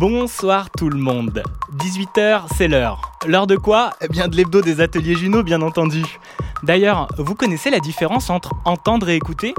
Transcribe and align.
Bonsoir 0.00 0.70
tout 0.70 0.88
le 0.88 0.98
monde. 0.98 1.42
18h, 1.76 2.44
c'est 2.56 2.68
l'heure. 2.68 3.12
L'heure 3.26 3.46
de 3.46 3.56
quoi? 3.56 3.92
Eh 4.00 4.08
bien 4.08 4.28
de 4.28 4.34
l'hebdo 4.34 4.62
des 4.62 4.80
ateliers 4.80 5.14
Juno, 5.14 5.42
bien 5.42 5.60
entendu. 5.60 6.02
D'ailleurs, 6.62 7.06
vous 7.18 7.34
connaissez 7.34 7.68
la 7.68 7.80
différence 7.80 8.30
entre 8.30 8.52
entendre 8.64 9.10
et 9.10 9.16
écouter? 9.16 9.54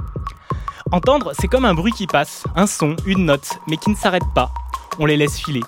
Entendre, 0.91 1.34
c'est 1.40 1.48
comme 1.48 1.63
un 1.63 1.76
bruit 1.76 1.91
qui 1.91 2.08
passe, 2.08 2.46
un 2.55 2.66
son, 2.66 2.96
une 3.05 3.26
note, 3.26 3.59
mais 3.68 3.77
qui 3.77 3.91
ne 3.91 3.96
s'arrête 3.96 4.26
pas. 4.34 4.49
On 4.98 5.05
les 5.05 5.16
laisse 5.16 5.38
filer. 5.38 5.62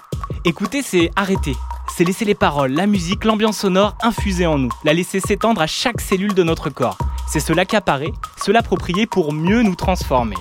Écouter, 0.44 0.82
c'est 0.82 1.12
arrêter. 1.16 1.56
C'est 1.96 2.04
laisser 2.04 2.26
les 2.26 2.34
paroles, 2.34 2.72
la 2.72 2.88
musique, 2.88 3.26
l'ambiance 3.26 3.60
sonore 3.60 3.96
infuser 4.02 4.48
en 4.48 4.58
nous, 4.58 4.72
la 4.84 4.94
laisser 4.94 5.20
s'étendre 5.20 5.62
à 5.62 5.68
chaque 5.68 6.02
cellule 6.02 6.34
de 6.34 6.42
notre 6.42 6.72
corps. 6.72 6.98
C'est 7.28 7.40
se 7.40 7.54
l'accaparer, 7.54 8.12
se 8.44 8.52
l'approprier 8.52 9.06
pour 9.06 9.34
mieux 9.34 9.62
nous 9.62 9.76
transformer. 9.76 10.38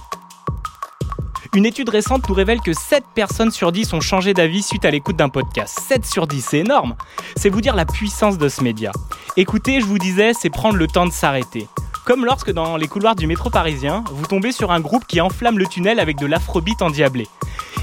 Une 1.54 1.66
étude 1.66 1.90
récente 1.90 2.26
nous 2.30 2.34
révèle 2.34 2.62
que 2.62 2.72
7 2.72 3.04
personnes 3.14 3.50
sur 3.50 3.72
10 3.72 3.92
ont 3.92 4.00
changé 4.00 4.32
d'avis 4.32 4.62
suite 4.62 4.86
à 4.86 4.90
l'écoute 4.90 5.16
d'un 5.16 5.28
podcast. 5.28 5.78
7 5.86 6.06
sur 6.06 6.26
10, 6.26 6.46
c'est 6.48 6.58
énorme 6.60 6.94
C'est 7.36 7.50
vous 7.50 7.60
dire 7.60 7.76
la 7.76 7.84
puissance 7.84 8.38
de 8.38 8.48
ce 8.48 8.64
média. 8.64 8.90
Écoutez, 9.36 9.82
je 9.82 9.84
vous 9.84 9.98
disais, 9.98 10.32
c'est 10.32 10.48
prendre 10.48 10.76
le 10.76 10.86
temps 10.86 11.04
de 11.04 11.12
s'arrêter. 11.12 11.68
Comme 12.06 12.24
lorsque 12.24 12.50
dans 12.50 12.78
les 12.78 12.88
couloirs 12.88 13.16
du 13.16 13.26
métro 13.26 13.50
parisien, 13.50 14.02
vous 14.12 14.24
tombez 14.24 14.50
sur 14.50 14.72
un 14.72 14.80
groupe 14.80 15.06
qui 15.06 15.20
enflamme 15.20 15.58
le 15.58 15.66
tunnel 15.66 16.00
avec 16.00 16.16
de 16.16 16.24
l'afrobeat 16.24 16.80
endiablé. 16.80 17.28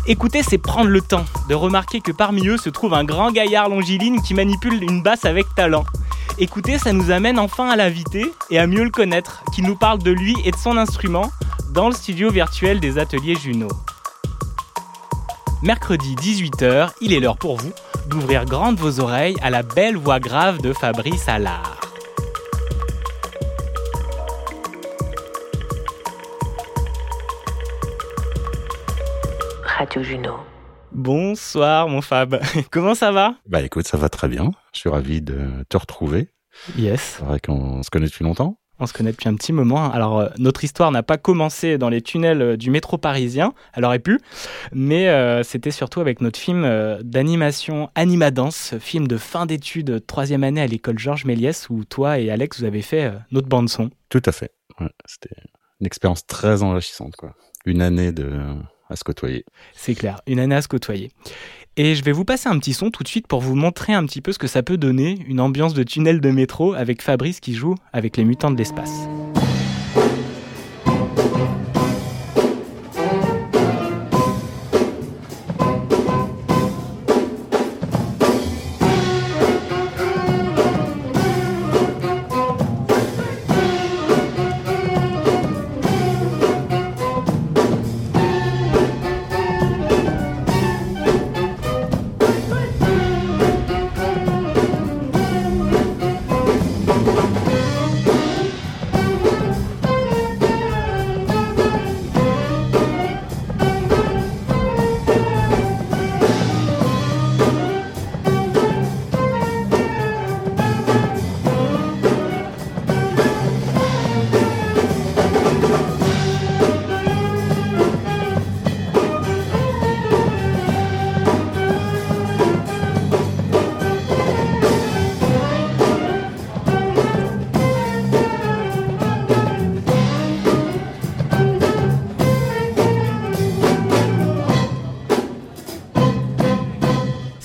Écouter, 0.08 0.42
c'est 0.42 0.58
prendre 0.58 0.90
le 0.90 1.02
temps 1.02 1.26
de 1.48 1.54
remarquer 1.54 2.02
que 2.02 2.12
parmi 2.12 2.48
eux 2.48 2.58
se 2.58 2.72
trouve 2.72 2.96
un 2.96 3.04
grand 3.04 3.32
gaillard 3.32 3.70
longiligne 3.70 4.20
qui 4.24 4.34
manipule 4.34 4.82
une 4.82 5.04
basse 5.04 5.26
avec 5.26 5.46
talent. 5.54 5.86
Écouter, 6.38 6.78
ça 6.78 6.94
nous 6.94 7.12
amène 7.12 7.40
enfin 7.40 7.70
à 7.70 7.76
l'inviter 7.76 8.32
et 8.50 8.60
à 8.60 8.68
mieux 8.68 8.84
le 8.84 8.90
connaître, 8.90 9.44
qui 9.54 9.62
nous 9.62 9.76
parle 9.76 10.00
de 10.00 10.12
lui 10.12 10.36
et 10.46 10.52
de 10.52 10.56
son 10.56 10.78
instrument 10.78 11.32
dans 11.74 11.88
le 11.88 11.94
studio 11.94 12.32
virtuel 12.32 12.80
des 12.80 12.98
ateliers 12.98 13.36
Juno. 13.36 13.68
Mercredi 15.62 16.16
18h, 16.16 16.92
il 17.02 17.14
est 17.14 17.20
l'heure 17.20 17.38
pour 17.38 17.58
vous 17.58 17.72
d'ouvrir 18.08 18.46
grandes 18.46 18.80
vos 18.80 19.02
oreilles 19.02 19.36
à 19.42 19.50
la 19.50 19.62
belle 19.62 19.98
voix 19.98 20.20
grave 20.20 20.62
de 20.62 20.72
Fabrice 20.74 21.28
Allard. 21.28 21.80
Radio 29.66 30.04
Juno. 30.04 30.34
Bonsoir 30.92 31.88
mon 31.88 32.02
Fab, 32.02 32.40
comment 32.72 32.96
ça 32.96 33.12
va? 33.12 33.36
Bah 33.48 33.62
écoute, 33.62 33.88
ça 33.88 33.98
va 33.98 34.10
très 34.10 34.28
bien. 34.28 34.52
Je 34.74 34.80
suis 34.80 34.90
ravi 34.90 35.22
de 35.22 35.38
te 35.70 35.78
retrouver. 35.78 36.30
Yes, 36.78 37.18
C'est 37.20 37.26
vrai 37.26 37.40
qu'on 37.40 37.84
se 37.84 37.90
connaît 37.90 38.08
depuis 38.08 38.24
longtemps. 38.24 38.58
on 38.80 38.88
se 38.88 38.94
connaît 38.94 39.12
depuis 39.12 39.30
un 39.30 39.36
petit 39.36 39.54
moment. 39.54 39.92
Alors 39.92 40.20
euh, 40.20 40.30
notre 40.40 40.64
histoire 40.64 40.92
n'a 40.92 41.04
pas 41.04 41.18
commencé 41.18 41.78
dans 41.78 41.90
les 41.90 42.02
tunnels 42.02 42.42
euh, 42.42 42.58
du 42.58 42.72
métro 42.72 42.98
parisien, 42.98 43.54
elle 43.74 43.86
aurait 43.86 44.00
pu, 44.00 44.20
mais 44.74 45.10
euh, 45.10 45.44
c'était 45.44 45.72
surtout 45.72 46.02
avec 46.02 46.22
notre 46.22 46.40
film 46.40 46.68
d'animation 47.04 47.90
Animadance, 47.96 48.74
film 48.80 49.08
de 49.08 49.18
fin 49.18 49.46
d'études, 49.46 50.06
troisième 50.08 50.44
année 50.44 50.62
à 50.62 50.68
l'école 50.68 50.98
Georges 50.98 51.26
Méliès, 51.26 51.70
où 51.70 51.86
toi 51.86 52.20
et 52.20 52.32
Alex 52.32 52.60
vous 52.60 52.66
avez 52.66 52.82
fait 52.82 53.14
notre 53.32 53.48
bande 53.48 53.70
son. 53.70 53.90
Tout 54.10 54.24
à 54.26 54.32
fait. 54.32 54.52
Ouais, 54.82 54.90
C'était 55.06 55.36
une 55.80 55.86
expérience 55.86 56.26
très 56.26 56.64
enrichissante, 56.64 57.16
quoi. 57.16 57.36
Une 57.66 57.82
année 57.82 58.12
de 58.12 58.40
à 58.90 58.96
se 58.96 59.04
côtoyer. 59.04 59.46
C'est 59.74 59.96
clair, 59.96 60.22
une 60.28 60.40
année 60.40 60.56
à 60.56 60.62
se 60.62 60.68
côtoyer. 60.68 61.12
Et 61.78 61.96
je 61.96 62.04
vais 62.04 62.12
vous 62.12 62.26
passer 62.26 62.50
un 62.50 62.60
petit 62.60 62.74
son 62.74 62.92
tout 62.92 63.04
de 63.04 63.08
suite 63.08 63.28
pour 63.28 63.42
vous 63.42 63.56
montrer 63.56 63.94
un 63.94 64.06
petit 64.06 64.22
peu 64.22 64.32
ce 64.34 64.40
que 64.40 64.48
ça 64.48 64.64
peut 64.64 64.78
donner, 64.78 65.18
une 65.28 65.40
ambiance 65.40 65.74
de 65.74 65.84
tunnel 65.84 66.20
de 66.20 66.30
métro 66.30 66.74
avec 66.74 67.02
Fabrice 67.02 67.40
qui 67.40 67.54
joue 67.54 67.76
avec 67.94 68.18
les 68.18 68.26
mutants 68.26 68.52
de 68.52 68.58
l'espace. 68.58 69.08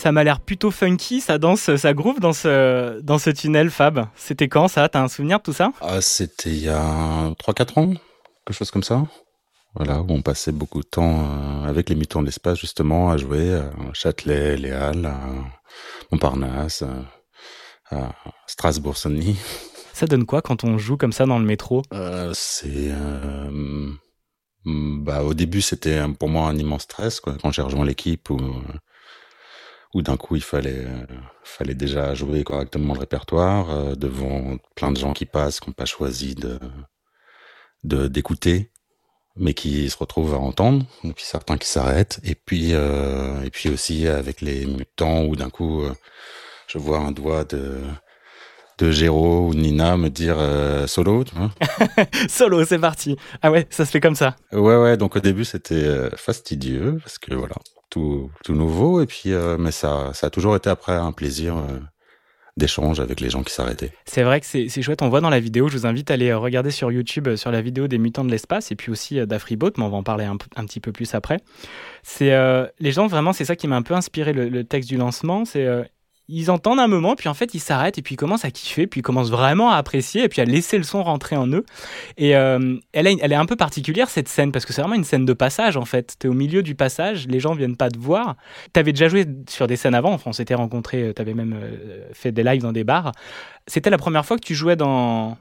Ça 0.04 0.12
m'a 0.12 0.22
l'air 0.22 0.40
plutôt 0.40 0.70
funky, 0.70 1.22
ça 1.22 1.38
danse, 1.38 1.74
ça 1.76 1.94
groove 1.94 2.20
dans 2.20 2.34
ce, 2.34 3.00
dans 3.00 3.16
ce 3.16 3.30
tunnel, 3.30 3.70
Fab. 3.70 4.06
C'était 4.16 4.48
quand 4.48 4.68
ça? 4.68 4.86
T'as 4.90 5.00
un 5.00 5.08
souvenir 5.08 5.38
de 5.38 5.44
tout 5.44 5.54
ça? 5.54 5.72
Ah, 5.80 6.02
c'était 6.02 6.50
il 6.50 6.58
y 6.58 6.68
a 6.68 7.30
3-4 7.42 7.78
ans, 7.80 7.94
quelque 8.44 8.54
chose 8.54 8.70
comme 8.70 8.82
ça. 8.82 9.06
Voilà, 9.74 10.02
où 10.02 10.06
on 10.10 10.20
passait 10.20 10.52
beaucoup 10.52 10.82
de 10.82 10.86
temps 10.86 11.20
euh, 11.24 11.66
avec 11.66 11.88
les 11.88 11.94
mutants 11.94 12.20
de 12.20 12.26
l'espace, 12.26 12.58
justement, 12.58 13.10
à 13.10 13.16
jouer 13.16 13.54
à 13.54 13.70
Châtelet, 13.94 14.58
Les 14.58 14.72
Halles, 14.72 15.06
à 15.06 15.18
Montparnasse, 16.12 16.82
à 16.82 16.88
à 17.90 18.12
Strasbourg-Saint-Denis. 18.46 19.38
Ça 19.94 20.04
donne 20.04 20.26
quoi 20.26 20.42
quand 20.42 20.64
on 20.64 20.76
joue 20.76 20.98
comme 20.98 21.12
ça 21.12 21.24
dans 21.24 21.38
le 21.38 21.46
métro? 21.46 21.80
Euh, 21.94 22.30
c'est 22.34 22.90
euh, 22.90 23.90
bah 24.66 25.22
au 25.22 25.32
début 25.32 25.62
c'était 25.62 26.02
pour 26.18 26.28
moi 26.28 26.48
un 26.48 26.58
immense 26.58 26.82
stress 26.82 27.20
quoi 27.20 27.36
quand 27.40 27.52
j'ai 27.52 27.62
rejoint 27.62 27.84
l'équipe 27.84 28.28
où 28.28 28.38
euh, 28.38 28.52
où 29.94 30.02
d'un 30.02 30.16
coup 30.16 30.36
il 30.36 30.42
fallait 30.42 30.84
euh, 30.86 31.06
fallait 31.44 31.74
déjà 31.74 32.14
jouer 32.14 32.44
correctement 32.44 32.94
le 32.94 33.00
répertoire 33.00 33.70
euh, 33.70 33.94
devant 33.94 34.58
plein 34.74 34.92
de 34.92 34.98
gens 34.98 35.12
qui 35.12 35.24
passent 35.26 35.60
qui 35.60 35.70
n'ont 35.70 35.74
pas 35.74 35.86
choisi 35.86 36.34
de 36.34 36.58
de 37.84 38.08
d'écouter 38.08 38.70
mais 39.36 39.54
qui 39.54 39.90
se 39.90 39.96
retrouvent 39.96 40.34
à 40.34 40.38
entendre 40.38 40.84
et 41.02 41.12
puis 41.12 41.24
certains 41.24 41.58
qui 41.58 41.68
s'arrêtent 41.68 42.20
et 42.24 42.34
puis 42.34 42.70
euh, 42.72 43.42
et 43.42 43.50
puis 43.50 43.68
aussi 43.68 44.06
avec 44.06 44.40
les 44.40 44.66
mutants 44.66 45.24
où 45.24 45.36
d'un 45.36 45.50
coup 45.50 45.82
euh, 45.82 45.92
je 46.68 46.78
vois 46.78 46.98
un 46.98 47.12
doigt 47.12 47.44
de 47.44 47.80
de 48.78 48.90
Géraud 48.90 49.48
ou 49.48 49.54
Nina 49.54 49.96
me 49.96 50.10
dire 50.10 50.34
euh, 50.36 50.88
solo, 50.88 51.22
tu 51.22 51.32
vois. 51.36 51.52
Solo, 52.28 52.64
c'est 52.64 52.80
parti. 52.80 53.14
Ah 53.40 53.52
ouais, 53.52 53.68
ça 53.70 53.86
se 53.86 53.92
fait 53.92 54.00
comme 54.00 54.16
ça. 54.16 54.34
Ouais, 54.50 54.76
ouais. 54.76 54.96
Donc 54.96 55.14
au 55.14 55.20
début 55.20 55.44
c'était 55.44 56.10
fastidieux 56.16 56.98
parce 57.00 57.18
que 57.18 57.34
voilà, 57.34 57.54
tout, 57.94 58.54
nouveau 58.54 59.00
et 59.00 59.06
puis 59.06 59.32
euh, 59.32 59.56
mais 59.58 59.70
ça, 59.70 60.10
ça 60.14 60.26
a 60.26 60.30
toujours 60.30 60.56
été 60.56 60.70
après 60.70 60.92
un 60.92 61.12
plaisir 61.12 61.56
euh, 61.56 61.78
d'échange 62.56 63.00
avec 63.00 63.20
les 63.20 63.30
gens 63.30 63.42
qui 63.42 63.52
s'arrêtaient. 63.52 63.92
C'est 64.04 64.22
vrai 64.22 64.40
que 64.40 64.46
c'est 64.46 64.82
chouette. 64.82 65.02
On 65.02 65.08
voit 65.08 65.20
dans 65.20 65.30
la 65.30 65.40
vidéo. 65.40 65.68
Je 65.68 65.76
vous 65.76 65.86
invite 65.86 66.10
à 66.10 66.14
aller 66.14 66.30
euh, 66.30 66.38
regarder 66.38 66.70
sur 66.70 66.92
YouTube 66.92 67.34
sur 67.36 67.50
la 67.50 67.62
vidéo 67.62 67.88
des 67.88 67.98
mutants 67.98 68.24
de 68.24 68.30
l'espace 68.30 68.70
et 68.70 68.76
puis 68.76 68.90
aussi 68.90 69.24
d'Afriboat, 69.26 69.72
mais 69.76 69.84
on 69.84 69.90
va 69.90 69.96
en 69.96 70.02
parler 70.02 70.24
un, 70.24 70.36
petit 70.36 70.80
peu 70.80 70.92
plus 70.92 71.14
après. 71.14 71.38
C'est 72.02 72.32
les 72.78 72.92
gens 72.92 73.06
vraiment, 73.06 73.32
c'est 73.32 73.44
ça 73.44 73.56
qui 73.56 73.66
m'a 73.66 73.76
un 73.76 73.82
peu 73.82 73.94
inspiré 73.94 74.32
le, 74.32 74.48
le 74.48 74.64
texte 74.64 74.88
du 74.88 74.96
lancement. 74.96 75.44
C'est 75.44 75.66
ils 76.28 76.50
entendent 76.50 76.80
un 76.80 76.86
moment, 76.86 77.14
puis 77.16 77.28
en 77.28 77.34
fait 77.34 77.54
ils 77.54 77.60
s'arrêtent 77.60 77.98
et 77.98 78.02
puis 78.02 78.14
ils 78.14 78.18
commencent 78.18 78.44
à 78.44 78.50
kiffer, 78.50 78.86
puis 78.86 79.00
ils 79.00 79.02
commencent 79.02 79.30
vraiment 79.30 79.70
à 79.70 79.76
apprécier 79.76 80.24
et 80.24 80.28
puis 80.28 80.40
à 80.40 80.44
laisser 80.44 80.78
le 80.78 80.84
son 80.84 81.02
rentrer 81.02 81.36
en 81.36 81.46
eux. 81.48 81.64
Et 82.16 82.34
euh, 82.36 82.76
elle, 82.92 83.06
est 83.06 83.34
un 83.34 83.46
peu 83.46 83.56
particulière 83.56 84.08
cette 84.08 84.28
scène 84.28 84.50
parce 84.50 84.64
que 84.64 84.72
c'est 84.72 84.80
vraiment 84.80 84.94
une 84.94 85.04
scène 85.04 85.26
de 85.26 85.32
passage 85.32 85.76
en 85.76 85.84
fait. 85.84 86.16
T'es 86.18 86.28
au 86.28 86.32
milieu 86.32 86.62
du 86.62 86.74
passage, 86.74 87.26
les 87.28 87.40
gens 87.40 87.54
viennent 87.54 87.76
pas 87.76 87.90
te 87.90 87.98
voir. 87.98 88.36
T'avais 88.72 88.92
déjà 88.92 89.08
joué 89.08 89.26
sur 89.48 89.66
des 89.66 89.76
scènes 89.76 89.94
avant, 89.94 90.12
enfin, 90.12 90.30
on 90.30 90.32
s'était 90.32 90.54
rencontrés, 90.54 91.12
t'avais 91.14 91.34
même 91.34 91.54
euh, 91.60 92.08
fait 92.12 92.32
des 92.32 92.42
lives 92.42 92.62
dans 92.62 92.72
des 92.72 92.84
bars. 92.84 93.12
C'était 93.66 93.90
la 93.90 93.98
première 93.98 94.24
fois 94.24 94.38
que 94.38 94.44
tu 94.44 94.54
jouais 94.54 94.76
dans 94.76 95.36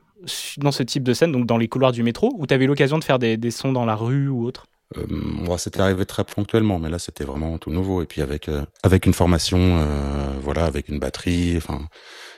dans 0.58 0.72
ce 0.72 0.84
type 0.84 1.04
de 1.04 1.14
scène, 1.14 1.34
donc 1.34 1.46
dans 1.46 1.58
les 1.58 1.68
couloirs 1.68 1.92
du 1.92 2.02
métro, 2.02 2.34
ou 2.38 2.46
t'avais 2.46 2.66
l'occasion 2.66 2.98
de 2.98 3.04
faire 3.04 3.20
des 3.20 3.52
sons 3.52 3.74
dans 3.74 3.84
la 3.84 3.96
rue 3.96 4.30
ou 4.30 4.46
autre? 4.46 4.68
Euh, 4.98 5.58
c'était 5.58 5.82
arrivé 5.82 6.06
très 6.06 6.24
ponctuellement, 6.24 6.80
mais 6.80 6.90
là, 6.90 7.00
c'était 7.00 7.24
vraiment 7.24 7.58
tout 7.58 7.72
nouveau. 7.72 8.02
Et 8.02 8.06
puis 8.06 8.22
avec 8.22 8.50
euh, 8.50 8.66
avec 8.84 9.06
une 9.06 9.14
formation, 9.14 9.60
euh, 9.60 10.40
voilà, 10.42 10.66
avec 10.66 10.90
une 10.90 11.00
batterie, 11.00 11.58
enfin, 11.58 11.88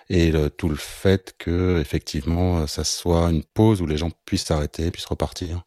et 0.10 0.34
tout 0.58 0.70
le 0.70 0.76
fait 0.76 1.36
que 1.38 1.80
effectivement, 1.80 2.68
ça 2.68 2.84
soit 2.84 3.30
une 3.32 3.44
pause 3.44 3.82
où 3.82 3.88
les 3.88 3.98
gens 3.98 4.12
puissent 4.26 4.46
s'arrêter, 4.46 4.92
puissent 4.92 5.06
repartir. 5.06 5.64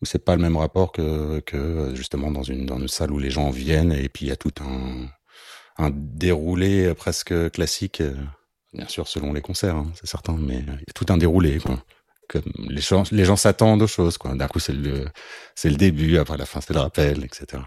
Où 0.00 0.06
c'est 0.06 0.24
pas 0.24 0.36
le 0.36 0.42
même 0.42 0.56
rapport 0.56 0.92
que 0.92 1.40
que 1.40 1.92
justement 1.94 2.30
dans 2.30 2.44
une 2.44 2.66
dans 2.66 2.78
une 2.78 2.88
salle 2.88 3.10
où 3.10 3.18
les 3.18 3.30
gens 3.30 3.50
viennent 3.50 3.92
et 3.92 4.08
puis 4.08 4.26
il 4.26 4.28
y 4.28 4.32
a 4.32 4.36
tout 4.36 4.52
un 4.60 5.08
un 5.78 5.90
déroulé 5.92 6.94
presque 6.94 7.50
classique. 7.50 8.02
Bien 8.74 8.86
sûr, 8.88 9.08
selon 9.08 9.32
les 9.32 9.40
concerts, 9.40 9.76
hein, 9.76 9.90
c'est 9.94 10.06
certain, 10.06 10.36
mais 10.38 10.58
il 10.58 10.66
y 10.66 10.90
a 10.90 10.92
tout 10.94 11.06
un 11.08 11.16
déroulé, 11.18 11.58
quoi 11.58 11.82
les 12.68 12.80
gens, 12.80 13.04
les 13.10 13.24
gens 13.24 13.36
s'attendent 13.36 13.82
aux 13.82 13.86
choses. 13.86 14.18
Quoi. 14.18 14.34
D'un 14.34 14.48
coup, 14.48 14.58
c'est 14.58 14.72
le, 14.72 15.06
c'est 15.54 15.70
le 15.70 15.76
début, 15.76 16.18
après 16.18 16.36
la 16.36 16.46
fin, 16.46 16.60
c'est 16.60 16.74
le 16.74 16.80
rappel, 16.80 17.24
etc. 17.24 17.62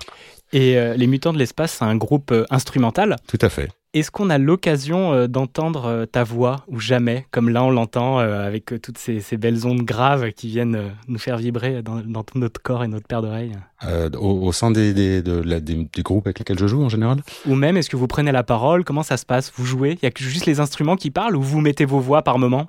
Et 0.53 0.77
euh, 0.77 0.95
les 0.95 1.07
Mutants 1.07 1.33
de 1.33 1.37
l'espace, 1.37 1.77
c'est 1.79 1.85
un 1.85 1.95
groupe 1.95 2.31
euh, 2.31 2.45
instrumental. 2.49 3.15
Tout 3.27 3.39
à 3.41 3.49
fait. 3.49 3.69
Est-ce 3.93 4.09
qu'on 4.09 4.29
a 4.29 4.37
l'occasion 4.37 5.13
euh, 5.13 5.27
d'entendre 5.27 6.05
ta 6.05 6.23
voix 6.23 6.63
ou 6.67 6.79
jamais, 6.79 7.25
comme 7.31 7.49
là 7.49 7.63
on 7.63 7.71
l'entend 7.71 8.19
avec 8.19 8.81
toutes 8.81 8.97
ces, 8.97 9.21
belles 9.37 9.67
ondes 9.67 9.81
graves 9.81 10.31
qui 10.31 10.47
viennent 10.47 10.93
nous 11.07 11.19
faire 11.19 11.37
vibrer 11.37 11.81
dans, 11.83 12.23
tout 12.23 12.39
notre 12.39 12.61
corps 12.61 12.83
et 12.83 12.87
notre 12.87 13.07
paire 13.07 13.21
d'oreilles? 13.21 13.53
Au, 14.17 14.51
sein 14.51 14.71
des, 14.71 14.93
des, 14.93 15.21
des, 15.21 16.03
groupes 16.03 16.27
avec 16.27 16.39
lesquels 16.39 16.59
je 16.59 16.67
joue 16.67 16.83
en 16.83 16.89
général? 16.89 17.21
Ou 17.47 17.55
même, 17.55 17.77
est-ce 17.77 17.89
que 17.89 17.97
vous 17.97 18.07
prenez 18.07 18.31
la 18.31 18.43
parole? 18.43 18.83
Comment 18.83 19.03
ça 19.03 19.17
se 19.17 19.25
passe? 19.25 19.51
Vous 19.55 19.65
jouez? 19.65 19.97
Il 20.01 20.05
y 20.05 20.07
a 20.07 20.11
juste 20.15 20.45
les 20.45 20.59
instruments 20.59 20.95
qui 20.95 21.11
parlent 21.11 21.35
ou 21.35 21.41
vous 21.41 21.59
mettez 21.59 21.85
vos 21.85 21.99
voix 21.99 22.21
par 22.21 22.37
moment? 22.37 22.67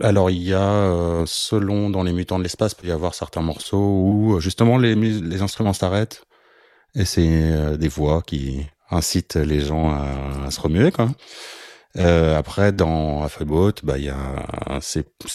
Alors, 0.00 0.30
il 0.30 0.42
y 0.42 0.54
a, 0.54 1.24
selon 1.26 1.90
dans 1.90 2.04
les 2.04 2.12
Mutants 2.12 2.38
de 2.38 2.44
l'espace, 2.44 2.74
il 2.78 2.82
peut 2.82 2.88
y 2.88 2.92
avoir 2.92 3.14
certains 3.14 3.42
morceaux 3.42 4.02
où 4.02 4.40
justement 4.40 4.78
les, 4.78 4.94
les 4.94 5.42
instruments 5.42 5.72
s'arrêtent 5.72 6.22
et 6.94 7.04
c'est 7.04 7.28
euh, 7.28 7.76
des 7.76 7.88
voix 7.88 8.22
qui 8.22 8.66
incitent 8.90 9.36
les 9.36 9.60
gens 9.60 9.90
à, 9.90 10.50
se 10.50 10.60
remuer, 10.60 10.90
quoi. 10.90 11.08
Euh, 11.96 12.38
après, 12.38 12.72
dans 12.72 13.22
Afreboat, 13.22 13.72
bah, 13.82 13.98
il 13.98 14.04
y 14.04 14.10
a, 14.10 14.80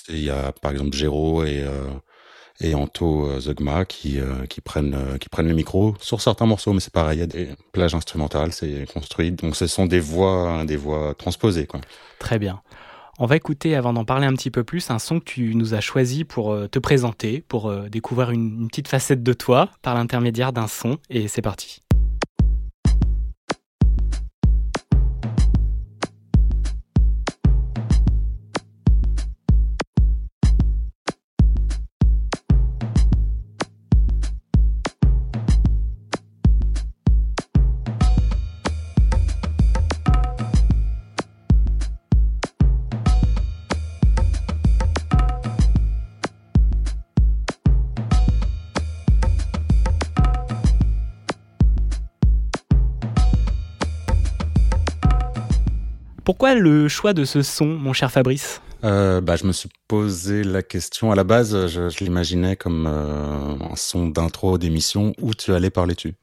il 0.09 0.23
y 0.23 0.29
a, 0.29 0.51
par 0.51 0.71
exemple, 0.71 0.95
Géraud 0.95 1.44
et, 1.44 1.61
euh, 1.61 1.89
et 2.61 2.75
Anto 2.75 3.25
euh, 3.25 3.39
Zogma 3.39 3.85
qui, 3.85 4.19
euh, 4.19 4.45
qui 4.45 4.61
prennent, 4.61 5.17
qui 5.19 5.29
prennent 5.29 5.47
le 5.47 5.55
micro 5.55 5.95
sur 6.00 6.21
certains 6.21 6.45
morceaux, 6.45 6.71
mais 6.71 6.79
c'est 6.79 6.94
pareil, 6.94 7.17
il 7.17 7.21
y 7.21 7.23
a 7.23 7.27
des 7.27 7.50
plages 7.73 7.95
instrumentales, 7.95 8.53
c'est 8.53 8.85
construit. 8.91 9.31
Donc, 9.31 9.56
ce 9.56 9.67
sont 9.67 9.88
des 9.88 9.99
voix, 9.99 10.63
des 10.65 10.77
voix 10.77 11.15
transposées, 11.17 11.65
quoi. 11.65 11.81
Très 12.19 12.39
bien. 12.39 12.61
On 13.19 13.27
va 13.27 13.35
écouter, 13.35 13.75
avant 13.75 13.94
d'en 13.94 14.06
parler 14.06 14.25
un 14.25 14.33
petit 14.33 14.49
peu 14.49 14.63
plus, 14.63 14.89
un 14.89 14.97
son 14.97 15.19
que 15.19 15.25
tu 15.25 15.53
nous 15.53 15.75
as 15.75 15.81
choisi 15.81 16.23
pour 16.23 16.51
euh, 16.51 16.67
te 16.67 16.79
présenter, 16.79 17.41
pour 17.47 17.69
euh, 17.69 17.88
découvrir 17.88 18.31
une 18.31 18.67
petite 18.67 18.88
facette 18.88 19.21
de 19.21 19.33
toi 19.33 19.69
par 19.83 19.94
l'intermédiaire 19.94 20.51
d'un 20.51 20.67
son. 20.67 20.97
Et 21.11 21.27
c'est 21.27 21.44
parti. 21.44 21.82
Le 56.55 56.88
choix 56.88 57.13
de 57.13 57.25
ce 57.25 57.41
son, 57.41 57.65
mon 57.65 57.94
cher 57.94 58.11
Fabrice 58.11 58.61
euh, 58.83 59.21
bah, 59.21 59.38
je 59.38 59.45
me 59.45 59.53
suis 59.53 59.69
posé 59.88 60.44
la 60.44 60.61
question. 60.61 61.11
À 61.11 61.15
la 61.15 61.23
base, 61.23 61.67
je, 61.67 62.03
l'imaginais 62.03 62.57
comme 62.57 62.85
euh, 62.85 63.55
un 63.71 63.75
son 63.77 64.07
d'intro 64.07 64.57
d'émission 64.57 65.13
où 65.21 65.33
tu 65.33 65.53
allais 65.53 65.69
parler 65.69 65.95
dessus. 65.95 66.15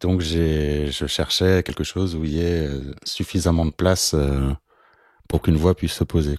Donc 0.00 0.20
je 0.20 1.06
cherchais 1.06 1.62
quelque 1.62 1.84
chose 1.84 2.14
où 2.14 2.24
il 2.24 2.34
y 2.34 2.40
ait 2.40 2.66
euh, 2.68 2.94
suffisamment 3.02 3.64
de 3.64 3.70
place 3.70 4.14
pour 5.26 5.40
qu'une 5.40 5.56
voix 5.56 5.74
puisse 5.74 5.94
se 5.94 6.04
poser. 6.04 6.36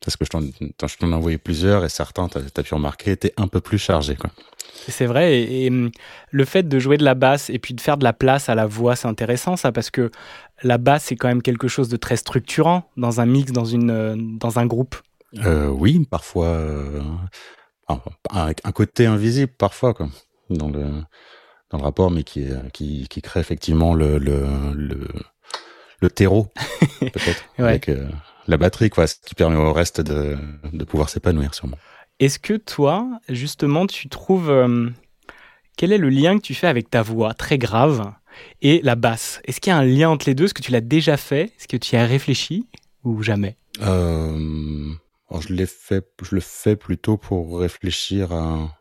Parce 0.00 0.16
que 0.16 0.24
je 0.24 0.30
t'en, 0.30 1.10
ai 1.10 1.14
envoyé 1.14 1.38
plusieurs 1.38 1.84
et 1.84 1.88
certains, 1.88 2.28
tu 2.28 2.38
as 2.38 2.62
pu 2.62 2.74
remarquer, 2.74 3.10
étaient 3.10 3.34
un 3.36 3.48
peu 3.48 3.60
plus 3.60 3.78
chargés. 3.78 4.16
C'est 4.88 5.06
vrai, 5.06 5.40
et, 5.42 5.68
hum, 5.68 5.90
le 6.30 6.44
fait 6.44 6.64
de 6.64 6.78
jouer 6.78 6.96
de 6.96 7.04
la 7.04 7.14
basse 7.14 7.50
et 7.50 7.58
puis 7.58 7.74
de 7.74 7.80
faire 7.80 7.96
de 7.96 8.04
la 8.04 8.12
place 8.12 8.48
à 8.48 8.54
la 8.54 8.66
voix, 8.66 8.96
c'est 8.96 9.08
intéressant 9.08 9.56
ça, 9.56 9.70
parce 9.70 9.90
que 9.90 10.10
la 10.62 10.78
basse, 10.78 11.04
c'est 11.04 11.16
quand 11.16 11.28
même 11.28 11.42
quelque 11.42 11.68
chose 11.68 11.88
de 11.88 11.96
très 11.96 12.16
structurant 12.16 12.90
dans 12.96 13.20
un 13.20 13.26
mix, 13.26 13.52
dans, 13.52 13.64
une, 13.64 13.90
euh, 13.90 14.16
dans 14.16 14.58
un 14.58 14.66
groupe. 14.66 14.96
Euh, 15.44 15.68
oui, 15.68 16.06
parfois, 16.10 16.46
euh, 16.46 17.00
un, 18.30 18.72
côté 18.72 19.06
invisible 19.06 19.52
parfois, 19.56 19.94
quoi, 19.94 20.08
dans 20.50 20.68
le, 20.68 20.84
dans 21.70 21.78
le 21.78 21.84
rapport, 21.84 22.10
mais 22.10 22.22
qui, 22.22 22.48
qui, 22.72 23.06
qui 23.08 23.22
crée 23.22 23.40
effectivement 23.40 23.94
le, 23.94 24.18
le, 24.18 24.46
le, 24.74 25.08
le 26.00 26.10
terreau, 26.10 26.48
peut-être, 27.00 27.44
avec 27.58 27.88
euh, 27.88 28.08
la 28.46 28.56
batterie, 28.56 28.90
quoi, 28.90 29.06
ce 29.06 29.14
qui 29.24 29.34
permet 29.34 29.56
au 29.56 29.72
reste 29.72 30.00
de, 30.00 30.36
de 30.72 30.84
pouvoir 30.84 31.08
s'épanouir 31.08 31.54
sûrement. 31.54 31.78
Est-ce 32.22 32.38
que 32.38 32.54
toi, 32.54 33.10
justement, 33.28 33.88
tu 33.88 34.08
trouves... 34.08 34.48
Euh, 34.48 34.88
quel 35.76 35.90
est 35.90 35.98
le 35.98 36.08
lien 36.08 36.36
que 36.36 36.42
tu 36.42 36.54
fais 36.54 36.68
avec 36.68 36.88
ta 36.88 37.02
voix 37.02 37.34
très 37.34 37.58
grave 37.58 38.12
et 38.60 38.80
la 38.82 38.94
basse? 38.94 39.40
Est-ce 39.44 39.60
qu'il 39.60 39.72
y 39.72 39.74
a 39.74 39.78
un 39.78 39.84
lien 39.84 40.08
entre 40.08 40.28
les 40.28 40.36
deux? 40.36 40.44
Est-ce 40.44 40.54
que 40.54 40.62
tu 40.62 40.70
l'as 40.70 40.80
déjà 40.80 41.16
fait? 41.16 41.52
Est-ce 41.58 41.66
que 41.66 41.76
tu 41.76 41.96
y 41.96 41.98
as 41.98 42.06
réfléchi 42.06 42.68
ou 43.02 43.24
jamais? 43.24 43.56
Euh, 43.80 44.92
je, 45.40 45.66
fait, 45.66 46.06
je 46.22 46.36
le 46.36 46.40
fais 46.40 46.76
plutôt 46.76 47.16
pour 47.16 47.58
réfléchir 47.58 48.30
à, 48.32 48.78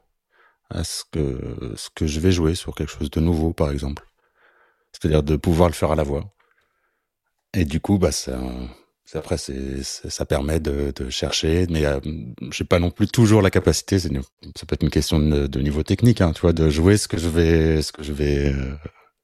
à 0.69 0.83
ce, 0.83 1.03
que, 1.11 1.73
ce 1.75 1.89
que 1.95 2.05
je 2.05 2.19
vais 2.19 2.31
jouer 2.31 2.53
sur 2.53 2.75
quelque 2.75 2.91
chose 2.91 3.09
de 3.09 3.21
nouveau, 3.21 3.53
par 3.53 3.71
exemple. 3.71 4.05
C'est-à-dire 4.91 5.23
de 5.23 5.35
pouvoir 5.35 5.67
le 5.67 5.73
faire 5.73 5.89
à 5.89 5.95
la 5.95 6.03
voix. 6.03 6.31
Et 7.55 7.65
du 7.65 7.79
coup, 7.79 7.97
bah, 7.97 8.11
ça, 8.11 8.39
après, 9.13 9.37
c'est, 9.37 9.83
ça 9.83 10.25
permet 10.25 10.59
de, 10.59 10.93
de 10.95 11.09
chercher, 11.09 11.67
mais 11.69 11.85
euh, 11.85 11.99
j'ai 12.51 12.63
pas 12.63 12.79
non 12.79 12.91
plus 12.91 13.07
toujours 13.07 13.41
la 13.41 13.49
capacité. 13.49 13.99
C'est 13.99 14.11
ça 14.55 14.65
peut 14.65 14.75
être 14.75 14.83
une 14.83 14.89
question 14.89 15.19
de, 15.19 15.47
de 15.47 15.59
niveau 15.59 15.83
technique, 15.83 16.21
hein, 16.21 16.31
tu 16.33 16.41
vois, 16.41 16.53
de 16.53 16.69
jouer 16.69 16.97
ce 16.97 17.07
que 17.07 17.17
je 17.17 17.27
vais, 17.27 17.81
ce 17.81 17.91
que 17.91 18.03
je 18.03 18.13
vais, 18.13 18.53
euh, 18.53 18.73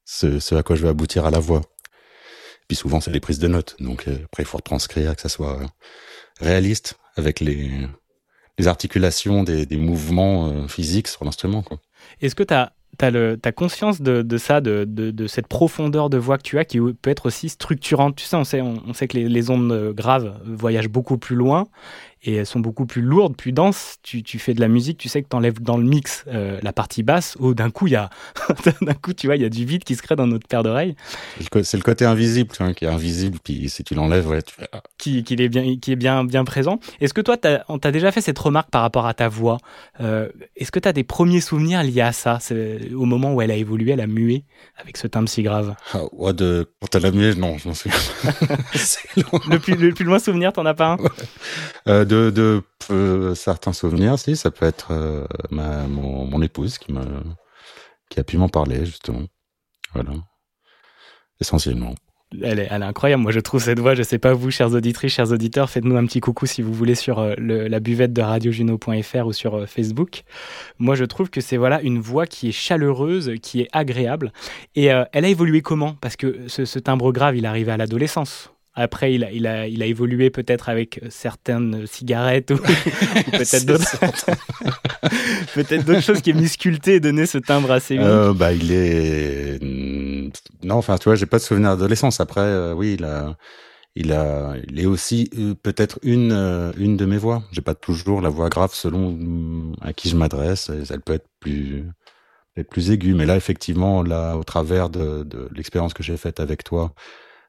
ce, 0.03 0.39
ce, 0.39 0.55
à 0.55 0.63
quoi 0.63 0.75
je 0.75 0.83
vais 0.83 0.89
aboutir 0.89 1.25
à 1.25 1.31
la 1.31 1.39
voix. 1.39 1.61
Puis 2.67 2.75
souvent, 2.75 2.99
c'est 2.99 3.11
les 3.11 3.21
prises 3.21 3.39
de 3.39 3.47
notes. 3.47 3.77
Donc 3.79 4.07
euh, 4.07 4.17
après, 4.25 4.43
il 4.43 4.45
faut 4.45 4.57
retranscrire, 4.57 5.15
que 5.15 5.21
ça 5.21 5.29
soit 5.29 5.59
réaliste 6.41 6.95
avec 7.15 7.39
les, 7.39 7.87
les 8.57 8.67
articulations 8.67 9.43
des, 9.43 9.65
des 9.65 9.77
mouvements 9.77 10.49
euh, 10.49 10.67
physiques 10.67 11.07
sur 11.07 11.23
l'instrument. 11.23 11.61
Quoi. 11.61 11.79
Est-ce 12.19 12.35
que 12.35 12.43
tu 12.43 12.53
as 12.53 12.73
T'as, 12.97 13.11
le, 13.11 13.37
conscience 13.55 14.01
de, 14.01 14.21
de 14.21 14.37
ça, 14.37 14.59
de, 14.59 14.83
de, 14.87 15.11
de, 15.11 15.27
cette 15.27 15.47
profondeur 15.47 16.09
de 16.09 16.17
voix 16.17 16.37
que 16.37 16.43
tu 16.43 16.57
as 16.57 16.65
qui 16.65 16.79
peut 16.79 17.09
être 17.09 17.27
aussi 17.27 17.49
structurante. 17.49 18.15
Tu 18.15 18.25
sais, 18.25 18.35
on 18.35 18.43
sait, 18.43 18.61
on, 18.61 18.93
sait 18.93 19.07
que 19.07 19.17
les, 19.17 19.29
les, 19.29 19.49
ondes 19.51 19.93
graves 19.95 20.39
voyagent 20.45 20.89
beaucoup 20.89 21.17
plus 21.17 21.35
loin 21.35 21.67
et 22.27 22.33
elles 22.33 22.45
sont 22.45 22.59
beaucoup 22.59 22.85
plus 22.85 23.01
lourdes, 23.01 23.37
plus 23.37 23.53
denses. 23.53 23.95
Tu, 24.03 24.21
tu 24.21 24.37
fais 24.37 24.53
de 24.53 24.59
la 24.59 24.67
musique, 24.67 24.97
tu 24.97 25.07
sais 25.07 25.23
que 25.23 25.29
tu 25.29 25.35
enlèves 25.35 25.61
dans 25.61 25.77
le 25.77 25.85
mix 25.85 26.25
euh, 26.27 26.59
la 26.61 26.73
partie 26.73 27.01
basse, 27.01 27.37
où 27.39 27.53
d'un 27.53 27.69
coup, 27.69 27.87
il 27.87 27.93
y 27.93 27.95
a, 27.95 28.09
d'un 28.81 28.93
coup, 28.93 29.13
tu 29.13 29.27
vois, 29.27 29.37
il 29.37 29.41
y 29.41 29.45
a 29.45 29.49
du 29.49 29.65
vide 29.65 29.85
qui 29.85 29.95
se 29.95 30.01
crée 30.01 30.17
dans 30.17 30.27
notre 30.27 30.45
paire 30.45 30.61
d'oreilles. 30.61 30.95
C'est 31.63 31.77
le 31.77 31.83
côté 31.83 32.03
invisible, 32.03 32.51
tu 32.53 32.61
vois, 32.61 32.73
qui 32.73 32.83
est 32.83 32.89
invisible, 32.89 33.39
puis 33.41 33.69
si 33.69 33.83
tu 33.85 33.95
l'enlèves, 33.95 34.27
ouais, 34.27 34.41
tu 34.41 34.53
fais... 34.53 34.67
Ah. 34.73 34.81
Qui, 34.97 35.23
qui, 35.23 35.35
est 35.35 35.47
bien, 35.47 35.77
qui 35.77 35.93
est 35.93 35.95
bien, 35.95 36.25
bien 36.25 36.43
présent. 36.43 36.79
Est-ce 36.99 37.13
que 37.13 37.21
toi, 37.21 37.37
as, 37.45 37.63
on 37.69 37.79
t'a 37.79 37.91
déjà 37.91 38.11
fait 38.11 38.19
cette 38.19 38.37
remarque 38.37 38.71
par 38.71 38.81
rapport 38.81 39.05
à 39.05 39.13
ta 39.13 39.29
voix 39.29 39.59
euh, 40.01 40.27
Est-ce 40.57 40.71
que 40.71 40.79
tu 40.79 40.89
as 40.89 40.93
des 40.93 41.05
premiers 41.05 41.39
souvenirs 41.39 41.81
liés 41.81 42.01
à 42.01 42.11
ça, 42.11 42.39
au 42.93 43.05
moment 43.05 43.33
où 43.33 43.41
elle 43.41 43.51
a 43.51 43.55
évolué, 43.55 43.93
elle 43.93 44.01
a 44.01 44.07
mué 44.07 44.43
avec 44.75 44.97
ce 44.97 45.07
timbre 45.07 45.29
si 45.29 45.43
grave? 45.43 45.75
Ah, 45.93 46.01
ouais, 46.11 46.33
de... 46.33 46.69
Quand 46.81 46.93
elle 46.95 47.05
a 47.05 47.11
mué, 47.11 47.35
non, 47.35 47.57
je 47.57 47.69
m'en 47.69 47.73
souviens. 47.73 47.97
le, 49.49 49.59
plus, 49.59 49.75
le 49.75 49.93
plus 49.93 50.03
loin 50.03 50.19
souvenir, 50.19 50.51
t'en 50.51 50.65
as 50.65 50.73
pas 50.73 50.93
un? 50.93 50.97
Euh, 51.87 52.03
de, 52.31 52.61
euh, 52.91 53.35
certains 53.35 53.73
souvenirs, 53.73 54.17
si, 54.19 54.35
ça 54.35 54.51
peut 54.51 54.65
être 54.65 54.91
euh, 54.91 55.25
ma, 55.49 55.87
mon, 55.87 56.41
épouse 56.41 56.77
qui, 56.77 56.93
qui 58.09 58.19
a 58.19 58.23
pu 58.23 58.37
m'en 58.37 58.49
parler, 58.49 58.85
justement. 58.85 59.23
Voilà. 59.93 60.11
Essentiellement. 61.39 61.95
Elle 62.41 62.59
est, 62.59 62.67
elle 62.69 62.81
est, 62.81 62.85
incroyable. 62.85 63.23
Moi, 63.23 63.31
je 63.31 63.39
trouve 63.39 63.63
cette 63.63 63.79
voix. 63.79 63.95
Je 63.95 64.03
sais 64.03 64.17
pas 64.17 64.33
vous, 64.33 64.51
chers 64.51 64.73
auditrices, 64.73 65.13
chers 65.13 65.31
auditeurs, 65.31 65.69
faites-nous 65.69 65.95
un 65.95 66.05
petit 66.05 66.19
coucou 66.19 66.45
si 66.45 66.61
vous 66.61 66.73
voulez 66.73 66.95
sur 66.95 67.19
euh, 67.19 67.35
la 67.37 67.79
buvette 67.79 68.11
de 68.11 68.21
radiojuno.fr 68.21 69.25
ou 69.25 69.33
sur 69.33 69.67
Facebook. 69.67 70.23
Moi, 70.77 70.95
je 70.95 71.05
trouve 71.05 71.29
que 71.29 71.39
c'est 71.39 71.57
voilà 71.57 71.81
une 71.81 71.99
voix 71.99 72.25
qui 72.25 72.49
est 72.49 72.51
chaleureuse, 72.51 73.33
qui 73.41 73.61
est 73.61 73.69
agréable. 73.71 74.33
Et 74.75 74.85
elle 74.85 75.25
a 75.25 75.27
évolué 75.27 75.61
comment? 75.61 75.95
Parce 76.01 76.17
que 76.17 76.47
ce, 76.47 76.79
timbre 76.79 77.11
grave, 77.13 77.37
il 77.37 77.45
est 77.45 77.47
arrivé 77.47 77.71
à 77.71 77.77
l'adolescence. 77.77 78.51
Après, 78.79 79.13
il 79.13 79.23
a, 79.23 79.31
il 79.31 79.47
a, 79.47 79.67
il 79.67 79.81
a 79.81 79.85
évolué 79.87 80.29
peut-être 80.29 80.69
avec 80.69 81.01
certaines 81.09 81.87
cigarettes 81.87 82.51
ou, 82.51 82.53
ou 82.57 83.31
peut-être 83.31 83.65
d'autres, 83.65 83.99
peut-être 85.55 85.83
d'autres 85.83 86.01
choses 86.01 86.21
qui 86.21 86.29
aient 86.29 86.47
sculpté 86.47 86.95
et 86.95 86.99
donné 86.99 87.25
ce 87.25 87.39
timbre 87.39 87.71
assez 87.71 87.95
unique. 87.95 88.07
Euh, 88.07 88.33
bah, 88.33 88.53
il 88.53 88.71
est 88.71 89.59
non, 90.63 90.75
enfin, 90.75 90.97
tu 90.97 91.05
vois, 91.05 91.15
j'ai 91.15 91.25
pas 91.25 91.37
de 91.37 91.43
souvenir 91.43 91.69
d'adolescence. 91.71 92.19
Après, 92.19 92.41
euh, 92.41 92.73
oui, 92.73 92.95
il 92.99 93.05
a, 93.05 93.37
il 93.95 94.11
a, 94.13 94.55
il 94.67 94.79
est 94.79 94.85
aussi 94.85 95.29
euh, 95.37 95.55
peut-être 95.55 95.99
une, 96.03 96.31
euh, 96.31 96.71
une 96.77 96.97
de 96.97 97.05
mes 97.05 97.17
voix. 97.17 97.43
J'ai 97.51 97.61
pas 97.61 97.75
toujours 97.75 98.21
la 98.21 98.29
voix 98.29 98.49
grave 98.49 98.73
selon 98.73 99.73
à 99.81 99.93
qui 99.93 100.09
je 100.09 100.17
m'adresse. 100.17 100.71
Elle 100.89 101.01
peut 101.01 101.13
être 101.13 101.27
plus, 101.39 101.85
être 102.57 102.69
plus 102.69 102.91
aiguë. 102.91 103.13
Mais 103.13 103.25
là, 103.25 103.35
effectivement, 103.37 104.03
là, 104.03 104.35
au 104.37 104.43
travers 104.43 104.89
de, 104.89 105.23
de 105.23 105.49
l'expérience 105.55 105.93
que 105.93 106.03
j'ai 106.03 106.17
faite 106.17 106.39
avec 106.39 106.63
toi, 106.63 106.93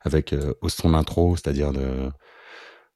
avec 0.02 0.33
euh, 0.33 0.55
au 0.61 0.69
son 0.69 0.95
intro, 0.95 1.37
c'est-à-dire 1.37 1.73
de, 1.73 2.11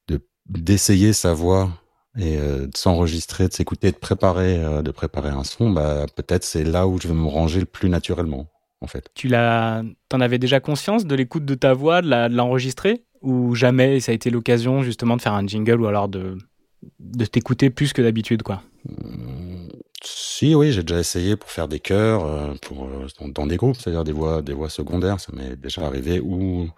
de 0.07 0.19
d'essayer 0.47 1.13
sa 1.13 1.33
voix 1.33 1.69
et 2.17 2.37
euh, 2.37 2.67
de 2.67 2.77
s'enregistrer, 2.77 3.47
de 3.47 3.53
s'écouter, 3.53 3.91
de 3.91 3.97
préparer, 3.97 4.63
euh, 4.63 4.81
de 4.81 4.91
préparer 4.91 5.29
un 5.29 5.43
son, 5.43 5.71
bah 5.71 6.05
peut-être 6.15 6.43
c'est 6.43 6.63
là 6.63 6.87
où 6.87 6.99
je 6.99 7.07
vais 7.07 7.13
me 7.13 7.27
ranger 7.27 7.59
le 7.59 7.65
plus 7.65 7.89
naturellement, 7.89 8.47
en 8.81 8.87
fait. 8.87 9.09
Tu 9.15 9.27
l'as, 9.27 9.83
t'en 10.09 10.21
avais 10.21 10.37
déjà 10.37 10.59
conscience 10.59 11.05
de 11.05 11.15
l'écoute 11.15 11.45
de 11.45 11.55
ta 11.55 11.73
voix, 11.73 12.01
de 12.01 12.35
l'enregistrer, 12.35 13.03
ou 13.21 13.55
jamais 13.55 13.99
ça 13.99 14.11
a 14.11 14.15
été 14.15 14.29
l'occasion 14.29 14.83
justement 14.83 15.17
de 15.17 15.21
faire 15.21 15.33
un 15.33 15.47
jingle 15.47 15.81
ou 15.81 15.87
alors 15.87 16.07
de 16.09 16.37
de 16.99 17.25
t'écouter 17.25 17.69
plus 17.69 17.93
que 17.93 18.01
d'habitude, 18.01 18.43
quoi? 18.43 18.61
Mmh, 18.85 19.52
si, 20.05 20.55
oui, 20.55 20.71
j'ai 20.71 20.83
déjà 20.83 20.99
essayé 20.99 21.35
pour 21.35 21.49
faire 21.49 21.67
des 21.67 21.79
chœurs, 21.79 22.25
euh, 22.25 22.53
pour 22.61 22.89
dans, 23.19 23.27
dans, 23.29 23.47
des 23.47 23.57
groupes, 23.57 23.77
c'est-à-dire 23.77 24.03
des 24.03 24.11
voix, 24.11 24.41
des 24.41 24.53
voix 24.53 24.69
secondaires, 24.69 25.19
ça 25.19 25.31
m'est 25.33 25.55
déjà 25.55 25.85
arrivé, 25.85 26.19
ou 26.19 26.69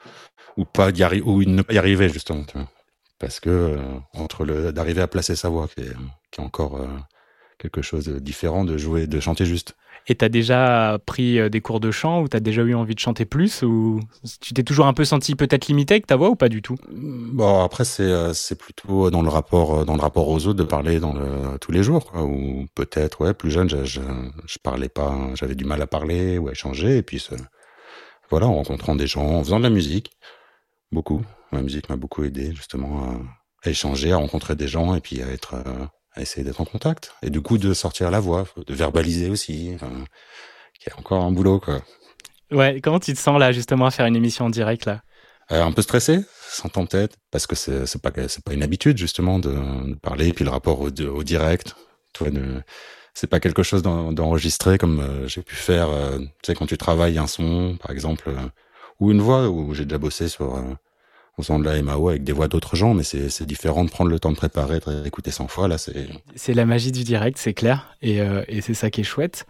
pas 0.74 0.90
y 0.92 1.22
ou 1.22 1.44
ne 1.44 1.62
pas 1.62 1.74
y 1.74 1.78
arriver 1.78 2.10
justement. 2.10 2.46
Parce 3.20 3.40
que 3.40 3.50
euh, 3.50 3.78
entre 4.14 4.46
d'arriver 4.72 5.02
à 5.02 5.08
placer 5.08 5.36
sa 5.36 5.50
voix 5.50 5.68
qui 5.68 5.82
est, 5.82 6.40
encore 6.40 6.78
euh, 6.78 6.88
quelque 7.58 7.82
chose 7.82 8.06
de 8.06 8.20
différent 8.20 8.66
de 8.66 8.78
jouer 8.78 9.08
de 9.08 9.20
chanter 9.22 9.46
juste 9.46 9.76
et 10.08 10.16
t'as 10.16 10.30
déjà 10.30 11.00
pris 11.06 11.50
des 11.50 11.62
cours 11.62 11.80
de 11.80 11.92
chant 11.92 12.22
ou 12.22 12.28
t'as 12.28 12.40
déjà 12.40 12.62
eu 12.62 12.76
envie 12.76 12.96
de 12.96 13.00
chanter 13.00 13.26
plus 13.26 13.64
ou 13.64 14.00
tu 14.40 14.54
t'es 14.54 14.64
toujours 14.64 14.86
un 14.86 14.94
peu 14.94 15.06
senti 15.06 15.36
peut-être 15.36 15.68
limité 15.68 15.96
avec 15.96 16.08
ta 16.08 16.16
voix 16.16 16.30
ou 16.30 16.36
pas 16.36 16.50
du 16.50 16.62
tout? 16.62 16.76
Bon 16.92 17.64
après 17.64 17.86
c'est 17.86 18.34
c'est 18.34 18.58
plutôt 18.58 19.10
dans 19.10 19.22
le 19.22 19.30
rapport 19.30 19.86
dans 19.86 19.96
le 19.96 20.02
rapport 20.02 20.28
aux 20.28 20.48
autres 20.48 20.60
de 20.60 20.64
parler 20.64 21.00
dans 21.00 21.14
le 21.14 21.58
tous 21.60 21.72
les 21.72 21.84
jours 21.84 22.12
ou 22.16 22.66
peut-être 22.76 23.22
ouais 23.22 23.34
plus 23.34 23.52
jeune 23.52 23.70
je, 23.70 23.84
je, 23.84 24.00
parlais 24.62 24.90
pas 24.90 25.16
j'avais 25.34 25.56
du 25.56 25.66
mal 25.66 25.82
à 25.82 25.88
parler 25.88 26.38
ou 26.38 26.50
à 26.50 26.52
échanger 26.52 26.98
et 26.98 27.02
puis 27.02 27.20
voilà 28.30 28.48
en 28.48 28.56
rencontrant 28.56 28.96
des 28.96 29.08
gens 29.08 29.26
en 29.26 29.44
faisant 29.44 29.60
de 29.60 29.64
la 29.64 29.70
musique. 29.70 30.12
Beaucoup. 30.92 31.22
La 31.52 31.62
musique 31.62 31.90
m'a 31.90 31.96
beaucoup 31.96 32.24
aidé 32.24 32.54
justement 32.56 33.20
à, 33.64 33.70
échanger, 33.70 34.12
à 34.12 34.18
rencontrer 34.18 34.56
des 34.56 34.68
gens 34.68 34.96
et 34.96 35.02
puis 35.02 35.22
à 35.22 35.28
être, 35.28 35.56
euh, 35.56 35.86
à 36.16 36.22
essayer 36.22 36.44
d'être 36.44 36.62
en 36.62 36.66
contact. 36.66 37.14
Et 37.22 37.30
du 37.30 37.42
coup 37.42 37.58
de 37.58 37.74
sortir 37.74 38.12
la 38.12 38.20
voix, 38.20 38.46
de 38.66 38.74
verbaliser 38.74 39.30
aussi, 39.30 39.72
enfin, 39.76 39.92
qui 40.80 40.90
est 40.90 40.94
encore 40.94 41.24
un 41.24 41.32
boulot 41.32 41.60
quoi. 41.60 41.82
Ouais, 42.52 42.80
comment 42.82 43.00
tu 43.00 43.14
te 43.14 43.20
sens 43.20 43.40
là 43.40 43.52
justement 43.52 43.88
à 43.88 43.92
faire 43.92 44.06
une 44.06 44.16
émission 44.16 44.46
en 44.46 44.50
direct 44.50 44.86
là? 44.86 45.02
Euh, 45.52 45.64
Un 45.64 45.72
peu 45.72 45.82
stressé, 45.82 46.22
sans 46.50 46.70
tête, 46.86 47.18
parce 47.32 47.48
que 47.48 47.56
c'est 47.56 48.02
pas 48.02 48.12
c'est 48.28 48.44
pas 48.44 48.54
une 48.54 48.64
habitude 48.64 48.98
justement 48.98 49.40
de, 49.40 49.52
de 49.52 49.96
parler, 49.96 50.34
puis 50.34 50.44
le 50.46 50.52
rapport 50.52 50.82
au, 50.82 50.90
au 50.90 51.24
direct, 51.24 51.76
toi 52.14 52.28
c'est 53.14 53.28
pas 53.28 53.40
quelque 53.40 53.64
chose 53.64 53.82
d'enregistré 53.82 54.78
comme 54.78 55.00
euh, 55.00 55.28
j'ai 55.28 55.42
pu 55.42 55.56
faire, 55.56 55.90
euh, 55.90 56.20
tu 56.20 56.28
sais 56.48 56.54
quand 56.54 56.66
tu 56.66 56.78
travailles 56.78 57.18
un 57.18 57.28
son 57.28 57.78
par 57.82 57.92
exemple 57.92 58.30
euh, 58.30 58.50
ou 59.00 59.12
une 59.12 59.22
voix 59.22 59.48
où 59.50 59.74
j'ai 59.74 59.86
déjà 59.86 59.98
bossé 59.98 60.28
sur 60.28 60.56
en 61.38 61.42
faisant 61.42 61.60
de 61.60 61.66
la 61.66 61.82
MAO 61.82 62.10
avec 62.10 62.24
des 62.24 62.32
voix 62.32 62.48
d'autres 62.48 62.76
gens, 62.76 62.94
mais 62.94 63.04
c'est 63.04 63.46
différent 63.46 63.84
de 63.84 63.90
prendre 63.90 64.10
le 64.10 64.20
temps 64.20 64.32
de 64.32 64.38
préparer, 64.38 64.80
de 64.80 65.02
réécouter 65.02 65.32
100 65.32 65.48
fois. 65.48 65.68
Là, 65.68 65.78
c'est. 65.78 66.08
C'est 66.36 66.54
la 66.54 66.66
magie 66.66 66.92
du 66.92 67.04
direct, 67.04 67.38
c'est 67.38 67.54
clair, 67.54 67.96
et, 68.02 68.22
euh, 68.22 68.44
et 68.48 68.62
c'est 68.62 68.74
ça 68.74 68.90
qui 68.90 69.02
est 69.02 69.06
chouette. 69.06 69.46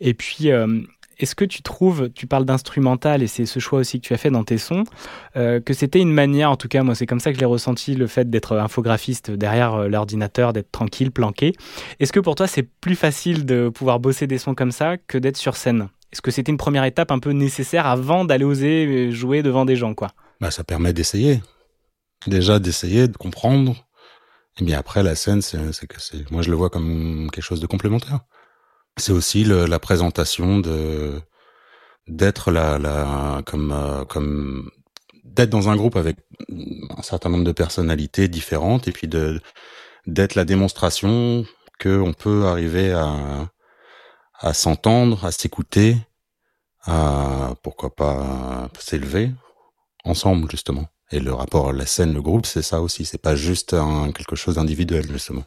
Et 0.00 0.14
puis. 0.14 0.50
Euh, 0.50 0.80
est-ce 1.18 1.36
que 1.36 1.44
tu 1.44 1.62
trouves, 1.62 2.10
tu 2.12 2.26
parles 2.26 2.46
d'instrumental 2.46 3.22
et 3.22 3.28
c'est 3.28 3.46
ce 3.46 3.60
choix 3.60 3.78
aussi 3.78 4.00
que 4.00 4.06
tu 4.06 4.12
as 4.12 4.16
fait 4.16 4.30
dans 4.30 4.42
tes 4.42 4.58
sons, 4.58 4.82
euh, 5.36 5.60
que 5.60 5.72
c'était 5.72 6.00
une 6.00 6.12
manière, 6.12 6.50
en 6.50 6.56
tout 6.56 6.66
cas 6.66 6.82
moi 6.82 6.96
c'est 6.96 7.06
comme 7.06 7.20
ça 7.20 7.30
que 7.30 7.36
je 7.36 7.40
l'ai 7.40 7.46
ressenti, 7.46 7.94
le 7.94 8.08
fait 8.08 8.28
d'être 8.28 8.56
infographiste 8.56 9.30
derrière 9.30 9.88
l'ordinateur, 9.88 10.52
d'être 10.52 10.72
tranquille, 10.72 11.12
planqué. 11.12 11.52
Est-ce 12.00 12.12
que 12.12 12.18
pour 12.18 12.34
toi 12.34 12.48
c'est 12.48 12.64
plus 12.64 12.96
facile 12.96 13.44
de 13.44 13.68
pouvoir 13.68 14.00
bosser 14.00 14.26
des 14.26 14.38
sons 14.38 14.56
comme 14.56 14.72
ça 14.72 14.96
que 14.96 15.16
d'être 15.16 15.36
sur 15.36 15.54
scène? 15.54 15.90
Est-ce 16.12 16.22
que 16.22 16.32
c'était 16.32 16.50
une 16.50 16.58
première 16.58 16.84
étape 16.84 17.12
un 17.12 17.20
peu 17.20 17.30
nécessaire 17.30 17.86
avant 17.86 18.24
d'aller 18.24 18.44
oser 18.44 19.12
jouer 19.12 19.42
devant 19.42 19.64
des 19.64 19.76
gens 19.76 19.94
quoi? 19.94 20.08
Bah, 20.42 20.50
ça 20.50 20.64
permet 20.64 20.92
d'essayer. 20.92 21.40
Déjà 22.26 22.58
d'essayer, 22.58 23.08
de 23.08 23.16
comprendre. 23.16 23.86
Et 24.58 24.64
bien 24.64 24.78
après, 24.78 25.04
la 25.04 25.14
scène, 25.14 25.40
c'est 25.40 25.86
que 25.86 26.00
c'est, 26.00 26.30
moi 26.32 26.42
je 26.42 26.50
le 26.50 26.56
vois 26.56 26.68
comme 26.68 27.30
quelque 27.32 27.44
chose 27.44 27.60
de 27.60 27.66
complémentaire. 27.68 28.20
C'est 28.98 29.12
aussi 29.12 29.44
le, 29.44 29.66
la 29.66 29.78
présentation 29.78 30.58
de 30.58 31.20
d'être 32.08 32.50
la, 32.50 32.78
la 32.78 33.42
comme 33.46 33.72
euh, 33.72 34.04
comme 34.04 34.70
d'être 35.24 35.50
dans 35.50 35.68
un 35.70 35.76
groupe 35.76 35.96
avec 35.96 36.16
un 36.98 37.02
certain 37.02 37.30
nombre 37.30 37.44
de 37.44 37.52
personnalités 37.52 38.28
différentes 38.28 38.88
et 38.88 38.92
puis 38.92 39.08
de 39.08 39.40
d'être 40.06 40.34
la 40.34 40.44
démonstration 40.44 41.46
que 41.78 42.00
on 42.00 42.12
peut 42.12 42.46
arriver 42.46 42.92
à 42.92 43.50
à 44.40 44.54
s'entendre, 44.54 45.24
à 45.24 45.32
s'écouter, 45.32 45.96
à 46.84 47.54
pourquoi 47.62 47.94
pas 47.94 48.68
s'élever 48.80 49.30
ensemble 50.04 50.50
justement. 50.50 50.86
Et 51.10 51.20
le 51.20 51.32
rapport 51.32 51.68
à 51.68 51.72
la 51.72 51.84
scène, 51.84 52.14
le 52.14 52.22
groupe, 52.22 52.46
c'est 52.46 52.62
ça 52.62 52.80
aussi. 52.80 53.04
C'est 53.04 53.20
pas 53.20 53.36
juste 53.36 53.74
un, 53.74 54.12
quelque 54.12 54.36
chose 54.36 54.54
d'individuel 54.54 55.10
justement. 55.10 55.44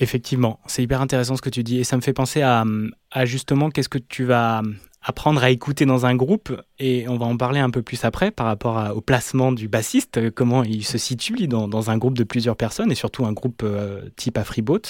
Effectivement, 0.00 0.58
c'est 0.66 0.82
hyper 0.82 1.00
intéressant 1.00 1.36
ce 1.36 1.42
que 1.42 1.50
tu 1.50 1.62
dis 1.62 1.78
et 1.78 1.84
ça 1.84 1.96
me 1.96 2.02
fait 2.02 2.12
penser 2.12 2.42
à, 2.42 2.64
à 3.12 3.24
justement 3.26 3.70
qu'est-ce 3.70 3.88
que 3.88 3.98
tu 3.98 4.24
vas 4.24 4.62
apprendre 5.04 5.44
à 5.44 5.50
écouter 5.50 5.84
dans 5.84 6.06
un 6.06 6.16
groupe 6.16 6.60
et 6.78 7.06
on 7.08 7.18
va 7.18 7.26
en 7.26 7.36
parler 7.36 7.60
un 7.60 7.70
peu 7.70 7.82
plus 7.82 8.04
après 8.04 8.30
par 8.30 8.46
rapport 8.46 8.78
à, 8.78 8.94
au 8.94 9.02
placement 9.02 9.52
du 9.52 9.68
bassiste, 9.68 10.30
comment 10.30 10.64
il 10.64 10.84
se 10.84 10.96
situe 10.96 11.46
dans, 11.46 11.68
dans, 11.68 11.90
un 11.90 11.98
groupe 11.98 12.16
de 12.16 12.24
plusieurs 12.24 12.56
personnes 12.56 12.90
et 12.90 12.94
surtout 12.94 13.26
un 13.26 13.32
groupe 13.32 13.62
euh, 13.62 14.08
type 14.16 14.38
Afriboat. 14.38 14.80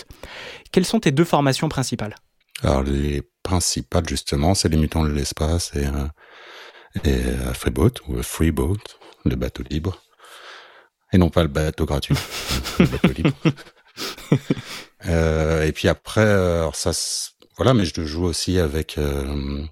Quelles 0.71 0.85
sont 0.85 1.01
tes 1.01 1.11
deux 1.11 1.25
formations 1.25 1.69
principales? 1.69 2.15
Alors 2.63 2.85
les 2.85 3.23
principales 3.43 4.09
justement, 4.09 4.55
c'est 4.55 4.69
les 4.69 4.77
mutants 4.77 5.05
de 5.05 5.11
l'espace 5.11 5.73
et 5.75 5.85
euh, 5.85 6.07
et 7.05 7.23
à 7.49 7.55
Freeboat 7.55 7.95
ou 8.09 8.23
Freeboat, 8.23 8.83
le 9.25 9.37
bateau 9.37 9.63
libre, 9.69 10.03
et 11.13 11.19
non 11.19 11.31
pas 11.31 11.43
le 11.43 11.49
bateau 11.49 11.87
gratuit, 11.87 12.15
le 12.79 12.87
bateau 12.87 13.13
libre. 13.13 13.37
euh, 15.07 15.65
et 15.65 15.73
puis 15.73 15.89
après, 15.89 16.23
alors 16.23 16.77
ça, 16.77 16.93
voilà, 17.57 17.75
mais 17.75 17.85
je 17.85 18.05
joue 18.05 18.25
aussi 18.25 18.59
avec 18.59 18.99
euh, 18.99 19.65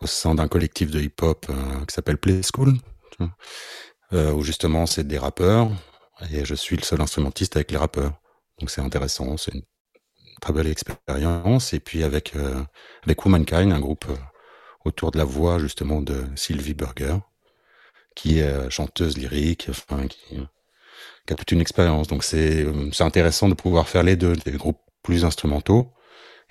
au 0.00 0.06
sein 0.06 0.34
d'un 0.34 0.48
collectif 0.48 0.90
de 0.90 1.00
hip-hop 1.00 1.46
euh, 1.50 1.84
qui 1.86 1.94
s'appelle 1.94 2.18
Play 2.18 2.40
School, 2.42 2.74
euh, 4.12 4.32
où 4.32 4.42
justement 4.42 4.86
c'est 4.86 5.06
des 5.06 5.18
rappeurs 5.18 5.70
et 6.30 6.44
je 6.44 6.54
suis 6.54 6.76
le 6.76 6.82
seul 6.82 7.00
instrumentiste 7.00 7.56
avec 7.56 7.70
les 7.70 7.78
rappeurs. 7.78 8.12
Donc 8.58 8.70
c'est 8.70 8.80
intéressant, 8.80 9.36
c'est 9.36 9.54
une 9.54 9.62
très 10.40 10.52
belle 10.52 10.68
expérience. 10.68 11.72
Et 11.72 11.80
puis 11.80 12.02
avec 12.02 12.36
euh, 12.36 12.62
avec 13.04 13.24
Womankind, 13.24 13.72
un 13.72 13.80
groupe 13.80 14.06
autour 14.84 15.10
de 15.10 15.18
la 15.18 15.24
voix 15.24 15.58
justement 15.58 16.00
de 16.00 16.24
Sylvie 16.36 16.74
Burger, 16.74 17.16
qui 18.14 18.38
est 18.38 18.70
chanteuse 18.70 19.16
lyrique, 19.16 19.68
qui, 20.08 21.32
a 21.32 21.34
toute 21.34 21.52
une 21.52 21.60
expérience. 21.60 22.08
Donc 22.08 22.24
c'est 22.24 22.66
c'est 22.92 23.04
intéressant 23.04 23.48
de 23.48 23.54
pouvoir 23.54 23.88
faire 23.88 24.02
les 24.02 24.16
deux, 24.16 24.34
des 24.36 24.52
groupes 24.52 24.80
plus 25.02 25.24
instrumentaux 25.24 25.92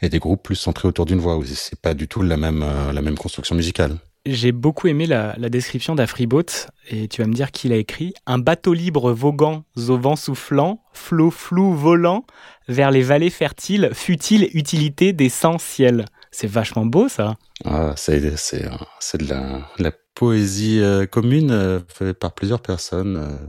et 0.01 0.09
des 0.09 0.19
groupes 0.19 0.43
plus 0.43 0.55
centrés 0.55 0.87
autour 0.87 1.05
d'une 1.05 1.19
voix. 1.19 1.39
C'est 1.45 1.79
pas 1.79 1.93
du 1.93 2.07
tout 2.07 2.21
la 2.21 2.37
même 2.37 2.65
la 2.93 3.01
même 3.01 3.17
construction 3.17 3.55
musicale. 3.55 3.97
J'ai 4.25 4.53
beaucoup 4.53 4.87
aimé 4.87 5.05
la, 5.05 5.35
la 5.37 5.49
description 5.49 5.95
d'Afriboat 5.95 6.69
et 6.89 7.09
tu 7.09 7.21
vas 7.21 7.27
me 7.27 7.33
dire 7.33 7.51
qu'il 7.51 7.73
a 7.73 7.75
écrit 7.75 8.13
un 8.25 8.39
bateau 8.39 8.73
libre 8.73 9.11
voguant 9.11 9.65
au 9.75 9.97
vent 9.97 10.15
soufflant, 10.15 10.81
flot 10.93 11.29
flou 11.29 11.73
volant 11.73 12.25
vers 12.69 12.89
les 12.89 13.01
vallées 13.01 13.29
fertiles, 13.29 13.89
futile 13.91 14.49
utilité 14.53 15.11
des 15.11 15.27
sans 15.27 15.57
ciel. 15.57 16.05
C'est 16.33 16.47
vachement 16.47 16.85
beau 16.85 17.07
ça. 17.07 17.35
Ah, 17.63 17.93
c'est 17.95 18.35
c'est 18.37 19.17
de 19.17 19.29
la, 19.29 19.91
poésie 20.15 20.79
euh, 20.79 21.07
commune 21.07 21.51
euh, 21.51 21.79
faite 21.87 22.19
par 22.19 22.33
plusieurs 22.33 22.61
personnes. 22.61 23.17
Euh, 23.17 23.47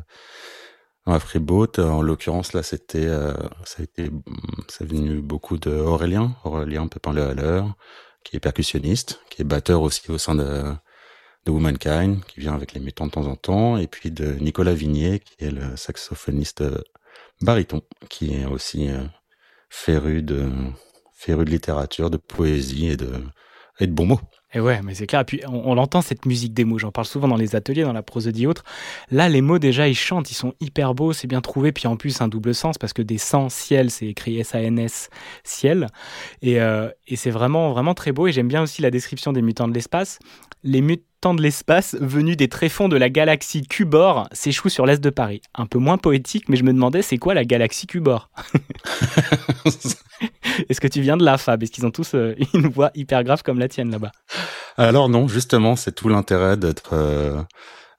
dans 1.06 1.18
Freeboat, 1.18 1.78
en 1.78 2.00
l'occurrence 2.00 2.54
là, 2.54 2.62
c'était 2.62 3.06
ça 3.06 3.80
a 3.80 3.82
été 3.82 4.10
venu 4.80 5.20
beaucoup 5.20 5.58
de 5.58 5.70
Aurélien, 5.70 6.34
Aurélien 6.44 6.86
Pépin 6.86 7.12
Le 7.12 7.62
qui 8.24 8.36
est 8.36 8.40
percussionniste, 8.40 9.20
qui 9.28 9.42
est 9.42 9.44
batteur 9.44 9.82
aussi 9.82 10.10
au 10.10 10.16
sein 10.16 10.34
de 10.34 10.74
de 11.46 11.50
Womankind, 11.50 12.24
qui 12.24 12.40
vient 12.40 12.54
avec 12.54 12.72
les 12.72 12.80
mutants 12.80 13.06
de 13.06 13.10
temps 13.10 13.26
en 13.26 13.36
temps, 13.36 13.76
et 13.76 13.86
puis 13.86 14.10
de 14.10 14.32
Nicolas 14.34 14.74
Vignier, 14.74 15.20
qui 15.20 15.44
est 15.44 15.50
le 15.50 15.76
saxophoniste 15.76 16.62
euh, 16.62 16.80
baryton, 17.40 17.82
qui 18.08 18.34
est 18.34 18.46
aussi 18.46 18.90
euh, 18.90 19.04
féru 19.68 20.22
de 20.22 20.50
féru 21.14 21.44
de 21.44 21.50
littérature, 21.50 22.10
de 22.10 22.16
poésie 22.16 22.88
et 22.88 22.96
de 22.96 23.10
et 23.80 23.86
de 23.86 23.92
bons 23.92 24.06
mots. 24.06 24.20
Et 24.52 24.60
ouais, 24.60 24.80
mais 24.84 24.94
c'est 24.94 25.08
clair. 25.08 25.22
Et 25.22 25.24
puis 25.24 25.40
on, 25.48 25.74
l'entend 25.74 26.00
cette 26.00 26.26
musique 26.26 26.54
des 26.54 26.64
mots. 26.64 26.78
J'en 26.78 26.92
parle 26.92 27.08
souvent 27.08 27.26
dans 27.26 27.36
les 27.36 27.56
ateliers, 27.56 27.82
dans 27.82 27.92
la 27.92 28.04
prosodie 28.04 28.46
autre. 28.46 28.62
Là, 29.10 29.28
les 29.28 29.40
mots 29.40 29.58
déjà, 29.58 29.88
ils 29.88 29.96
chantent, 29.96 30.30
ils 30.30 30.36
sont 30.36 30.54
hyper 30.60 30.94
beaux, 30.94 31.12
c'est 31.12 31.26
bien 31.26 31.40
trouvé. 31.40 31.72
Puis 31.72 31.88
en 31.88 31.96
plus, 31.96 32.20
un 32.20 32.28
double 32.28 32.54
sens 32.54 32.78
parce 32.78 32.92
que 32.92 33.02
des 33.02 33.18
sans 33.18 33.48
ciel, 33.48 33.90
c'est 33.90 34.06
écrit 34.06 34.38
S-A-N-S 34.38 35.10
ciel. 35.42 35.88
Et, 36.40 36.60
euh, 36.60 36.88
et 37.08 37.16
c'est 37.16 37.32
vraiment 37.32 37.72
vraiment 37.72 37.94
très 37.94 38.12
beau. 38.12 38.28
Et 38.28 38.32
j'aime 38.32 38.46
bien 38.46 38.62
aussi 38.62 38.80
la 38.80 38.92
description 38.92 39.32
des 39.32 39.42
mutants 39.42 39.66
de 39.66 39.74
l'espace. 39.74 40.20
Les 40.62 40.80
mutants 40.80 41.02
de 41.32 41.40
l'espace 41.40 41.96
venus 41.98 42.36
des 42.36 42.48
tréfonds 42.48 42.88
de 42.88 42.98
la 42.98 43.08
galaxie 43.08 43.62
Cubor 43.62 44.28
s'échouent 44.32 44.68
sur 44.68 44.84
l'est 44.84 45.02
de 45.02 45.08
Paris. 45.08 45.40
Un 45.54 45.64
peu 45.64 45.78
moins 45.78 45.96
poétique, 45.96 46.50
mais 46.50 46.56
je 46.56 46.64
me 46.64 46.72
demandais 46.74 47.00
c'est 47.00 47.16
quoi 47.16 47.32
la 47.32 47.46
galaxie 47.46 47.86
Cubor? 47.86 48.28
Est-ce 50.68 50.80
que 50.80 50.88
tu 50.88 51.00
viens 51.00 51.16
de 51.16 51.24
là, 51.24 51.38
Fab? 51.38 51.62
Est-ce 51.62 51.72
qu'ils 51.72 51.86
ont 51.86 51.90
tous 51.90 52.14
euh, 52.14 52.34
une 52.52 52.68
voix 52.68 52.90
hyper 52.94 53.24
grave 53.24 53.42
comme 53.42 53.58
la 53.58 53.68
tienne 53.68 53.90
là-bas? 53.90 54.12
Alors 54.76 55.08
non, 55.08 55.26
justement, 55.26 55.76
c'est 55.76 55.92
tout 55.92 56.10
l'intérêt 56.10 56.58
d'être, 56.58 56.90
euh, 56.92 57.40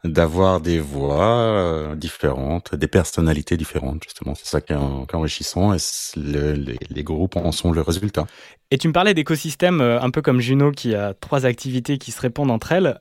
d'avoir 0.07 0.61
des 0.61 0.79
voix 0.79 1.37
euh, 1.37 1.95
différentes, 1.95 2.75
des 2.75 2.87
personnalités 2.87 3.57
différentes. 3.57 4.03
Justement, 4.03 4.35
c'est 4.35 4.47
ça 4.47 4.61
qui 4.61 4.73
est, 4.73 4.75
enrichissant 5.13 5.73
et 5.73 5.77
les, 6.15 7.03
groupes 7.03 7.35
en 7.35 7.51
sont 7.51 7.71
le 7.71 7.81
résultat. 7.81 8.25
Et 8.71 8.77
tu 8.77 8.87
me 8.87 8.93
parlais 8.93 9.13
d'écosystèmes 9.13 9.81
un 9.81 10.09
peu 10.09 10.21
comme 10.21 10.39
Juno 10.39 10.71
qui 10.71 10.95
a 10.95 11.13
trois 11.13 11.45
activités 11.45 11.97
qui 11.97 12.11
se 12.11 12.21
répondent 12.21 12.51
entre 12.51 12.71
elles. 12.71 12.99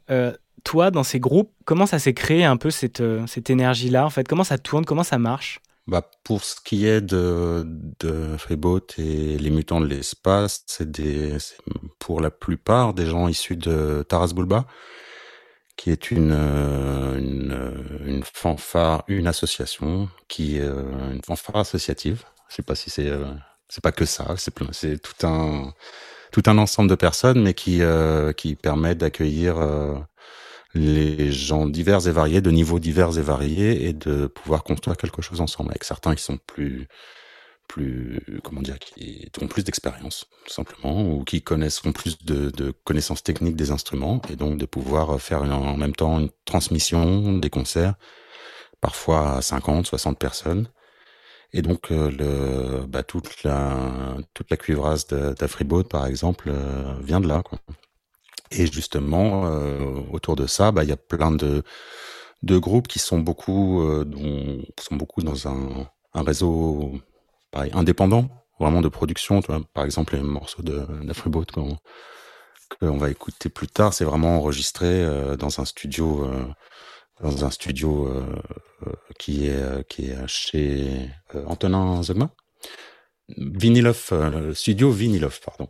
toi, 0.65 0.91
dans 0.91 1.03
ces 1.03 1.21
groupes, 1.21 1.51
comment 1.65 1.87
ça 1.87 1.99
s'est 1.99 2.15
créé 2.15 2.45
un 2.45 2.57
peu 2.57 2.71
cette, 2.71 3.03
cette 3.27 3.51
énergie-là 3.51 4.05
En 4.05 4.11
fait, 4.11 4.29
comment 4.29 4.45
ça 4.45 4.59
tourne? 4.59 4.85
Comment 4.85 5.05
ça 5.05 5.19
marche? 5.19 5.61
Bah, 5.87 6.03
pour 6.23 6.45
ce 6.45 6.57
qui 6.65 6.87
est 6.87 7.03
de, 7.03 7.67
de 8.01 8.37
Freeboat 8.39 8.87
et 8.97 9.37
les 9.37 9.51
mutants 9.51 9.83
de 9.83 9.87
l'espace, 9.87 10.65
c'est 10.67 10.89
pour 11.99 12.23
la 12.23 12.31
plupart 12.31 12.95
des 12.95 13.05
gens 13.05 13.29
issus 13.29 13.57
de 13.57 14.03
Taras 14.09 14.33
Bulba, 14.35 14.67
qui 15.77 15.91
est 15.91 16.11
une, 16.11 16.33
une, 16.33 18.03
une 18.07 18.23
fanfare, 18.25 19.05
une 19.09 19.27
association, 19.27 20.09
qui 20.29 20.59
est 20.59 20.65
une 20.67 21.21
fanfare 21.25 21.57
associative. 21.57 22.23
Je 22.49 22.57
sais 22.57 22.63
pas 22.63 22.75
si 22.75 22.91
c'est, 22.91 23.11
c'est 23.69 23.83
pas 23.83 23.93
que 23.93 24.05
ça, 24.05 24.35
c'est 24.37 24.55
c'est 24.73 24.99
tout 25.01 25.27
un, 25.27 25.73
tout 26.33 26.43
un 26.47 26.59
ensemble 26.59 26.89
de 26.91 26.95
personnes, 26.95 27.43
mais 27.43 27.55
qui, 27.55 27.81
qui 28.37 28.55
permet 28.55 28.95
d'accueillir 28.95 29.57
les 30.75 31.33
gens 31.33 31.67
divers 31.67 32.07
et 32.09 32.13
variés, 32.13 32.41
de 32.41 32.51
niveaux 32.51 32.79
divers 32.81 33.17
et 33.19 33.23
variés, 33.23 33.89
et 33.89 33.93
de 33.93 34.27
pouvoir 34.27 34.65
construire 34.65 34.97
quelque 34.97 35.23
chose 35.23 35.41
ensemble 35.41 35.71
avec 35.71 35.85
certains 35.85 36.15
qui 36.15 36.23
sont 36.23 36.39
plus 36.39 36.89
plus 37.69 38.21
comment 38.43 38.63
dire 38.63 38.79
qui 38.79 39.31
ont 39.41 39.49
plus 39.49 39.65
d'expérience 39.65 40.27
tout 40.47 40.53
simplement 40.53 41.03
ou 41.03 41.25
qui 41.25 41.43
connaissent 41.43 41.85
ont 41.85 41.93
plus 41.93 42.19
de, 42.25 42.73
connaissances 42.85 43.23
techniques 43.23 43.57
des 43.57 43.71
instruments 43.71 44.21
et 44.31 44.37
donc 44.37 44.59
de 44.59 44.67
pouvoir 44.67 45.21
faire 45.21 45.43
en 45.43 45.77
même 45.77 45.95
temps 45.95 46.21
une 46.21 46.31
transmission 46.45 47.39
des 47.39 47.51
concerts 47.51 47.95
parfois 48.81 49.37
à 49.37 49.43
50 49.43 49.87
60 49.87 50.19
personnes 50.19 50.69
et 51.55 51.63
donc 51.63 51.93
euh, 51.93 52.11
le 52.11 52.87
bah, 52.87 53.05
toute 53.05 53.45
la 53.45 54.17
toute 54.35 54.51
la 54.51 54.57
cuivrasse 54.57 55.07
d'Afribaud 55.07 55.85
par 55.85 56.07
exemple 56.07 56.51
euh, 56.51 56.95
vient 57.01 57.21
de 57.21 57.29
là 57.29 57.43
quoi. 57.43 57.59
Et 58.51 58.67
justement, 58.71 59.47
euh, 59.47 60.01
autour 60.13 60.37
de 60.37 60.47
ça, 60.47 60.71
bah, 60.71 60.85
il 60.85 60.91
y 60.91 60.93
a 60.93 60.97
plein 60.97 61.33
de, 61.33 61.63
de 62.43 62.59
groupes 62.59 62.89
qui 62.89 62.99
sont 63.01 63.19
beaucoup, 63.19 63.83
dont, 64.05 64.63
sont 64.79 64.97
beaucoup 64.97 65.23
dans 65.23 65.49
un 65.49 65.89
réseau 66.15 67.01
pareil, 67.55 67.71
indépendant, 67.75 68.29
vraiment 68.59 68.83
de 68.83 68.89
production. 68.89 69.41
Tu 69.41 69.47
vois. 69.47 69.61
Par 69.73 69.85
exemple, 69.85 70.17
les 70.17 70.23
morceaux 70.23 70.63
d'Afriboat 70.63 71.47
qu'on 71.55 71.79
qu'on 72.81 72.97
va 72.97 73.11
écouter 73.11 73.49
plus 73.49 73.69
tard, 73.69 73.95
c'est 73.95 74.05
vraiment 74.05 74.39
enregistré 74.39 74.87
euh, 74.87 75.37
dans 75.37 75.61
un 75.61 75.65
studio, 75.65 76.25
euh, 76.25 76.45
dans 77.23 77.45
un 77.45 77.51
studio 77.51 78.09
euh, 78.09 78.93
qui 79.19 79.47
est 79.47 79.89
qui 79.89 80.07
est 80.11 80.27
chez 80.27 81.09
Antonin 81.47 82.03
Zogma. 82.03 82.31
Vinilov, 83.39 84.53
studio 84.55 84.91
Vinilov, 84.91 85.41
pardon. 85.41 85.69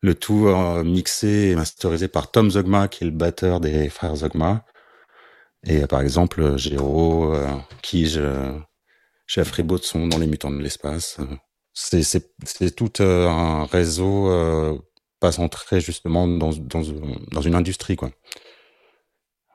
Le 0.00 0.14
tout 0.14 0.46
euh, 0.48 0.84
mixé 0.84 1.50
et 1.50 1.56
masterisé 1.56 2.08
par 2.08 2.30
Tom 2.30 2.50
Zogma, 2.50 2.88
qui 2.88 3.04
est 3.04 3.06
le 3.06 3.12
batteur 3.12 3.60
des 3.60 3.88
frères 3.90 4.16
Zogma. 4.16 4.64
Et 5.64 5.82
euh, 5.82 5.86
par 5.86 6.00
exemple, 6.00 6.56
Géro, 6.56 7.34
euh, 7.34 7.48
qui 7.82 8.06
chez 9.26 9.40
Afribot 9.40 9.78
sont 9.78 10.06
dans 10.06 10.18
les 10.18 10.26
mutants 10.26 10.50
de 10.50 10.60
l'espace. 10.60 11.18
C'est, 11.72 12.74
tout 12.76 13.02
un 13.02 13.64
réseau 13.66 14.30
pas 15.20 15.32
centré 15.32 15.80
justement 15.80 16.28
dans, 16.28 16.50
dans, 16.52 16.82
dans 17.32 17.40
une 17.42 17.54
industrie, 17.54 17.96
quoi. 17.96 18.10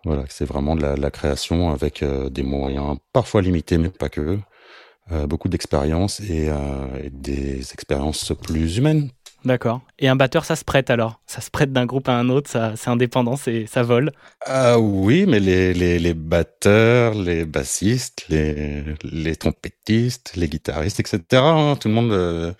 Voilà, 0.06 0.24
c'est 0.30 0.46
vraiment 0.46 0.76
de 0.76 0.82
la, 0.82 0.96
la 0.96 1.12
création 1.12 1.72
avec 1.72 2.04
des 2.04 2.44
moyens 2.44 2.98
parfois 3.14 3.42
limités, 3.42 3.78
mais 3.78 3.90
pas 3.90 4.10
que. 4.10 4.40
beaucoup 5.28 5.50
d'expérience 5.50 6.20
et, 6.22 6.50
et, 7.04 7.10
des 7.10 7.60
expériences 7.74 8.34
plus 8.42 8.78
humaines, 8.78 9.12
D'accord. 9.46 9.82
Et 10.00 10.08
un 10.08 10.16
batteur, 10.16 10.46
ça 10.46 10.56
se 10.56 10.66
prête 10.66 10.90
alors? 10.90 11.22
Ça 11.26 11.42
se 11.42 11.50
prête 11.50 11.72
d'un 11.72 11.86
groupe 11.86 12.10
à 12.10 12.14
un 12.14 12.30
autre, 12.30 12.50
ça, 12.50 12.74
c'est 12.76 12.90
indépendant, 12.90 13.36
c'est, 13.36 13.66
ça 13.68 13.84
vole? 13.84 14.12
Ah 14.46 14.80
oui, 14.80 15.26
mais 15.28 15.40
les, 15.40 15.74
les, 15.74 15.98
les 15.98 16.14
batteurs, 16.14 17.14
les 17.14 17.46
bassistes, 17.46 18.26
les, 18.30 18.84
les 19.04 19.36
trompettistes, 19.36 20.34
les 20.36 20.48
guitaristes, 20.48 21.00
etc., 21.00 21.22
hein, 21.34 21.78
tout 21.80 21.88
le 21.88 21.94
monde... 21.94 22.12
Euh, 22.12 22.52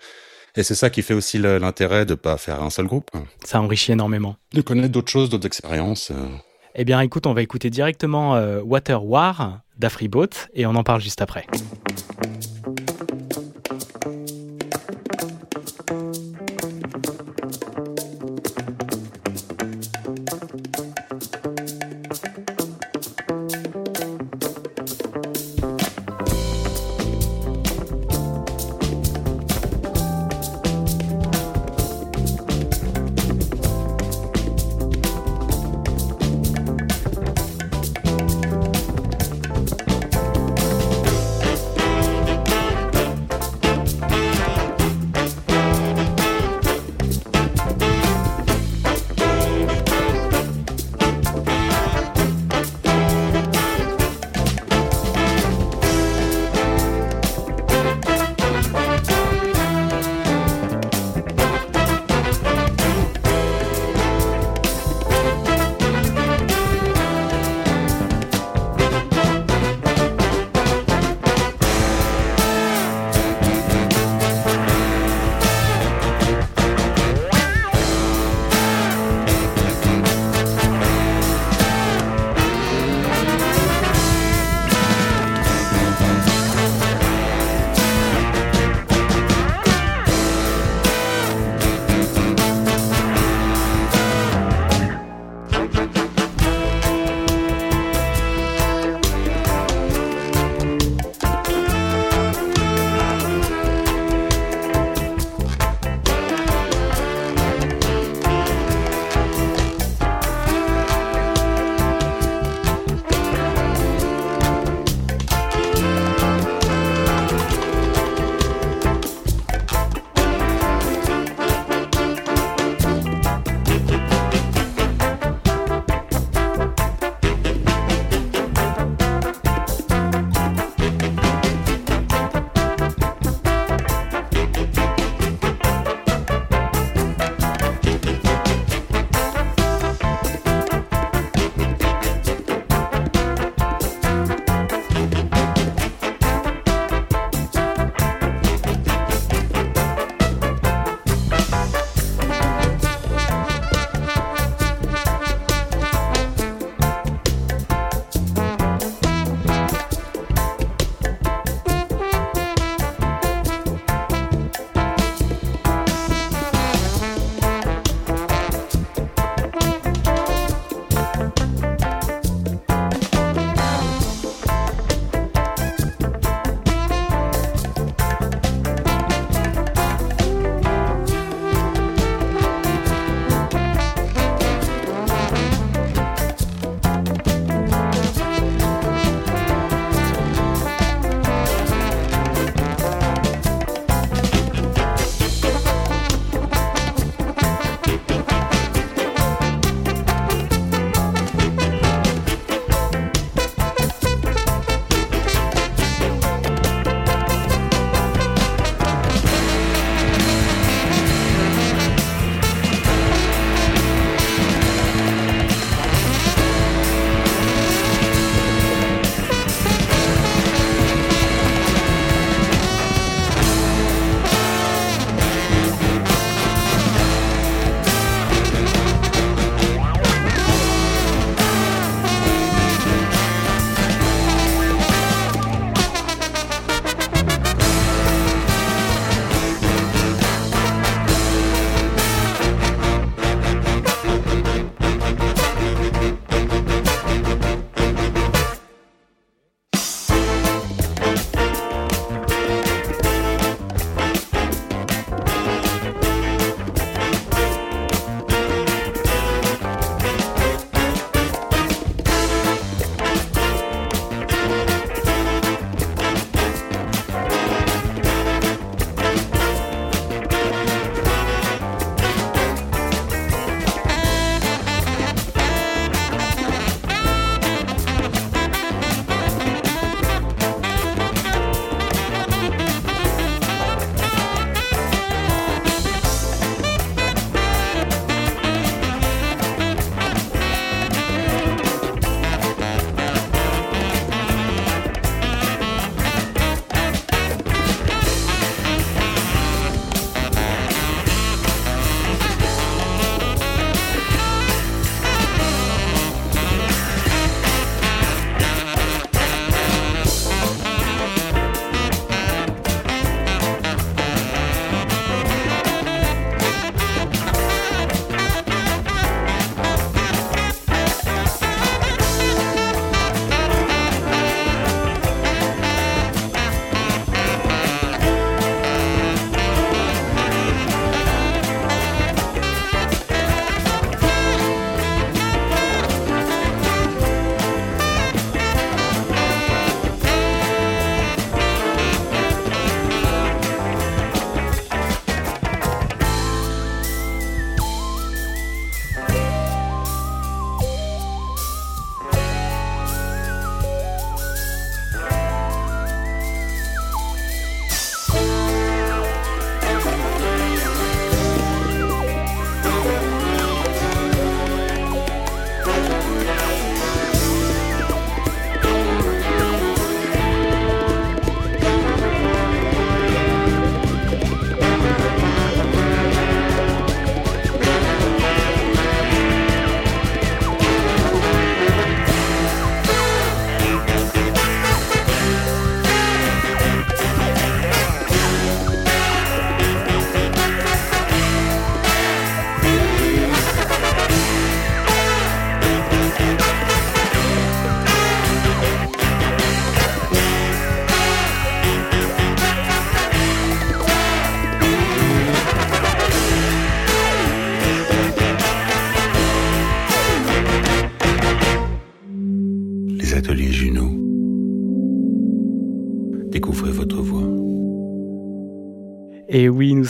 et 0.56 0.64
c'est 0.64 0.74
ça 0.74 0.90
qui 0.90 1.02
fait 1.02 1.14
aussi 1.14 1.38
l'intérêt 1.38 2.04
de 2.04 2.14
pas 2.14 2.36
faire 2.36 2.60
un 2.60 2.70
seul 2.70 2.86
groupe. 2.86 3.10
Ça 3.44 3.60
enrichit 3.60 3.92
énormément. 3.92 4.34
De 4.52 4.62
connaître 4.62 4.90
d'autres 4.90 5.12
choses, 5.12 5.30
d'autres 5.30 5.46
expériences. 5.46 6.10
Euh. 6.10 6.26
Eh 6.74 6.84
bien 6.84 7.00
écoute, 7.00 7.26
on 7.26 7.34
va 7.34 7.42
écouter 7.42 7.70
directement 7.70 8.34
euh, 8.34 8.60
Water 8.60 9.04
War 9.04 9.60
d'Afriboat 9.78 10.48
et 10.54 10.66
on 10.66 10.74
en 10.74 10.82
parle 10.82 11.00
juste 11.00 11.22
après. 11.22 11.46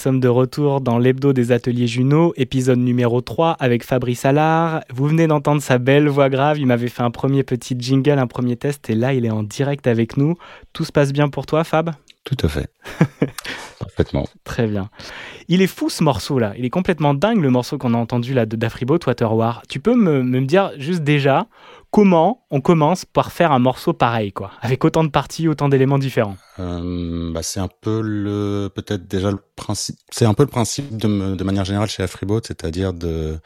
Sommes 0.01 0.19
de 0.19 0.29
retour 0.29 0.81
dans 0.81 0.99
l'hebdo 0.99 1.35
des 1.35 1.53
ateliers 1.53 1.87
Juno, 1.87 2.33
épisode 2.37 2.79
numéro 2.79 3.21
3 3.21 3.53
avec 3.61 3.85
Fabrice 3.85 4.25
Allard. 4.25 4.81
Vous 4.91 5.07
venez 5.07 5.27
d'entendre 5.27 5.61
sa 5.61 5.77
belle 5.77 6.09
voix 6.09 6.31
grave, 6.31 6.59
il 6.59 6.67
m'avait 6.67 6.89
fait 6.89 7.03
un 7.03 7.11
premier 7.11 7.43
petit 7.43 7.77
jingle, 7.79 8.19
un 8.19 8.27
premier 8.27 8.57
test, 8.57 8.89
et 8.89 8.95
là 8.95 9.13
il 9.13 9.27
est 9.27 9.31
en 9.31 9.43
direct 9.43 9.87
avec 9.87 10.17
nous. 10.17 10.37
Tout 10.73 10.87
se 10.87 10.93
passe 10.93 11.13
bien 11.13 11.29
pour 11.29 11.45
toi, 11.45 11.65
Fab? 11.65 11.91
Tout 12.25 12.37
à 12.43 12.49
fait. 12.49 12.69
Parfaitement. 13.79 14.27
Très 14.45 14.67
bien. 14.67 14.91
Il 15.49 15.63
est 15.63 15.67
fou 15.67 15.89
ce 15.89 16.05
morceau 16.05 16.39
là, 16.39 16.53
il 16.57 16.65
est 16.65 16.71
complètement 16.71 17.15
dingue 17.15 17.41
le 17.41 17.51
morceau 17.51 17.79
qu'on 17.79 17.95
a 17.95 17.97
entendu 17.97 18.35
là 18.35 18.47
de 18.47 18.57
Dafribo, 18.57 18.99
Water 19.07 19.35
War. 19.35 19.63
Tu 19.69 19.81
peux 19.81 19.95
me, 19.95 20.23
me 20.23 20.41
dire 20.43 20.73
juste 20.77 21.03
déjà 21.03 21.47
comment 21.91 22.45
on 22.51 22.61
commence 22.61 23.05
par 23.05 23.33
faire 23.33 23.53
un 23.53 23.59
morceau 23.59 23.93
pareil, 23.93 24.33
quoi, 24.33 24.53
avec 24.61 24.85
autant 24.85 25.03
de 25.03 25.09
parties, 25.09 25.49
autant 25.49 25.69
d'éléments 25.69 25.99
différents? 25.99 26.37
Euh, 26.59 27.33
bah, 27.33 27.43
C'est 27.43 27.61
un 27.61 27.69
peu 27.81 28.01
le, 28.03 28.71
peut-être 28.75 29.09
déjà 29.09 29.31
le 29.31 29.39
principe, 29.57 29.97
c'est 30.11 30.27
un 30.27 30.35
peu 30.35 30.45
le 30.45 30.51
principe 30.51 30.97
de, 30.97 31.35
de 31.35 31.45
manière 31.45 31.65
générale 31.65 31.89
chez 31.89 32.03
Afriboat, 32.03 32.43
c'est-à-dire 32.47 32.93
de, 32.93 33.39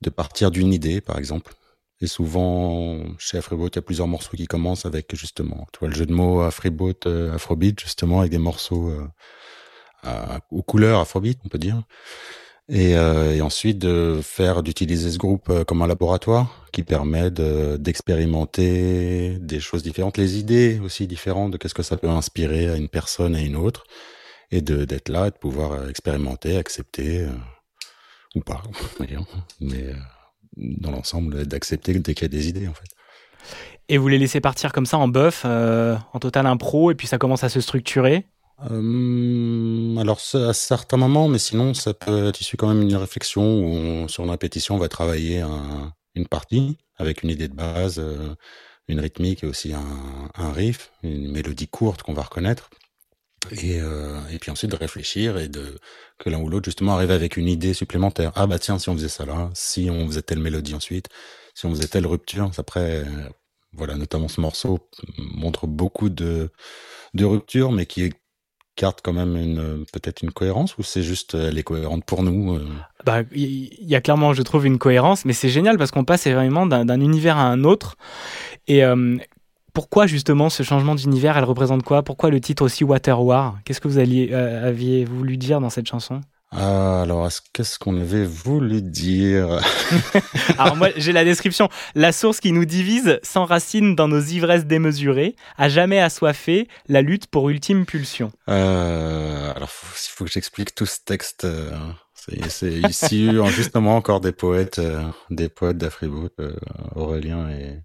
de 0.00 0.10
partir 0.10 0.50
d'une 0.50 0.72
idée, 0.72 1.00
par 1.00 1.18
exemple. 1.18 1.52
Et 2.00 2.06
souvent, 2.06 3.02
chez 3.18 3.38
Afriboat, 3.38 3.70
il 3.72 3.76
y 3.76 3.78
a 3.78 3.82
plusieurs 3.82 4.06
morceaux 4.06 4.36
qui 4.36 4.46
commencent 4.46 4.86
avec 4.86 5.14
justement, 5.16 5.66
tu 5.72 5.80
vois, 5.80 5.88
le 5.88 5.94
jeu 5.94 6.06
de 6.06 6.12
mots 6.12 6.42
Afriboat, 6.42 7.06
euh, 7.06 7.34
Afrobeat, 7.34 7.80
justement, 7.80 8.20
avec 8.20 8.30
des 8.30 8.38
morceaux 8.38 8.90
euh, 8.90 10.38
aux 10.50 10.62
couleurs 10.62 11.00
Afrobeat, 11.00 11.38
on 11.44 11.48
peut 11.48 11.58
dire. 11.58 11.82
Et, 12.70 12.96
euh, 12.96 13.34
et, 13.34 13.40
ensuite 13.40 13.78
de 13.78 14.20
faire 14.22 14.62
d'utiliser 14.62 15.10
ce 15.10 15.16
groupe 15.16 15.48
euh, 15.48 15.64
comme 15.64 15.80
un 15.80 15.86
laboratoire 15.86 16.66
qui 16.70 16.82
permet 16.82 17.30
d'expérimenter 17.30 19.38
des 19.40 19.58
choses 19.58 19.82
différentes, 19.82 20.18
les 20.18 20.38
idées 20.38 20.78
aussi 20.84 21.06
différentes 21.06 21.52
de 21.52 21.56
qu'est-ce 21.56 21.72
que 21.72 21.82
ça 21.82 21.96
peut 21.96 22.10
inspirer 22.10 22.68
à 22.68 22.76
une 22.76 22.90
personne 22.90 23.34
et 23.34 23.38
à 23.38 23.42
une 23.42 23.56
autre, 23.56 23.84
et 24.50 24.60
de 24.60 24.84
d'être 24.84 25.08
là 25.08 25.30
de 25.30 25.36
pouvoir 25.36 25.72
euh, 25.72 25.88
expérimenter, 25.88 26.58
accepter 26.58 27.22
euh, 27.22 27.30
ou 28.34 28.40
pas, 28.40 28.62
mais 29.60 29.86
dans 30.58 30.90
l'ensemble 30.90 31.46
d'accepter 31.46 31.94
dès 31.98 32.14
qu'il 32.14 32.22
y 32.22 32.26
a 32.26 32.28
des 32.28 32.48
idées 32.48 32.68
en 32.68 32.74
fait. 32.74 32.88
Et 33.88 33.96
vous 33.96 34.08
les 34.08 34.18
laissez 34.18 34.40
partir 34.40 34.72
comme 34.72 34.84
ça 34.84 34.98
en 34.98 35.08
bœuf, 35.08 35.46
en 35.46 36.18
total 36.20 36.46
impro, 36.46 36.90
et 36.90 36.94
puis 36.94 37.06
ça 37.06 37.16
commence 37.16 37.42
à 37.42 37.48
se 37.48 37.60
structurer? 37.60 38.26
Euh, 38.70 39.96
alors 39.98 40.20
à 40.34 40.52
certains 40.52 40.96
moments, 40.96 41.28
mais 41.28 41.38
sinon 41.38 41.74
ça 41.74 41.94
peut 41.94 42.26
être 42.26 42.40
issu 42.40 42.56
quand 42.56 42.68
même 42.68 42.86
d'une 42.86 42.96
réflexion 42.96 43.42
où 43.42 43.66
on, 43.66 44.08
sur 44.08 44.24
une 44.24 44.30
répétition 44.30 44.74
on 44.74 44.78
va 44.78 44.88
travailler 44.88 45.40
un, 45.40 45.92
une 46.16 46.26
partie 46.26 46.76
avec 46.96 47.22
une 47.22 47.30
idée 47.30 47.46
de 47.46 47.54
base, 47.54 48.00
euh, 48.00 48.34
une 48.88 48.98
rythmique 48.98 49.44
et 49.44 49.46
aussi 49.46 49.72
un, 49.74 50.30
un, 50.34 50.52
riff, 50.52 50.90
une 51.04 51.30
mélodie 51.30 51.68
courte 51.68 52.02
qu'on 52.02 52.14
va 52.14 52.22
reconnaître. 52.22 52.70
Et, 53.50 53.80
euh, 53.80 54.18
et 54.30 54.38
puis 54.38 54.50
ensuite 54.50 54.70
de 54.70 54.76
réfléchir 54.76 55.38
et 55.38 55.48
de 55.48 55.78
que 56.18 56.28
l'un 56.28 56.38
ou 56.38 56.48
l'autre 56.48 56.66
justement 56.66 56.94
arrive 56.94 57.10
avec 57.10 57.36
une 57.36 57.48
idée 57.48 57.72
supplémentaire. 57.72 58.32
Ah 58.34 58.46
bah 58.46 58.58
tiens 58.58 58.78
si 58.78 58.88
on 58.88 58.94
faisait 58.94 59.08
ça 59.08 59.24
là, 59.24 59.50
si 59.54 59.88
on 59.90 60.06
faisait 60.06 60.22
telle 60.22 60.40
mélodie 60.40 60.74
ensuite, 60.74 61.08
si 61.54 61.66
on 61.66 61.70
faisait 61.70 61.88
telle 61.88 62.06
rupture, 62.06 62.50
après 62.58 63.04
voilà 63.72 63.94
notamment 63.94 64.28
ce 64.28 64.40
morceau 64.40 64.78
montre 65.16 65.66
beaucoup 65.66 66.08
de 66.08 66.50
de 67.14 67.24
ruptures 67.24 67.72
mais 67.72 67.86
qui 67.86 68.12
garde 68.76 69.00
quand 69.02 69.12
même 69.12 69.36
une 69.36 69.84
peut-être 69.92 70.22
une 70.22 70.30
cohérence 70.30 70.78
ou 70.78 70.82
c'est 70.82 71.02
juste 71.02 71.34
elle 71.34 71.58
est 71.58 71.62
cohérente 71.62 72.04
pour 72.04 72.22
nous 72.22 72.56
euh... 72.56 72.68
Bah 73.04 73.22
il 73.32 73.72
y, 73.80 73.94
a 73.94 74.00
clairement 74.00 74.32
je 74.32 74.42
trouve 74.42 74.66
une 74.66 74.78
cohérence 74.78 75.24
mais 75.24 75.32
c'est 75.32 75.48
génial 75.48 75.78
parce 75.78 75.90
qu'on 75.90 76.04
passe 76.04 76.26
vraiment 76.26 76.66
d'un 76.66 77.00
univers 77.00 77.36
à 77.36 77.44
un 77.44 77.64
autre. 77.64 77.96
Et 78.66 78.84
euh, 78.84 79.16
pourquoi 79.78 80.08
justement 80.08 80.50
ce 80.50 80.64
changement 80.64 80.96
d'univers 80.96 81.38
elle 81.38 81.44
représente 81.44 81.84
quoi? 81.84 82.02
Pourquoi 82.02 82.30
le 82.30 82.40
titre 82.40 82.64
aussi 82.64 82.82
Water 82.82 83.22
War? 83.22 83.58
Qu'est-ce 83.64 83.80
que 83.80 83.86
vous 83.86 84.00
alliez 84.00 84.30
euh, 84.32 84.66
aviez 84.66 85.04
voulu 85.04 85.36
dire 85.36 85.60
dans 85.60 85.70
cette 85.70 85.86
chanson? 85.86 86.20
Ah, 86.50 87.02
alors, 87.02 87.28
qu'est-ce 87.52 87.78
qu'on 87.78 87.96
avait 88.00 88.24
voulu 88.24 88.82
dire? 88.82 89.60
Alors 90.58 90.74
moi, 90.74 90.88
j'ai 90.96 91.12
la 91.12 91.22
description. 91.24 91.68
La 91.94 92.10
source 92.10 92.40
qui 92.40 92.50
nous 92.50 92.64
divise 92.64 93.20
s'enracine 93.22 93.94
dans 93.94 94.08
nos 94.08 94.20
ivresses 94.20 94.66
démesurées, 94.66 95.36
à 95.56 95.68
jamais 95.68 96.00
assoiffé, 96.00 96.66
la 96.88 97.00
lutte 97.00 97.28
pour 97.28 97.48
ultime 97.48 97.86
pulsion. 97.86 98.32
Euh, 98.48 99.52
alors, 99.54 99.70
il 99.70 100.10
faut 100.10 100.24
que 100.24 100.30
j'explique 100.32 100.74
tout 100.74 100.86
ce 100.86 100.98
texte. 101.04 101.44
Euh, 101.44 101.70
c'est 102.48 102.72
ici 102.72 103.30
justement 103.46 103.94
encore 103.94 104.20
des 104.20 104.32
poètes, 104.32 104.80
des 105.30 105.48
poètes 105.48 105.78
d'Afribout, 105.78 106.32
Aurélien 106.96 107.48
et, 107.50 107.78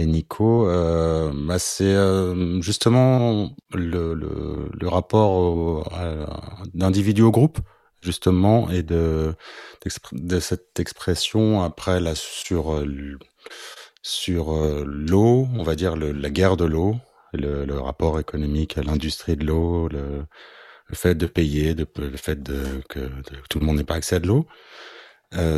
et 0.00 0.06
Nico. 0.06 0.68
Euh, 0.68 1.32
bah 1.34 1.58
c'est 1.58 1.84
euh, 1.84 2.60
justement 2.62 3.50
le, 3.72 4.88
rapport 4.88 5.88
d'individu 6.74 7.22
au 7.22 7.30
groupe 7.30 7.58
justement 8.02 8.70
et 8.70 8.82
de 8.82 9.34
cette 10.40 10.80
expression 10.80 11.62
après 11.62 12.00
là 12.00 12.14
sur 12.14 12.74
euh, 12.74 13.18
sur 14.02 14.54
l'eau, 14.86 15.46
on 15.54 15.62
va 15.62 15.74
dire 15.74 15.96
la 15.96 16.30
guerre 16.30 16.56
de 16.56 16.64
l'eau, 16.64 16.96
le, 17.34 17.78
rapport 17.78 18.18
économique 18.18 18.78
à 18.78 18.82
l'industrie 18.82 19.36
de 19.36 19.44
l'eau, 19.44 19.88
le, 19.88 20.24
fait 20.94 21.14
de 21.14 21.26
payer, 21.26 21.74
le 21.74 22.16
fait 22.16 22.38
que 22.88 23.10
tout 23.50 23.60
le 23.60 23.66
monde 23.66 23.76
n'ait 23.76 23.84
pas 23.84 23.96
accès 23.96 24.16
à 24.16 24.20
de 24.20 24.26
l'eau, 24.28 24.46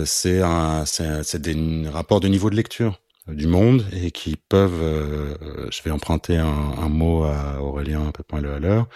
c'est 0.04 0.42
un 0.42 0.84
c'est 0.84 1.40
des 1.40 1.88
rapports 1.88 2.20
de 2.20 2.28
niveau 2.28 2.50
de 2.50 2.56
lecture 2.56 2.98
du 3.28 3.46
monde 3.46 3.84
et 3.92 4.10
qui 4.10 4.36
peuvent, 4.36 4.82
euh, 4.82 5.70
je 5.70 5.82
vais 5.82 5.90
emprunter 5.90 6.36
un, 6.36 6.88
mot 6.88 7.24
à 7.24 7.60
Aurélien 7.60 8.10
point 8.28 8.40
le 8.40 8.52
à 8.52 8.58
l'heure, 8.58 8.88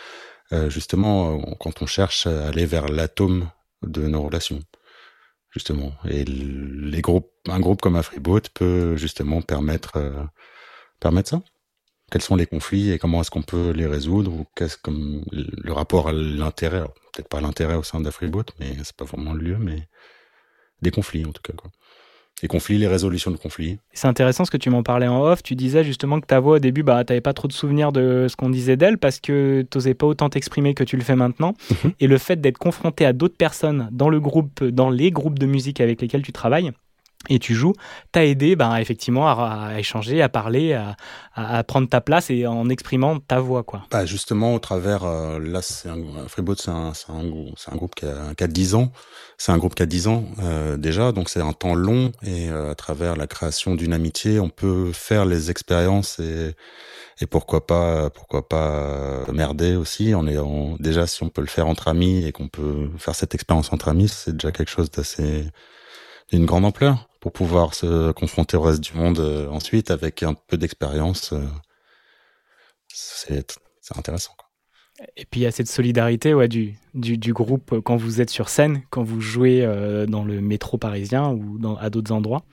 euh, 0.52 0.68
justement 0.70 1.40
quand 1.60 1.82
on 1.82 1.86
cherche 1.86 2.26
à 2.26 2.48
aller 2.48 2.66
vers 2.66 2.88
l'atome 2.88 3.50
de 3.82 4.06
nos 4.08 4.22
relations 4.22 4.60
justement. 5.50 5.92
Et 6.08 6.24
les 6.24 7.00
groupes 7.02 7.30
un 7.48 7.60
groupe 7.60 7.80
comme 7.80 7.96
Afriboat 7.96 8.42
peut 8.54 8.96
justement 8.96 9.42
permettre 9.42 9.96
euh, 9.96 10.24
permettre 11.00 11.30
ça. 11.30 11.42
Quels 12.10 12.22
sont 12.22 12.36
les 12.36 12.46
conflits 12.46 12.92
et 12.92 12.98
comment 12.98 13.20
est-ce 13.20 13.30
qu'on 13.30 13.42
peut 13.42 13.70
les 13.70 13.86
résoudre 13.86 14.32
ou 14.32 14.46
qu'est-ce 14.54 14.76
comme 14.78 15.24
le 15.32 15.72
rapport 15.72 16.08
à 16.08 16.12
l'intérêt? 16.12 16.84
Peut-être 17.12 17.28
pas 17.28 17.40
l'intérêt 17.40 17.74
au 17.74 17.82
sein 17.82 18.00
d'Afriboat 18.00 18.46
mais 18.60 18.76
c'est 18.84 18.96
pas 18.96 19.04
vraiment 19.04 19.32
le 19.32 19.42
lieu 19.42 19.58
mais 19.58 19.88
des 20.82 20.90
conflits 20.90 21.24
en 21.24 21.32
tout 21.32 21.42
cas 21.42 21.54
quoi 21.54 21.70
les 22.42 22.48
conflits, 22.48 22.76
les 22.76 22.86
résolutions 22.86 23.30
de 23.30 23.36
conflits. 23.36 23.78
C'est 23.92 24.08
intéressant 24.08 24.44
ce 24.44 24.50
que 24.50 24.56
tu 24.58 24.68
m'en 24.68 24.82
parlais 24.82 25.06
en 25.06 25.22
off. 25.22 25.42
Tu 25.42 25.54
disais 25.54 25.84
justement 25.84 26.20
que 26.20 26.26
ta 26.26 26.38
voix 26.38 26.56
au 26.56 26.58
début, 26.58 26.82
bah, 26.82 27.02
tu 27.04 27.12
n'avais 27.12 27.22
pas 27.22 27.32
trop 27.32 27.48
de 27.48 27.52
souvenirs 27.52 27.92
de 27.92 28.26
ce 28.28 28.36
qu'on 28.36 28.50
disait 28.50 28.76
d'elle 28.76 28.98
parce 28.98 29.20
que 29.20 29.62
tu 29.70 29.78
n'osais 29.78 29.94
pas 29.94 30.06
autant 30.06 30.28
t'exprimer 30.28 30.74
que 30.74 30.84
tu 30.84 30.96
le 30.96 31.02
fais 31.02 31.16
maintenant. 31.16 31.54
-hmm. 31.70 31.92
Et 32.00 32.06
le 32.06 32.18
fait 32.18 32.38
d'être 32.40 32.58
confronté 32.58 33.06
à 33.06 33.12
d'autres 33.12 33.36
personnes 33.38 33.88
dans 33.90 34.10
le 34.10 34.20
groupe, 34.20 34.62
dans 34.64 34.90
les 34.90 35.10
groupes 35.10 35.38
de 35.38 35.46
musique 35.46 35.80
avec 35.80 36.00
lesquels 36.02 36.22
tu 36.22 36.32
travailles, 36.32 36.72
et 37.28 37.38
tu 37.38 37.54
joues, 37.54 37.74
t'a 38.12 38.24
aidé 38.24 38.56
ben, 38.56 38.76
effectivement 38.76 39.28
à, 39.28 39.70
à, 39.72 39.78
échanger, 39.78 40.22
à 40.22 40.28
parler, 40.28 40.72
à, 40.72 40.96
à, 41.34 41.62
prendre 41.64 41.88
ta 41.88 42.00
place 42.00 42.30
et 42.30 42.46
en 42.46 42.68
exprimant 42.68 43.18
ta 43.18 43.40
voix. 43.40 43.62
Quoi. 43.62 43.82
Bah 43.90 44.06
justement, 44.06 44.54
au 44.54 44.58
travers, 44.58 45.04
euh, 45.04 45.38
là, 45.38 45.62
c'est 45.62 45.88
un, 45.88 45.96
Freeboot, 46.28 46.60
c'est 46.60 46.70
un, 46.70 46.92
un, 47.08 47.22
un, 47.72 47.76
groupe 47.76 47.94
qui 47.94 48.06
a, 48.06 48.34
qui 48.36 48.44
a 48.44 48.46
10 48.46 48.74
ans. 48.74 48.92
C'est 49.38 49.52
un 49.52 49.58
groupe 49.58 49.74
qui 49.74 49.82
a 49.82 49.86
10 49.86 50.08
ans 50.08 50.24
euh, 50.42 50.76
déjà, 50.76 51.12
donc 51.12 51.28
c'est 51.28 51.40
un 51.40 51.52
temps 51.52 51.74
long 51.74 52.12
et 52.22 52.48
euh, 52.48 52.70
à 52.70 52.74
travers 52.74 53.16
la 53.16 53.26
création 53.26 53.74
d'une 53.74 53.92
amitié, 53.92 54.40
on 54.40 54.48
peut 54.48 54.92
faire 54.92 55.26
les 55.26 55.50
expériences 55.50 56.18
et, 56.20 56.54
et 57.20 57.26
pourquoi 57.26 57.66
pas, 57.66 58.08
pourquoi 58.10 58.48
pas 58.48 59.24
merder 59.32 59.76
aussi. 59.76 60.14
On 60.14 60.26
est 60.26 60.38
déjà, 60.80 61.06
si 61.06 61.22
on 61.22 61.28
peut 61.28 61.42
le 61.42 61.46
faire 61.48 61.66
entre 61.66 61.88
amis 61.88 62.24
et 62.24 62.32
qu'on 62.32 62.48
peut 62.48 62.90
faire 62.98 63.14
cette 63.14 63.34
expérience 63.34 63.72
entre 63.72 63.88
amis, 63.88 64.08
c'est 64.08 64.32
déjà 64.32 64.52
quelque 64.52 64.70
chose 64.70 64.90
d'assez 64.90 65.46
d'une 66.30 66.46
grande 66.46 66.64
ampleur 66.64 67.05
pour 67.20 67.32
pouvoir 67.32 67.74
se 67.74 68.12
confronter 68.12 68.56
au 68.56 68.62
reste 68.62 68.80
du 68.80 68.94
monde 68.94 69.18
euh, 69.18 69.48
ensuite 69.48 69.90
avec 69.90 70.22
un 70.22 70.34
peu 70.34 70.56
d'expérience. 70.56 71.32
Euh, 71.32 71.44
c'est 72.88 73.44
intéressant. 73.96 74.32
Quoi. 74.36 74.46
Et 75.16 75.26
puis 75.26 75.40
il 75.40 75.42
y 75.42 75.46
a 75.46 75.50
cette 75.50 75.68
solidarité 75.68 76.34
ouais, 76.34 76.48
du, 76.48 76.74
du, 76.94 77.18
du, 77.18 77.32
groupe 77.32 77.80
quand 77.80 77.96
vous 77.96 78.20
êtes 78.20 78.30
sur 78.30 78.48
scène, 78.48 78.82
quand 78.90 79.02
vous 79.02 79.20
jouez 79.20 79.62
euh, 79.64 80.06
dans 80.06 80.24
le 80.24 80.40
métro 80.40 80.78
parisien 80.78 81.30
ou 81.30 81.58
dans, 81.58 81.76
à 81.76 81.90
d'autres 81.90 82.12
endroits. 82.12 82.44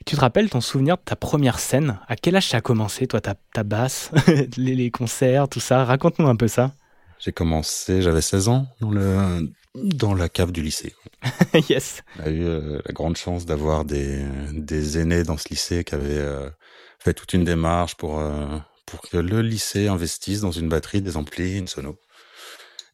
Et 0.00 0.04
tu 0.04 0.16
te 0.16 0.20
rappelles 0.20 0.48
ton 0.48 0.62
souvenir 0.62 0.96
de 0.96 1.02
ta 1.02 1.16
première 1.16 1.58
scène? 1.58 1.98
À 2.08 2.16
quel 2.16 2.36
âge 2.36 2.48
ça 2.48 2.58
a 2.58 2.60
commencé, 2.62 3.06
toi, 3.06 3.20
ta, 3.20 3.34
ta 3.52 3.62
basse, 3.62 4.10
les, 4.56 4.74
les 4.74 4.90
concerts, 4.90 5.48
tout 5.48 5.60
ça? 5.60 5.84
Raconte-nous 5.84 6.26
un 6.26 6.36
peu 6.36 6.48
ça. 6.48 6.72
J'ai 7.18 7.32
commencé, 7.32 8.00
j'avais 8.00 8.22
16 8.22 8.48
ans 8.48 8.66
dans 8.80 8.90
le 8.90 9.52
dans 9.74 10.14
la 10.14 10.28
cave 10.28 10.52
du 10.52 10.62
lycée. 10.62 10.94
yes. 11.68 12.02
On 12.18 12.22
a 12.24 12.28
eu 12.28 12.44
euh, 12.44 12.80
la 12.84 12.92
grande 12.92 13.16
chance 13.16 13.46
d'avoir 13.46 13.84
des, 13.84 14.24
des 14.52 14.98
aînés 14.98 15.22
dans 15.22 15.36
ce 15.36 15.48
lycée 15.48 15.84
qui 15.84 15.94
avaient 15.94 16.18
euh, 16.18 16.50
fait 16.98 17.14
toute 17.14 17.32
une 17.32 17.44
démarche 17.44 17.94
pour, 17.94 18.18
euh, 18.18 18.58
pour 18.86 19.00
que 19.02 19.16
le 19.16 19.42
lycée 19.42 19.88
investisse 19.88 20.40
dans 20.40 20.50
une 20.50 20.68
batterie, 20.68 21.02
des 21.02 21.16
amplis, 21.16 21.58
une 21.58 21.68
sono. 21.68 21.98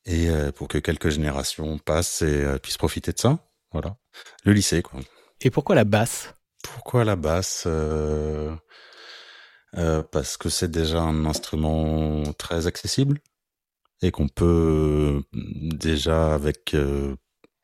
Et 0.09 0.29
pour 0.55 0.69
que 0.69 0.79
quelques 0.79 1.09
générations 1.09 1.79
passent 1.79 2.23
et 2.23 2.47
puissent 2.63 2.77
profiter 2.77 3.11
de 3.11 3.19
ça. 3.19 3.41
Voilà. 3.73 3.97
Le 4.45 4.53
lycée, 4.53 4.81
quoi. 4.81 5.01
Et 5.41 5.51
pourquoi 5.51 5.75
la 5.75 5.83
basse? 5.83 6.33
Pourquoi 6.63 7.05
la 7.05 7.17
basse 7.17 7.67
parce 10.13 10.37
que 10.37 10.49
c'est 10.49 10.71
déjà 10.71 11.01
un 11.01 11.27
instrument 11.27 12.23
très 12.35 12.69
accessible 12.69 13.19
et 14.03 14.11
qu'on 14.11 14.29
peut 14.29 15.23
déjà 15.33 16.35
avec 16.35 16.75
euh, 16.75 17.15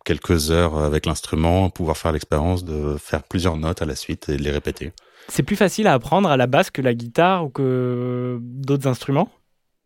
quelques 0.05 0.51
heures 0.51 0.79
avec 0.79 1.07
l'instrument 1.07 1.71
pouvoir 1.71 1.97
faire 1.97 2.13
l'expérience 2.13 2.65
de 2.65 2.97
faire 2.97 3.23
plusieurs 3.23 3.57
notes 3.57 3.83
à 3.83 3.87
la 3.87 3.97
suite 3.97 4.29
et 4.29 4.37
de 4.37 4.43
les 4.43 4.51
répéter. 4.51 4.93
C'est 5.29 5.43
plus 5.43 5.57
facile 5.57 5.87
à 5.87 5.95
apprendre 5.95 6.29
à 6.29 6.37
la 6.37 6.47
basse 6.47 6.71
que 6.71 6.83
la 6.83 6.95
guitare 6.95 7.45
ou 7.45 7.51
que 7.51 8.39
d'autres 8.41 8.89
instruments? 8.89 9.29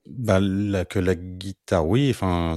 Bah, 0.06 0.38
la, 0.40 0.84
Que 0.84 0.98
la 0.98 1.14
guitare, 1.14 1.86
oui. 1.86 2.08
Enfin, 2.10 2.54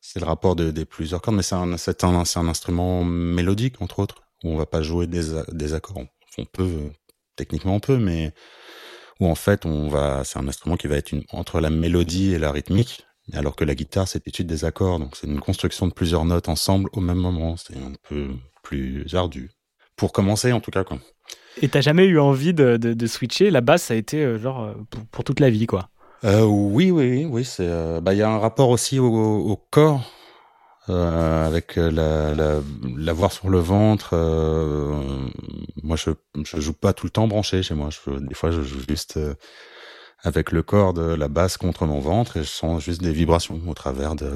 c'est 0.00 0.18
le 0.18 0.26
rapport 0.26 0.56
de, 0.56 0.70
des 0.70 0.84
plusieurs 0.84 1.20
cordes, 1.20 1.36
mais 1.36 1.42
c'est 1.42 1.54
un, 1.54 1.72
un, 1.72 2.24
un, 2.36 2.48
instrument 2.48 3.04
mélodique, 3.04 3.80
entre 3.80 4.00
autres, 4.00 4.22
où 4.42 4.50
on 4.50 4.56
va 4.56 4.66
pas 4.66 4.82
jouer 4.82 5.06
des, 5.06 5.42
des 5.52 5.74
accords. 5.74 6.02
On 6.38 6.44
peut, 6.46 6.90
techniquement 7.36 7.74
on 7.76 7.80
peut, 7.80 7.98
mais 7.98 8.32
où 9.20 9.28
en 9.28 9.34
fait, 9.34 9.66
on 9.66 9.88
va, 9.88 10.24
c'est 10.24 10.38
un 10.38 10.48
instrument 10.48 10.76
qui 10.76 10.86
va 10.86 10.96
être 10.96 11.12
une, 11.12 11.24
entre 11.32 11.60
la 11.60 11.70
mélodie 11.70 12.32
et 12.32 12.38
la 12.38 12.50
rythmique, 12.50 13.06
alors 13.32 13.56
que 13.56 13.64
la 13.64 13.74
guitare, 13.74 14.08
c'est 14.08 14.24
l'étude 14.26 14.46
des 14.46 14.64
accords. 14.64 14.98
Donc, 14.98 15.16
c'est 15.16 15.26
une 15.26 15.40
construction 15.40 15.86
de 15.86 15.92
plusieurs 15.92 16.24
notes 16.24 16.48
ensemble 16.48 16.90
au 16.92 17.00
même 17.00 17.18
moment. 17.18 17.56
C'est 17.56 17.76
un 17.76 17.92
peu 18.08 18.28
plus 18.62 19.06
ardu. 19.14 19.50
Pour 19.96 20.12
commencer, 20.12 20.52
en 20.52 20.60
tout 20.60 20.70
cas, 20.70 20.84
quoi. 20.84 20.98
Et 21.60 21.68
t'as 21.68 21.80
jamais 21.80 22.06
eu 22.06 22.18
envie 22.18 22.54
de, 22.54 22.76
de, 22.76 22.94
de, 22.94 23.06
switcher? 23.06 23.50
La 23.50 23.60
basse, 23.60 23.84
ça 23.84 23.94
a 23.94 23.96
été 23.96 24.24
euh, 24.24 24.38
genre 24.38 24.62
euh, 24.62 24.74
pour, 24.88 25.04
pour, 25.06 25.24
toute 25.24 25.40
la 25.40 25.50
vie, 25.50 25.66
quoi. 25.66 25.90
Euh, 26.24 26.42
oui, 26.44 26.90
oui, 26.90 27.24
oui. 27.24 27.44
C'est, 27.44 27.66
euh, 27.66 28.00
bah, 28.00 28.14
il 28.14 28.18
y 28.18 28.22
a 28.22 28.30
un 28.30 28.38
rapport 28.38 28.70
aussi 28.70 28.98
au, 28.98 29.06
au 29.06 29.56
corps. 29.56 30.02
Avec 30.88 31.76
la, 31.76 32.34
la, 32.34 32.60
l'avoir 32.96 33.30
sur 33.30 33.48
le 33.48 33.60
ventre. 33.60 34.16
Moi, 35.84 35.96
je, 35.96 36.10
je 36.42 36.60
joue 36.60 36.72
pas 36.72 36.92
tout 36.92 37.06
le 37.06 37.10
temps 37.10 37.28
branché 37.28 37.62
chez 37.62 37.74
moi. 37.74 37.90
Je, 37.90 38.18
des 38.18 38.34
fois, 38.34 38.50
je 38.50 38.60
joue 38.62 38.80
juste 38.88 39.16
avec 40.22 40.52
le 40.52 40.62
corps 40.62 40.92
de 40.92 41.02
la 41.02 41.28
basse 41.28 41.56
contre 41.56 41.86
mon 41.86 42.00
ventre 42.00 42.36
et 42.36 42.42
je 42.42 42.48
sens 42.48 42.82
juste 42.82 43.02
des 43.02 43.12
vibrations 43.12 43.60
au 43.66 43.74
travers 43.74 44.14
de, 44.14 44.32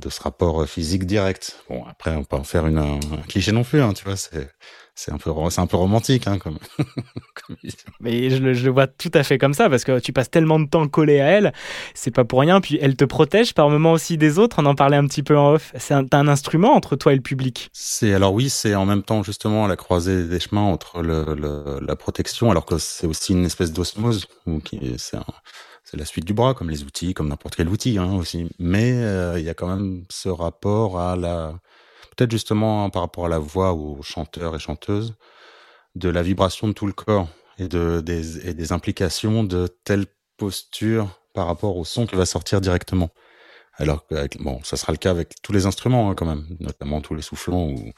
de, 0.00 0.08
ce 0.08 0.22
rapport 0.22 0.66
physique 0.66 1.04
direct. 1.04 1.64
Bon, 1.68 1.84
après, 1.88 2.14
on 2.14 2.24
peut 2.24 2.36
en 2.36 2.44
faire 2.44 2.66
une, 2.66 2.78
un, 2.78 2.98
cliché 3.28 3.52
non 3.52 3.64
plus, 3.64 3.82
hein, 3.82 3.92
tu 3.92 4.04
vois, 4.04 4.16
c'est, 4.16 4.48
c'est 4.94 5.12
un 5.12 5.18
peu, 5.18 5.30
c'est 5.50 5.60
un 5.60 5.66
peu 5.66 5.76
romantique, 5.76 6.26
hein, 6.26 6.38
comme, 6.38 6.58
comme 6.78 7.56
Mais 8.00 8.30
je 8.30 8.36
le, 8.36 8.54
je 8.54 8.64
le, 8.64 8.70
vois 8.70 8.86
tout 8.86 9.10
à 9.14 9.22
fait 9.22 9.38
comme 9.38 9.54
ça, 9.54 9.68
parce 9.68 9.84
que 9.84 9.98
tu 9.98 10.12
passes 10.12 10.30
tellement 10.30 10.60
de 10.60 10.66
temps 10.66 10.86
collé 10.86 11.20
à 11.20 11.26
elle, 11.26 11.52
c'est 11.94 12.10
pas 12.10 12.24
pour 12.24 12.40
rien, 12.40 12.60
puis 12.60 12.78
elle 12.80 12.96
te 12.96 13.04
protège 13.04 13.54
par 13.54 13.68
moments 13.70 13.92
aussi 13.92 14.16
des 14.18 14.38
autres, 14.38 14.56
on 14.60 14.66
en 14.66 14.74
parlait 14.74 14.96
un 14.96 15.06
petit 15.06 15.22
peu 15.22 15.36
en 15.36 15.54
off. 15.54 15.72
C'est 15.76 15.94
un, 15.94 16.06
un 16.12 16.28
instrument 16.28 16.74
entre 16.74 16.96
toi 16.96 17.12
et 17.12 17.16
le 17.16 17.22
public? 17.22 17.70
C'est, 17.72 18.14
alors 18.14 18.34
oui, 18.34 18.50
c'est 18.50 18.74
en 18.74 18.86
même 18.86 19.02
temps 19.02 19.22
justement 19.22 19.66
la 19.66 19.76
croisée 19.76 20.24
des 20.24 20.40
chemins 20.40 20.62
entre 20.62 21.02
le, 21.02 21.34
le 21.34 21.80
la 21.80 21.96
protection, 21.96 22.50
alors 22.50 22.66
que 22.66 22.78
c'est 22.78 23.06
aussi 23.06 23.32
une 23.32 23.44
espèce 23.44 23.72
d'osmose, 23.72 24.26
ou 24.46 24.60
qui, 24.60 24.94
c'est 24.98 25.16
un, 25.16 25.24
c'est 25.94 26.00
la 26.00 26.06
suite 26.06 26.24
du 26.24 26.34
bras, 26.34 26.54
comme 26.54 26.70
les 26.70 26.82
outils, 26.82 27.14
comme 27.14 27.28
n'importe 27.28 27.54
quel 27.54 27.68
outil 27.68 27.98
hein, 27.98 28.12
aussi. 28.14 28.48
Mais 28.58 28.92
euh, 28.94 29.38
il 29.38 29.44
y 29.44 29.48
a 29.48 29.54
quand 29.54 29.68
même 29.68 30.04
ce 30.10 30.28
rapport 30.28 30.98
à 30.98 31.14
la, 31.14 31.54
peut-être 32.16 32.32
justement 32.32 32.90
par 32.90 33.02
rapport 33.02 33.26
à 33.26 33.28
la 33.28 33.38
voix 33.38 33.72
aux 33.74 34.02
chanteurs 34.02 34.56
et 34.56 34.58
chanteuses, 34.58 35.14
de 35.94 36.08
la 36.08 36.22
vibration 36.22 36.66
de 36.66 36.72
tout 36.72 36.86
le 36.86 36.92
corps 36.92 37.28
et, 37.58 37.68
de, 37.68 38.00
des, 38.00 38.72
implications 38.72 39.44
de 39.44 39.68
telle 39.84 40.06
posture 40.36 41.20
par 41.32 41.46
rapport 41.46 41.76
au 41.76 41.84
son 41.84 42.06
qui 42.06 42.16
va 42.16 42.26
sortir 42.26 42.60
directement. 42.60 43.10
Alors 43.74 44.04
que, 44.06 44.26
bon, 44.42 44.60
ça 44.64 44.76
sera 44.76 44.92
le 44.92 44.98
cas 44.98 45.10
avec 45.10 45.34
tous 45.42 45.52
les 45.52 45.66
instruments 45.66 46.10
hein, 46.10 46.14
quand 46.16 46.26
même, 46.26 46.44
notamment 46.58 47.00
tous 47.02 47.14
les 47.14 47.22
soufflants, 47.22 47.68
ou... 47.68 47.92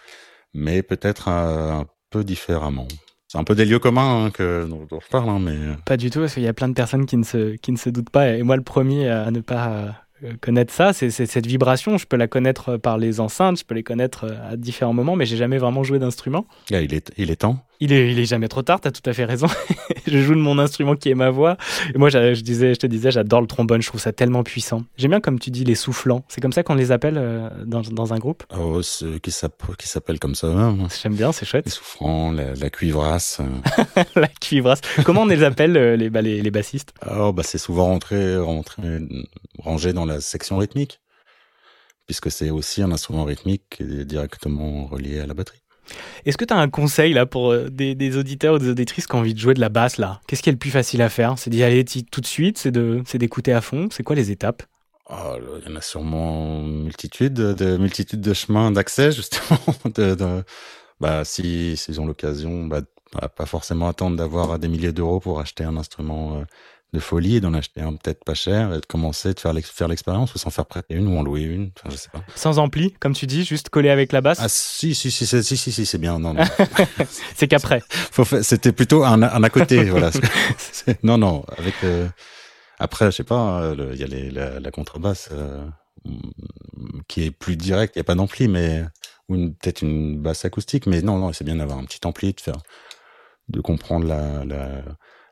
mais 0.53 0.83
peut-être 0.83 1.29
un, 1.29 1.81
un 1.81 1.87
peu 2.11 2.25
différemment. 2.25 2.89
C'est 3.37 3.41
un 3.41 3.45
peu 3.45 3.55
des 3.55 3.67
lieux 3.67 3.79
communs 3.79 4.25
hein, 4.25 4.31
que, 4.31 4.67
dont, 4.67 4.87
dont, 4.89 4.99
je 4.99 5.09
parle, 5.11 5.29
hein, 5.29 5.39
mais... 5.39 5.57
Pas 5.85 5.99
du 5.99 6.09
tout, 6.09 6.21
parce 6.21 6.33
qu'il 6.33 6.43
y 6.43 6.49
a 6.49 6.55
plein 6.55 6.69
de 6.69 6.73
personnes 6.73 7.05
qui 7.05 7.19
ne 7.19 7.23
se, 7.23 7.57
qui 7.57 7.71
ne 7.71 7.77
se 7.77 7.91
doutent 7.91 8.09
pas, 8.09 8.31
et 8.31 8.43
moi 8.43 8.57
le 8.57 8.63
premier 8.63 9.11
à 9.11 9.31
ne 9.31 9.41
pas 9.41 9.95
euh, 10.25 10.33
connaître 10.41 10.73
ça, 10.73 10.95
c'est 10.95 11.11
cette 11.11 11.47
vibration. 11.47 11.99
Je 11.99 12.07
peux 12.07 12.17
la 12.17 12.29
connaître 12.29 12.79
par 12.79 12.97
les 12.97 13.21
enceintes, 13.21 13.59
je 13.59 13.65
peux 13.67 13.75
les 13.75 13.83
connaître 13.83 14.25
euh, 14.25 14.53
à 14.53 14.57
différents 14.57 14.95
moments, 14.95 15.17
mais 15.17 15.27
j'ai 15.27 15.37
jamais 15.37 15.59
vraiment 15.59 15.83
joué 15.83 15.99
d'instrument. 15.99 16.47
Ah, 16.73 16.81
il, 16.81 16.95
est, 16.95 17.13
il 17.19 17.31
est 17.31 17.37
temps. 17.37 17.66
Il 17.81 17.93
est, 17.93 18.11
il 18.11 18.19
est 18.19 18.25
jamais 18.25 18.49
trop 18.49 18.63
tard, 18.63 18.81
tu 18.81 18.89
as 18.89 18.91
tout 18.91 19.09
à 19.09 19.13
fait 19.13 19.25
raison. 19.25 19.47
je 20.07 20.19
joue 20.19 20.35
de 20.35 20.41
mon 20.41 20.59
instrument 20.59 20.97
qui 20.97 21.11
est 21.11 21.15
ma 21.15 21.31
voix. 21.31 21.57
Et 21.95 21.99
moi, 21.99 22.09
je, 22.09 22.41
disais, 22.41 22.75
je 22.75 22.79
te 22.79 22.87
disais, 22.87 23.11
j'adore 23.11 23.41
le 23.41 23.47
trombone, 23.47 23.83
je 23.83 23.89
trouve 23.89 24.01
ça 24.01 24.13
tellement 24.13 24.43
puissant. 24.43 24.85
J'aime 24.97 25.11
bien, 25.11 25.21
comme 25.21 25.39
tu 25.39 25.51
dis, 25.51 25.65
les 25.65 25.75
soufflants. 25.75 26.25
C'est 26.29 26.41
comme 26.41 26.53
ça 26.53 26.63
qu'on 26.63 26.75
les 26.75 26.93
appelle 26.93 27.17
euh, 27.19 27.49
dans, 27.65 27.83
dans, 27.83 28.15
un 28.15 28.19
groupe? 28.19 28.45
Oh, 28.57 28.81
qui 29.23 29.31
s'appelle 29.31 30.19
comme 30.19 30.35
ça. 30.35 30.47
Hein. 30.47 30.89
J'aime 31.03 31.15
bien, 31.15 31.33
c'est 31.33 31.45
chouette. 31.45 31.67
Les 31.67 31.71
soufflants, 31.71 32.33
la, 32.33 32.55
la 32.55 32.71
cuivrasse. 32.71 33.41
la 34.17 34.29
cuivrasse. 34.29 34.81
Comment 35.05 35.23
on 35.23 35.27
les 35.27 35.43
appelle, 35.43 35.73
les, 35.73 36.09
bah, 36.09 36.23
les, 36.23 36.41
les, 36.41 36.51
bassistes? 36.51 36.95
Oh, 37.11 37.33
bah, 37.33 37.43
C'est 37.43 37.59
souvent 37.59 37.87
rentré, 37.87 38.37
rentré, 38.39 38.83
rangé 39.59 39.93
dans 39.93 40.07
la 40.07 40.21
section 40.21 40.57
rythmique, 40.57 41.01
puisque 42.07 42.31
c'est 42.31 42.51
aussi 42.51 42.83
un 42.83 42.91
instrument 42.91 43.25
rythmique 43.25 43.83
directement 43.83 44.87
relié 44.87 45.21
à 45.21 45.27
la 45.27 45.35
batterie. 45.35 45.61
Est-ce 46.25 46.37
que 46.37 46.45
tu 46.45 46.55
as 46.55 46.59
un 46.59 46.69
conseil 46.69 47.13
là 47.13 47.27
pour 47.27 47.53
euh, 47.53 47.69
des, 47.71 48.17
auditeurs 48.17 48.55
ou 48.55 48.59
des 48.59 48.69
auditrices 48.69 49.07
qui 49.07 49.15
ont 49.15 49.21
envie 49.21 49.35
de 49.35 49.39
jouer 49.39 49.55
de 49.55 49.61
la 49.61 49.69
basse 49.69 49.99
là? 49.99 50.21
Qu'est-ce 50.27 50.43
qui 50.43 50.49
est 50.49 50.53
le 50.53 50.59
plus 50.59 50.71
facile 50.71 51.03
à 51.03 51.09
faire? 51.09 51.39
C'est 51.39 51.51
d'y 51.51 51.63
aller 51.63 51.85
tout 51.85 52.21
de 52.21 52.27
suite? 52.27 52.59
C'est 52.59 52.73
d'écouter 53.19 53.53
à 53.53 53.61
fond? 53.61 53.89
C'est 53.91 54.03
quoi 54.03 54.17
les 54.17 54.31
étapes? 54.31 54.63
Oh, 55.09 55.37
Il 55.63 55.71
y 55.71 55.73
en 55.73 55.77
a 55.77 55.81
sûrement 55.81 56.63
multitude 56.63 57.35
de 57.35 57.77
multitude 57.77 58.21
de 58.21 58.35
chemins 58.35 58.71
d'accès 58.73 59.13
justement. 59.13 59.61
Bah 60.99 61.25
si 61.25 61.77
s'ils 61.77 62.01
ont 62.01 62.07
l'occasion, 62.07 62.65
bah, 62.65 62.81
pas 63.29 63.47
forcément 63.47 63.89
attendre 63.89 64.17
d'avoir 64.17 64.59
des 64.59 64.69
milliers 64.69 64.93
d'euros 64.93 65.21
pour 65.21 65.41
acheter 65.41 65.65
un 65.65 65.77
instrument. 65.77 66.39
Euh, 66.39 66.45
de 66.93 67.01
folie 67.01 67.37
et 67.37 67.41
d'en 67.41 67.53
acheter 67.55 67.81
un 67.81 67.95
peut-être 67.95 68.25
pas 68.25 68.35
cher 68.35 68.73
et 68.73 68.81
de 68.81 68.87
commencer 68.87 69.35
de 69.35 69.41
faire 69.41 69.53
faire 69.65 69.89
l'expérience 69.89 70.35
ou 70.35 70.39
s'en 70.39 70.51
faire 70.51 70.67
prêter 70.67 70.95
une 70.95 71.09
ou 71.09 71.19
en 71.19 71.23
louer 71.23 71.43
une. 71.43 71.71
Enfin, 71.77 71.91
je 71.91 71.97
sais 71.97 72.09
pas. 72.11 72.23
Sans 72.35 72.59
ampli, 72.59 72.93
comme 73.01 73.13
tu 73.13 73.27
dis, 73.27 73.45
juste 73.45 73.69
collé 73.69 73.91
avec 73.91 74.13
la 74.13 74.21
basse. 74.21 74.39
Ah 74.41 74.49
si 74.49 74.95
si 74.95 75.11
si 75.11 75.27
si 75.27 75.43
si, 75.43 75.73
si, 75.73 75.87
c'est 75.87 75.99
bien. 75.99 76.19
Non, 76.19 76.35
non. 76.35 76.45
c'est 77.35 77.49
qu'après. 77.49 77.83
C'était 78.43 78.73
plutôt 78.73 79.05
un, 79.05 79.23
un 79.23 79.43
à 79.43 79.51
côté, 79.51 79.85
voilà. 79.91 80.11
non 81.03 81.19
non 81.19 81.45
avec. 81.57 81.75
Euh... 81.85 82.09
Après, 82.79 83.07
je 83.07 83.17
sais 83.17 83.25
pas, 83.25 83.73
il 83.93 83.99
y 83.99 84.05
a 84.05 84.07
les, 84.07 84.31
la, 84.31 84.61
la, 84.61 84.71
contrebasse 84.71 85.31
euh, 85.33 85.65
qui 87.09 87.23
est 87.23 87.31
plus 87.31 87.57
directe, 87.57 87.97
il 87.97 88.01
y 88.01 88.03
a 88.03 88.05
pas 88.05 88.15
d'ampli, 88.15 88.49
mais 88.49 88.85
ou 89.29 89.35
peut-être 89.35 89.83
une 89.83 90.21
basse 90.21 90.45
acoustique, 90.45 90.87
mais 90.87 91.01
non 91.01 91.19
non, 91.19 91.33
c'est 91.33 91.45
bien 91.45 91.57
d'avoir 91.57 91.79
un 91.79 91.85
petit 91.85 92.07
ampli, 92.07 92.35
de 92.35 92.41
faire, 92.41 92.59
de 93.49 93.61
comprendre 93.63 94.07
la, 94.07 94.45
la 94.45 94.83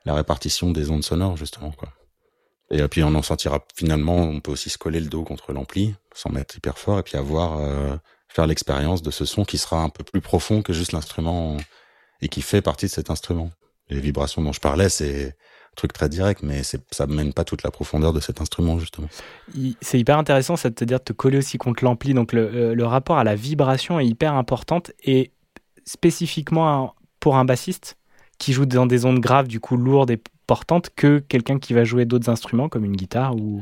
la 0.04 0.14
répartition 0.14 0.70
des 0.70 0.90
ondes 0.90 1.04
sonores 1.04 1.36
justement 1.36 1.70
quoi. 1.72 1.88
Et 2.70 2.86
puis 2.88 3.04
on 3.04 3.14
en 3.14 3.22
sentira 3.22 3.64
finalement, 3.76 4.16
on 4.16 4.40
peut 4.40 4.52
aussi 4.52 4.70
se 4.70 4.78
coller 4.78 5.00
le 5.00 5.08
dos 5.08 5.22
contre 5.22 5.52
l'ampli 5.52 5.94
sans 6.14 6.30
mettre 6.30 6.56
hyper 6.56 6.78
fort 6.78 6.98
et 6.98 7.02
puis 7.02 7.16
avoir 7.16 7.58
euh, 7.58 7.96
faire 8.28 8.46
l'expérience 8.46 9.02
de 9.02 9.10
ce 9.10 9.24
son 9.24 9.44
qui 9.44 9.58
sera 9.58 9.82
un 9.82 9.90
peu 9.90 10.02
plus 10.02 10.20
profond 10.20 10.62
que 10.62 10.72
juste 10.72 10.92
l'instrument 10.92 11.56
et 12.20 12.28
qui 12.28 12.42
fait 12.42 12.62
partie 12.62 12.86
de 12.86 12.90
cet 12.90 13.10
instrument. 13.10 13.50
Les 13.90 14.00
vibrations 14.00 14.42
dont 14.42 14.52
je 14.52 14.60
parlais, 14.60 14.88
c'est 14.88 15.36
truc 15.74 15.92
très 15.92 16.08
direct, 16.08 16.42
mais 16.42 16.62
ça 16.62 17.06
mène 17.06 17.32
pas 17.32 17.44
toute 17.44 17.62
la 17.62 17.70
profondeur 17.70 18.12
de 18.12 18.20
cet 18.20 18.40
instrument 18.40 18.78
justement. 18.78 19.08
C'est 19.80 19.98
hyper 19.98 20.18
intéressant, 20.18 20.56
ça 20.56 20.70
de 20.70 20.74
te 20.74 20.84
dire 20.84 20.98
de 20.98 21.04
te 21.04 21.12
coller 21.12 21.38
aussi 21.38 21.58
contre 21.58 21.84
l'ampli. 21.84 22.14
Donc 22.14 22.32
le, 22.32 22.42
euh, 22.54 22.74
le 22.74 22.86
rapport 22.86 23.18
à 23.18 23.24
la 23.24 23.34
vibration 23.34 24.00
est 24.00 24.06
hyper 24.06 24.34
importante 24.34 24.92
et 25.02 25.32
spécifiquement 25.84 26.94
pour 27.20 27.36
un 27.36 27.44
bassiste, 27.44 27.96
qui 28.38 28.52
joue 28.52 28.66
dans 28.66 28.86
des 28.86 29.04
ondes 29.04 29.20
graves, 29.20 29.48
du 29.48 29.60
coup 29.60 29.76
lourdes 29.76 30.10
et 30.10 30.20
portantes, 30.46 30.90
que 30.94 31.18
quelqu'un 31.18 31.58
qui 31.58 31.72
va 31.72 31.84
jouer 31.84 32.04
d'autres 32.04 32.30
instruments 32.30 32.68
comme 32.68 32.84
une 32.84 32.96
guitare 32.96 33.34
ou. 33.36 33.60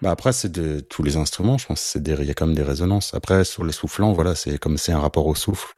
Bah 0.00 0.10
après, 0.10 0.32
c'est 0.32 0.52
de 0.52 0.80
tous 0.80 1.02
les 1.02 1.16
instruments, 1.16 1.58
je 1.58 1.66
pense, 1.66 1.96
il 1.96 2.24
y 2.24 2.30
a 2.30 2.34
comme 2.34 2.54
des 2.54 2.62
résonances. 2.62 3.14
Après, 3.14 3.44
sur 3.44 3.64
les 3.64 3.72
soufflants, 3.72 4.12
voilà, 4.12 4.34
c'est 4.34 4.58
comme 4.58 4.78
c'est 4.78 4.92
un 4.92 5.00
rapport 5.00 5.26
au 5.26 5.34
souffle 5.34 5.74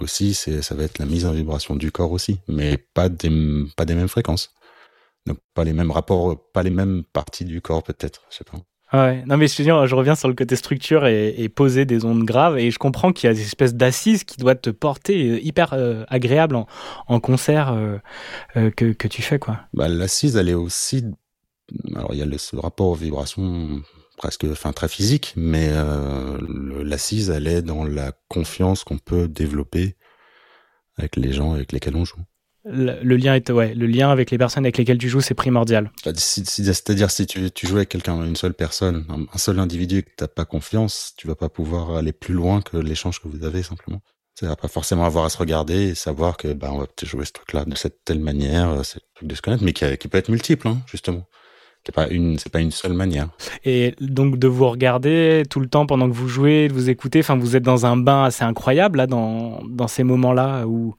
aussi, 0.00 0.34
ça 0.34 0.74
va 0.74 0.84
être 0.84 0.98
la 0.98 1.06
mise 1.06 1.26
en 1.26 1.32
vibration 1.32 1.76
du 1.76 1.90
corps 1.92 2.12
aussi, 2.12 2.40
mais 2.48 2.78
pas 2.78 3.08
des 3.08 3.30
pas 3.76 3.84
des 3.84 3.94
mêmes 3.94 4.08
fréquences. 4.08 4.54
Donc 5.26 5.38
pas 5.54 5.64
les 5.64 5.72
mêmes 5.72 5.90
rapports, 5.90 6.50
pas 6.52 6.62
les 6.62 6.70
mêmes 6.70 7.04
parties 7.12 7.44
du 7.44 7.60
corps 7.60 7.82
peut-être, 7.82 8.22
je 8.30 8.36
sais 8.36 8.44
pas. 8.44 8.58
Ouais. 8.92 9.22
Non, 9.26 9.36
mais 9.36 9.48
je, 9.48 9.62
je 9.62 9.94
reviens 9.94 10.14
sur 10.14 10.28
le 10.28 10.34
côté 10.34 10.56
structure 10.56 11.06
et, 11.06 11.34
et 11.36 11.48
poser 11.48 11.84
des 11.84 12.04
ondes 12.04 12.24
graves. 12.24 12.58
Et 12.58 12.70
je 12.70 12.78
comprends 12.78 13.12
qu'il 13.12 13.28
y 13.28 13.30
a 13.30 13.34
des 13.34 13.42
espèces 13.42 13.74
d'assises 13.74 14.24
qui 14.24 14.38
doivent 14.38 14.60
te 14.60 14.70
porter 14.70 15.28
euh, 15.30 15.40
hyper 15.40 15.74
euh, 15.74 16.04
agréable 16.08 16.56
en, 16.56 16.66
en 17.06 17.20
concert 17.20 17.72
euh, 17.72 17.98
euh, 18.56 18.70
que, 18.70 18.92
que 18.92 19.06
tu 19.08 19.20
fais. 19.20 19.38
quoi. 19.38 19.60
Bah, 19.74 19.88
L'assise, 19.88 20.36
elle 20.36 20.48
est 20.48 20.54
aussi. 20.54 21.04
Alors, 21.94 22.14
il 22.14 22.18
y 22.18 22.22
a 22.22 22.38
ce 22.38 22.56
rapport 22.56 22.86
aux 22.86 22.94
vibrations 22.94 23.82
presque 24.16 24.44
enfin, 24.50 24.72
très 24.72 24.88
physique, 24.88 25.34
mais 25.36 25.68
euh, 25.70 26.38
l'assise, 26.82 27.30
elle 27.30 27.46
est 27.46 27.62
dans 27.62 27.84
la 27.84 28.12
confiance 28.28 28.84
qu'on 28.84 28.98
peut 28.98 29.28
développer 29.28 29.96
avec 30.96 31.16
les 31.16 31.32
gens 31.32 31.52
avec 31.52 31.72
lesquels 31.72 31.94
on 31.94 32.04
joue 32.04 32.20
le, 32.70 33.16
lien 33.16 33.34
est 33.34 33.50
ouais, 33.50 33.74
le 33.74 33.86
lien 33.86 34.10
avec 34.10 34.30
les 34.30 34.38
personnes 34.38 34.64
avec 34.64 34.76
lesquelles 34.78 34.98
tu 34.98 35.08
joues, 35.08 35.20
c'est 35.20 35.34
primordial. 35.34 35.90
C'est-à-dire 36.04 37.10
si 37.10 37.26
tu, 37.26 37.50
tu 37.50 37.66
joues 37.66 37.76
avec 37.76 37.88
quelqu'un, 37.88 38.22
une 38.24 38.36
seule 38.36 38.54
personne, 38.54 39.06
un, 39.08 39.38
seul 39.38 39.58
individu 39.58 40.02
que 40.02 40.10
t'as 40.16 40.28
pas 40.28 40.44
confiance, 40.44 41.14
tu 41.16 41.26
vas 41.26 41.34
pas 41.34 41.48
pouvoir 41.48 41.96
aller 41.96 42.12
plus 42.12 42.34
loin 42.34 42.60
que 42.60 42.76
l'échange 42.76 43.20
que 43.20 43.28
vous 43.28 43.44
avez 43.44 43.62
simplement. 43.62 44.00
C'est 44.34 44.46
pas 44.60 44.68
forcément 44.68 45.04
avoir 45.04 45.24
à 45.24 45.30
se 45.30 45.38
regarder 45.38 45.88
et 45.88 45.94
savoir 45.96 46.36
que 46.36 46.52
bah 46.52 46.68
on 46.70 46.78
va 46.78 46.86
peut-être 46.86 47.08
jouer 47.08 47.24
ce 47.24 47.32
truc-là 47.32 47.64
de 47.64 47.74
cette 47.74 48.04
telle 48.04 48.20
manière, 48.20 48.84
c'est 48.84 49.00
le 49.00 49.14
truc 49.16 49.28
de 49.28 49.34
se 49.34 49.42
connaître, 49.42 49.64
mais 49.64 49.72
qui, 49.72 49.84
qui 49.96 50.06
peut 50.06 50.18
être 50.18 50.28
multiple, 50.28 50.68
hein, 50.68 50.78
justement. 50.86 51.26
C'est 51.84 51.94
pas 51.94 52.08
une, 52.08 52.38
c'est 52.38 52.52
pas 52.52 52.60
une 52.60 52.70
seule 52.70 52.92
manière. 52.92 53.30
Et 53.64 53.94
donc 54.00 54.38
de 54.38 54.46
vous 54.46 54.68
regarder 54.68 55.44
tout 55.48 55.58
le 55.58 55.68
temps 55.68 55.86
pendant 55.86 56.06
que 56.08 56.14
vous 56.14 56.28
jouez, 56.28 56.68
de 56.68 56.74
vous 56.74 56.90
écouter. 56.90 57.20
Enfin, 57.20 57.36
vous 57.38 57.56
êtes 57.56 57.62
dans 57.62 57.86
un 57.86 57.96
bain 57.96 58.24
assez 58.24 58.44
incroyable 58.44 58.98
là, 58.98 59.06
dans 59.06 59.62
dans 59.66 59.88
ces 59.88 60.04
moments-là 60.04 60.66
où 60.66 60.94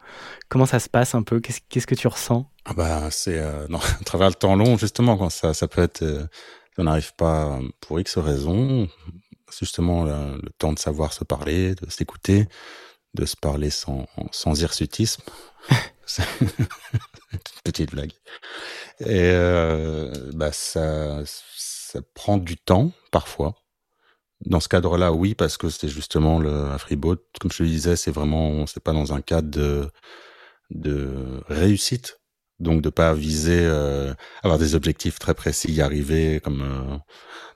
comment 0.47 0.65
ça 0.65 0.79
se 0.79 0.89
passe 0.89 1.13
un 1.13 1.21
peu? 1.21 1.39
Qu'est-ce 1.39 1.59
qu'est-ce 1.69 1.85
que 1.85 1.95
tu 1.95 2.07
ressens? 2.07 2.49
Ah 2.65 2.73
bah 2.73 3.07
c'est 3.11 3.37
euh, 3.37 3.67
non, 3.69 3.77
à 3.77 4.03
travers 4.03 4.29
le 4.29 4.33
temps 4.33 4.55
long 4.55 4.77
justement 4.77 5.15
quand 5.15 5.29
ça 5.29 5.53
ça 5.53 5.67
peut 5.67 5.81
être 5.83 6.01
euh, 6.01 6.25
on 6.79 6.85
n'arrive 6.85 7.13
pas 7.15 7.59
pour 7.81 7.99
X 7.99 8.17
raisons, 8.17 8.87
justement 9.59 10.05
le, 10.05 10.39
le, 10.41 10.49
temps 10.57 10.73
de 10.73 10.79
savoir 10.79 11.11
se 11.13 11.25
parler, 11.25 11.75
de 11.75 11.89
s'écouter, 11.89 12.47
de 13.13 13.25
se 13.25 13.35
parler 13.35 13.69
sans 13.69 14.07
sans 14.31 14.59
hirsutisme. 14.59 15.21
petite 17.63 17.91
blague. 17.91 18.11
Et 19.01 19.31
euh, 19.33 20.11
bah 20.33 20.51
ça, 20.51 21.21
ça 21.25 21.99
prend 22.13 22.37
du 22.37 22.57
temps 22.57 22.91
parfois. 23.11 23.55
Dans 24.45 24.59
ce 24.61 24.69
cadre-là, 24.69 25.11
oui, 25.11 25.35
parce 25.35 25.57
que 25.57 25.69
c'est 25.69 25.89
justement 25.89 26.39
le 26.39 26.77
freeboat. 26.77 27.17
Comme 27.41 27.51
je 27.51 27.63
le 27.63 27.69
disais, 27.69 27.95
c'est 27.95 28.11
vraiment, 28.11 28.65
c'est 28.67 28.83
pas 28.83 28.93
dans 28.93 29.13
un 29.13 29.21
cadre 29.21 29.49
de, 29.49 29.89
de 30.71 31.41
réussite. 31.47 32.19
Donc 32.59 32.81
de 32.81 32.89
pas 32.89 33.13
viser 33.13 33.59
euh, 33.61 34.13
avoir 34.43 34.59
des 34.59 34.75
objectifs 34.75 35.17
très 35.17 35.33
précis, 35.33 35.71
y 35.71 35.81
arriver 35.81 36.41
comme 36.41 36.61
euh, 36.61 36.97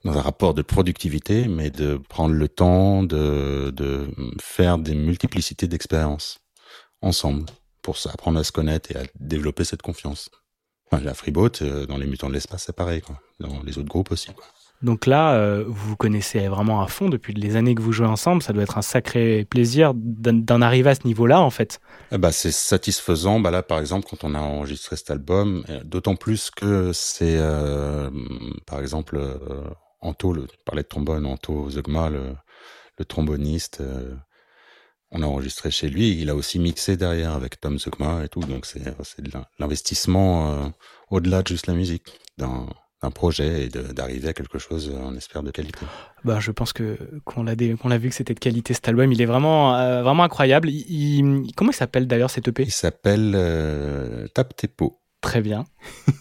dans 0.06 0.18
un 0.18 0.22
rapport 0.22 0.54
de 0.54 0.62
productivité, 0.62 1.50
mais 1.50 1.70
de 1.70 1.98
prendre 1.98 2.34
le 2.36 2.48
temps 2.48 3.04
de, 3.04 3.72
de 3.76 4.08
faire 4.42 4.78
des 4.78 4.96
multiplicités 4.96 5.68
d'expériences 5.68 6.40
ensemble 7.02 7.46
pour 7.84 7.96
apprendre 8.12 8.40
à 8.40 8.44
se 8.44 8.52
connaître 8.52 8.92
et 8.92 8.98
à 8.98 9.04
développer 9.20 9.64
cette 9.64 9.84
confiance. 9.84 10.32
Enfin, 10.92 11.04
la 11.04 11.14
Freeboat, 11.14 11.62
euh, 11.62 11.86
dans 11.86 11.98
les 11.98 12.08
mutants 12.08 12.30
de 12.30 12.34
l'espace, 12.34 12.64
c'est 12.66 12.76
pareil, 12.76 13.02
quoi. 13.02 13.20
Dans 13.40 13.62
les 13.64 13.78
autres 13.78 13.90
groupes 13.90 14.12
aussi, 14.12 14.34
quoi. 14.34 14.46
Donc 14.84 15.06
là, 15.06 15.36
euh, 15.36 15.64
vous 15.66 15.90
vous 15.90 15.96
connaissez 15.96 16.46
vraiment 16.50 16.82
à 16.82 16.88
fond 16.88 17.08
depuis 17.08 17.34
les 17.34 17.56
années 17.56 17.74
que 17.74 17.82
vous 17.82 17.94
jouez 17.94 18.06
ensemble. 18.06 18.44
Ça 18.44 18.52
doit 18.52 18.64
être 18.64 18.78
un 18.78 18.82
sacré 18.82 19.46
plaisir 19.46 19.94
d'en 19.96 20.62
arriver 20.62 20.90
à 20.90 20.96
ce 20.96 21.08
niveau-là, 21.08 21.40
en 21.40 21.50
fait. 21.50 21.80
Eh 22.12 22.18
bah, 22.18 22.34
c'est 22.34 22.52
satisfaisant. 22.52 23.40
Bah 23.40 23.50
là, 23.50 23.64
par 23.64 23.80
exemple, 23.80 24.06
quand 24.10 24.26
on 24.26 24.36
a 24.36 24.40
enregistré 24.40 24.98
cet 24.98 25.10
album, 25.10 25.64
euh, 25.70 25.82
d'autant 25.86 26.18
plus 26.18 26.52
que 26.52 26.92
c'est, 26.92 27.38
euh, 27.38 28.10
par 28.68 28.82
exemple, 28.82 29.16
euh, 29.18 29.64
Anto, 30.02 30.34
le, 30.34 30.48
parlait 30.66 30.84
de 30.84 30.88
trombone, 30.90 31.26
Anto 31.26 31.70
Zogma, 31.70 32.10
le, 32.10 32.36
le 32.98 33.06
tromboniste. 33.06 33.82
Euh, 35.14 35.18
on 35.18 35.22
a 35.22 35.26
enregistré 35.26 35.72
chez 35.72 35.90
lui. 35.90 36.20
Il 36.20 36.30
a 36.30 36.36
aussi 36.36 36.60
mixé 36.60 36.98
derrière 36.98 37.34
avec 37.34 37.60
Tom 37.60 37.80
Zogma 37.80 38.24
et 38.24 38.30
tout. 38.30 38.42
Donc 38.42 38.66
c'est 38.66 38.84
de 39.22 39.32
l'investissement 39.60 40.52
euh, 40.52 40.68
au-delà 41.10 41.42
de 41.42 41.48
juste 41.48 41.68
la 41.68 41.74
musique, 41.74 42.20
d'un 42.38 42.68
projet 43.12 43.66
et 43.66 43.70
d'arriver 43.70 44.30
à 44.30 44.34
quelque 44.34 44.60
chose, 44.60 44.92
on 45.04 45.16
espère, 45.16 45.44
de 45.44 45.52
qualité. 45.52 45.86
Bah, 46.24 46.40
je 46.40 46.52
pense 46.52 46.72
que 46.72 46.98
qu'on 47.26 47.44
l'a 47.44 47.56
vu 47.98 48.10
que 48.10 48.16
c'était 48.16 48.34
de 48.34 48.40
qualité 48.40 48.74
cet 48.74 48.88
album. 48.88 49.12
Il 49.12 49.22
est 49.22 49.26
vraiment 49.26 49.76
euh, 49.76 50.04
vraiment 50.04 50.24
incroyable. 50.24 50.70
Il, 50.70 50.86
il, 50.90 51.52
comment 51.56 51.72
il 51.72 51.76
s'appelle 51.76 52.08
d'ailleurs 52.08 52.30
cet 52.30 52.48
EP 52.48 52.64
Il 52.64 52.72
s'appelle 52.72 53.34
euh, 53.36 54.28
Tape 54.34 54.56
tes 54.56 54.68
pots. 54.68 55.00
Très 55.22 55.42
bien. 55.42 55.64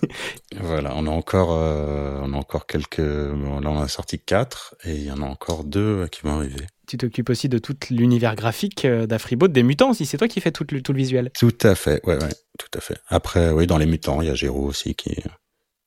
voilà, 0.60 0.92
on 0.94 1.06
a 1.06 1.10
encore, 1.10 1.50
euh, 1.52 2.20
on 2.22 2.32
a 2.34 2.36
encore 2.36 2.66
quelques. 2.66 2.98
Là, 2.98 3.34
on 3.70 3.80
a 3.80 3.88
sorti 3.88 4.18
quatre 4.20 4.76
et 4.84 4.94
il 4.94 5.04
y 5.04 5.10
en 5.10 5.22
a 5.22 5.26
encore 5.26 5.64
deux 5.64 6.06
qui 6.08 6.22
vont 6.22 6.36
arriver. 6.36 6.66
Tu 6.92 6.98
t'occupes 6.98 7.30
aussi 7.30 7.48
de 7.48 7.56
tout 7.56 7.74
l'univers 7.88 8.36
graphique 8.36 8.86
d'Afribot, 8.86 9.48
des 9.48 9.62
mutants 9.62 9.92
aussi. 9.92 10.04
C'est 10.04 10.18
toi 10.18 10.28
qui 10.28 10.42
fais 10.42 10.52
tout 10.52 10.66
le, 10.70 10.94
visuel. 10.94 11.30
Tout 11.30 11.56
à 11.62 11.74
fait, 11.74 12.06
ouais, 12.06 12.22
ouais, 12.22 12.34
tout 12.58 12.68
à 12.76 12.82
fait. 12.82 12.98
Après, 13.08 13.50
oui, 13.50 13.66
dans 13.66 13.78
les 13.78 13.86
mutants, 13.86 14.20
il 14.20 14.28
y 14.28 14.30
a 14.30 14.34
Géraud 14.34 14.66
aussi 14.66 14.94
qui, 14.94 15.14
qui 15.14 15.22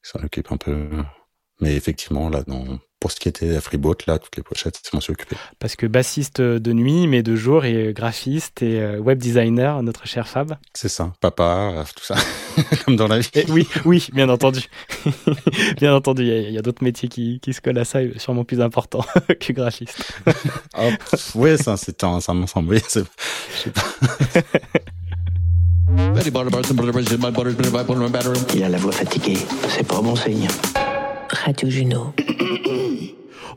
s'en 0.02 0.18
occupe 0.24 0.52
un 0.52 0.58
peu. 0.58 0.90
Mais 1.62 1.76
effectivement, 1.76 2.28
là, 2.28 2.42
dans, 2.48 2.80
pour 3.06 3.12
ce 3.12 3.20
qui 3.20 3.30
était 3.30 3.62
Freeboat, 3.62 3.98
là, 4.08 4.18
toutes 4.18 4.36
les 4.36 4.42
pochettes, 4.42 4.80
c'est 4.82 4.92
moi 4.92 5.00
qui 5.00 5.12
occupé. 5.12 5.36
Parce 5.60 5.76
que 5.76 5.86
bassiste 5.86 6.42
de 6.42 6.74
nuit, 6.74 7.06
mais 7.06 7.22
de 7.22 7.36
jour, 7.36 7.64
et 7.64 7.94
graphiste 7.94 8.64
et 8.64 8.84
web 8.98 9.20
designer, 9.20 9.84
notre 9.84 10.08
cher 10.08 10.28
Fab. 10.28 10.58
C'est 10.74 10.90
ça, 10.90 11.14
papa, 11.22 11.86
tout 11.96 12.04
ça, 12.04 12.16
comme 12.84 12.96
dans 12.96 13.08
la 13.08 13.20
vie. 13.20 13.30
Et 13.36 13.46
oui, 13.52 13.68
oui, 13.86 14.08
bien 14.12 14.28
entendu. 14.28 14.62
bien 15.78 15.94
entendu, 15.94 16.24
il 16.24 16.50
y 16.50 16.56
a, 16.58 16.60
a 16.60 16.64
d'autres 16.64 16.84
métiers 16.84 17.08
qui, 17.08 17.40
qui, 17.42 17.54
se 17.54 17.62
collent 17.62 17.78
à 17.78 17.86
ça, 17.86 18.02
et 18.02 18.18
sûrement 18.18 18.44
plus 18.44 18.60
importants 18.60 19.06
que 19.40 19.54
graphiste. 19.54 20.04
oh, 20.76 20.90
oui, 21.36 21.60
ça, 21.60 21.78
c'est 21.78 22.04
un, 22.04 22.20
ça 22.20 22.34
m'ensemble, 22.34 22.74
oui, 22.74 22.82
je 22.90 23.02
sais 23.56 23.70
pas. 23.70 23.86
Il 28.56 28.64
a 28.64 28.70
la 28.70 28.78
voix 28.80 28.92
fatiguée, 28.92 29.38
c'est 29.70 29.88
pas 29.88 30.02
bon 30.02 30.16
signe. 30.16 30.48
Radio 31.30 31.70
Juno. 31.70 32.16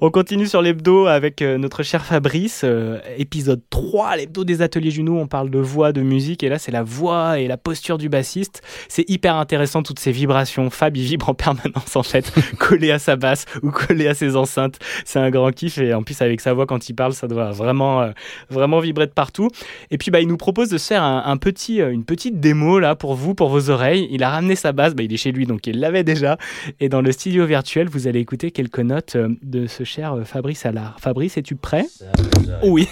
On 0.01 0.12
continue 0.12 0.46
sur 0.46 0.62
l'hebdo 0.62 1.07
avec 1.07 1.42
euh, 1.42 1.59
notre 1.59 1.82
cher 1.82 2.05
Fabrice, 2.05 2.61
euh, 2.62 3.01
épisode 3.16 3.61
3, 3.68 4.18
l'hebdo 4.18 4.44
des 4.44 4.62
ateliers 4.62 4.92
Juno, 4.92 5.18
on 5.18 5.26
parle 5.26 5.51
de 5.51 5.59
voix, 5.59 5.90
de 5.90 6.03
musique, 6.03 6.44
et 6.44 6.49
là 6.49 6.61
c'est 6.61 6.70
la 6.70 6.84
voix 6.84 7.40
et 7.40 7.49
la 7.49 7.57
posture 7.57 7.99
du 7.99 8.09
bassiste. 8.09 8.62
C'est 8.86 9.11
hyper 9.11 9.34
intéressant 9.34 9.82
toutes 9.82 9.99
ces 9.99 10.12
vibrations. 10.12 10.70
Fab, 10.70 10.96
il 10.96 11.03
vibre 11.03 11.28
en 11.28 11.34
permanence 11.34 11.96
en 11.96 12.05
fait, 12.05 12.32
collé 12.61 12.92
à 12.92 13.01
sa 13.01 13.16
basse 13.16 13.44
ou 13.64 13.72
collé 13.72 14.07
à 14.07 14.14
ses 14.14 14.36
enceintes. 14.36 14.78
C'est 15.05 15.18
un 15.18 15.30
grand 15.30 15.51
kiff, 15.51 15.78
et 15.78 15.92
en 15.92 16.05
plus 16.05 16.22
avec 16.22 16.40
sa 16.40 16.53
voix 16.53 16.66
quand 16.66 16.88
il 16.88 16.94
parle, 16.94 17.12
ça 17.12 17.26
doit 17.26 17.51
vraiment, 17.51 18.03
euh, 18.03 18.11
vraiment 18.51 18.78
vibrer 18.78 19.09
de 19.09 19.12
partout. 19.12 19.49
Et 19.90 19.99
puis 19.99 20.12
bah, 20.12 20.20
il 20.20 20.28
nous 20.28 20.36
propose 20.36 20.68
de 20.68 20.78
se 20.78 20.86
faire 20.86 21.03
un, 21.03 21.36
petit, 21.38 21.80
une 21.80 22.05
petite 22.05 22.38
démo 22.38 22.78
là 22.78 22.94
pour 22.94 23.16
vous, 23.16 23.34
pour 23.34 23.49
vos 23.49 23.68
oreilles. 23.68 24.07
Il 24.12 24.22
a 24.22 24.30
ramené 24.30 24.55
sa 24.55 24.70
basse, 24.70 24.94
bah, 24.94 25.03
il 25.03 25.12
est 25.12 25.16
chez 25.16 25.32
lui 25.32 25.44
donc 25.44 25.66
il 25.66 25.80
l'avait 25.80 26.05
déjà. 26.05 26.38
Et 26.78 26.88
dans 26.88 27.03
le 27.03 27.11
studio 27.11 27.46
virtuel, 27.46 27.88
vous 27.88 28.07
allez 28.07 28.20
écouter 28.20 28.53
quelques 28.53 28.78
notes 28.78 29.16
de 29.42 29.66
ce 29.66 29.88
cher 29.89 30.14
Fabrice 30.24 30.66
Allard. 30.66 30.97
Fabrice, 31.01 31.39
es-tu 31.39 31.57
prêt 31.57 31.86
Oui. 32.62 32.86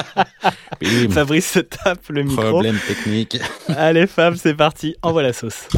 Fabrice 1.10 1.46
se 1.46 1.58
tape 1.60 2.08
le 2.08 2.22
micro. 2.22 2.42
Problème 2.42 2.78
technique. 2.86 3.38
Allez 3.68 4.06
Fab, 4.06 4.34
c'est 4.36 4.54
parti. 4.54 4.94
Envoie 5.02 5.22
la 5.22 5.32
sauce. 5.32 5.68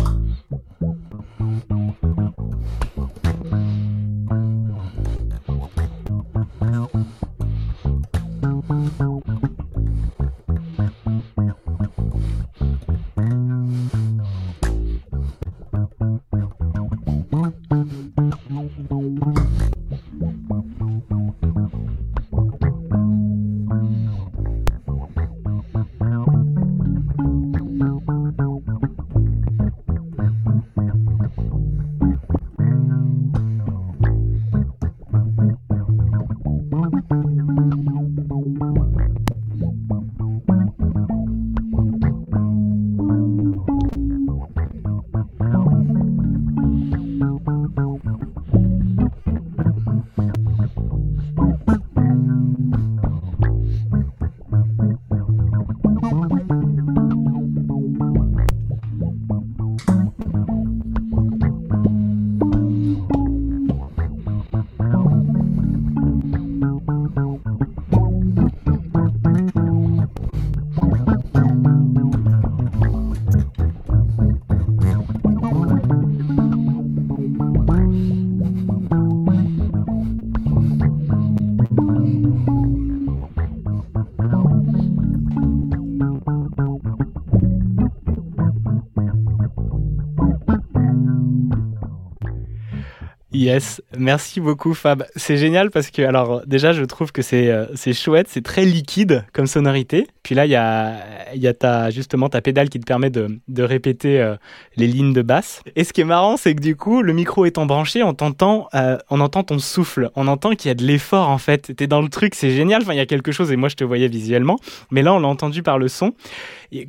Yes, 93.45 93.83
merci 93.99 94.41
beaucoup 94.41 94.73
Fab. 94.73 95.05
C'est 95.17 95.37
génial 95.37 95.71
parce 95.71 95.91
que 95.91 96.01
alors 96.01 96.47
déjà 96.47 96.73
je 96.73 96.83
trouve 96.83 97.13
que 97.13 97.21
c'est 97.21 97.51
euh, 97.51 97.67
chouette, 97.93 98.27
c'est 98.31 98.43
très 98.43 98.65
liquide 98.65 99.27
comme 99.35 99.47
sonorité. 99.47 100.07
Puis 100.23 100.35
là 100.35 100.47
il 100.47 100.51
y 100.51 100.57
a 100.57 101.35
y 101.35 101.47
a 101.47 101.53
ta 101.53 101.91
justement 101.91 102.31
ta 102.31 102.41
pédale 102.41 102.71
qui 102.71 102.81
te 102.81 102.87
permet 102.87 103.11
de, 103.11 103.39
de 103.47 103.63
répéter 103.63 104.19
euh, 104.19 104.37
les 104.77 104.87
lignes 104.87 105.13
de 105.13 105.21
basse. 105.21 105.61
Et 105.77 105.85
ce 105.85 105.93
qui 105.93 106.01
est 106.01 106.05
marrant 106.05 106.39
c'est 106.39 106.55
que 106.55 106.63
du 106.63 106.75
coup 106.75 107.03
le 107.03 107.13
micro 107.13 107.45
étant 107.45 107.67
branché, 107.67 108.03
on 108.03 108.15
t'entend 108.15 108.69
euh, 108.73 108.97
on 109.11 109.21
entend 109.21 109.43
ton 109.43 109.59
souffle, 109.59 110.11
on 110.17 110.27
entend 110.27 110.53
qu'il 110.53 110.69
y 110.69 110.73
a 110.73 110.75
de 110.75 110.85
l'effort 110.85 111.29
en 111.29 111.37
fait. 111.37 111.77
T'es 111.77 111.87
dans 111.87 112.01
le 112.01 112.09
truc, 112.09 112.35
c'est 112.35 112.53
génial. 112.53 112.81
Enfin 112.81 112.95
il 112.95 112.99
y 112.99 113.01
a 113.01 113.07
quelque 113.07 113.31
chose 113.31 113.53
et 113.53 113.57
moi 113.57 113.69
je 113.69 113.77
te 113.77 113.85
voyais 113.85 114.09
visuellement, 114.09 114.59
mais 114.91 115.03
là 115.03 115.13
on 115.13 115.19
l'a 115.19 115.29
entendu 115.29 115.63
par 115.63 115.79
le 115.79 115.89
son. 115.89 116.15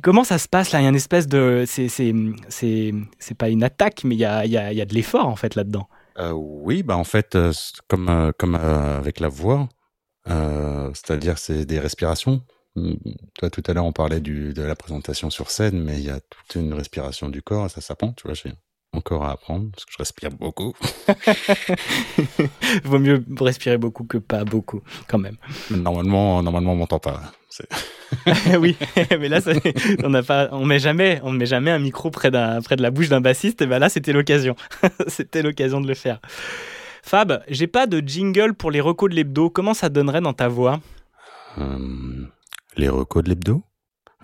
Comment 0.00 0.24
ça 0.24 0.38
se 0.38 0.48
passe 0.48 0.72
là? 0.72 0.80
Il 0.80 0.84
y 0.84 0.86
a 0.86 0.88
une 0.88 0.96
espèce 0.96 1.28
de 1.28 1.64
c'est 1.66 3.34
pas 3.36 3.50
une 3.50 3.62
attaque 3.62 4.04
mais 4.04 4.14
il 4.14 4.20
y 4.20 4.24
a 4.24 4.46
y 4.46 4.56
a, 4.56 4.72
y 4.72 4.80
a 4.80 4.86
de 4.86 4.94
l'effort 4.94 5.26
en 5.26 5.36
fait 5.36 5.54
là-dedans. 5.54 5.86
Euh, 6.18 6.32
oui, 6.32 6.82
bah 6.82 6.96
en 6.96 7.04
fait, 7.04 7.34
euh, 7.34 7.52
comme 7.88 8.08
euh, 8.08 8.32
comme 8.36 8.54
avec 8.54 9.20
la 9.20 9.28
voix, 9.28 9.68
c'est-à-dire 10.26 11.38
c'est 11.38 11.64
des 11.66 11.78
respirations. 11.78 12.42
Mmh, 12.76 12.94
toi, 13.38 13.50
tout 13.50 13.62
à 13.66 13.72
l'heure, 13.72 13.84
on 13.86 13.92
parlait 13.92 14.20
du, 14.20 14.52
de 14.52 14.62
la 14.62 14.76
présentation 14.76 15.30
sur 15.30 15.50
scène, 15.50 15.82
mais 15.82 15.98
il 15.98 16.04
y 16.04 16.10
a 16.10 16.20
toute 16.20 16.56
une 16.56 16.74
respiration 16.74 17.28
du 17.30 17.40
corps, 17.42 17.70
ça 17.70 17.80
s'apprend, 17.80 18.12
tu 18.12 18.26
vois, 18.26 18.34
j'ai 18.34 18.52
encore 18.92 19.24
à 19.24 19.32
apprendre, 19.32 19.70
parce 19.70 19.84
que 19.84 19.92
je 19.92 19.98
respire 19.98 20.30
beaucoup. 20.30 20.74
Vaut 22.84 22.98
mieux 22.98 23.24
respirer 23.40 23.78
beaucoup 23.78 24.04
que 24.04 24.18
pas 24.18 24.44
beaucoup, 24.44 24.82
quand 25.08 25.18
même. 25.18 25.36
Normalement, 25.70 26.42
normalement, 26.42 26.72
on 26.72 26.76
m'entend 26.76 26.98
pas. 26.98 27.32
oui, 28.60 28.76
mais 29.18 29.28
là, 29.28 29.40
on 30.04 30.10
n'a 30.10 30.22
pas, 30.22 30.48
on 30.52 30.64
met 30.64 30.78
jamais, 30.78 31.20
on 31.22 31.32
ne 31.32 31.38
met 31.38 31.46
jamais 31.46 31.70
un 31.70 31.78
micro 31.78 32.10
près, 32.10 32.30
près 32.30 32.76
de 32.76 32.82
la 32.82 32.90
bouche 32.90 33.08
d'un 33.08 33.20
bassiste. 33.20 33.62
Et 33.62 33.66
ben 33.66 33.78
là, 33.78 33.88
c'était 33.88 34.12
l'occasion. 34.12 34.56
c'était 35.06 35.42
l'occasion 35.42 35.80
de 35.80 35.88
le 35.88 35.94
faire. 35.94 36.20
Fab, 37.02 37.42
j'ai 37.48 37.66
pas 37.66 37.86
de 37.86 38.00
jingle 38.06 38.54
pour 38.54 38.70
les 38.70 38.80
recos 38.80 39.10
de 39.10 39.14
l'hebdo. 39.14 39.50
Comment 39.50 39.74
ça 39.74 39.88
donnerait 39.88 40.20
dans 40.20 40.32
ta 40.32 40.48
voix? 40.48 40.80
Euh, 41.58 42.26
Les 42.76 42.88
recos 42.88 43.22
de 43.22 43.28
l'hebdo? 43.28 43.62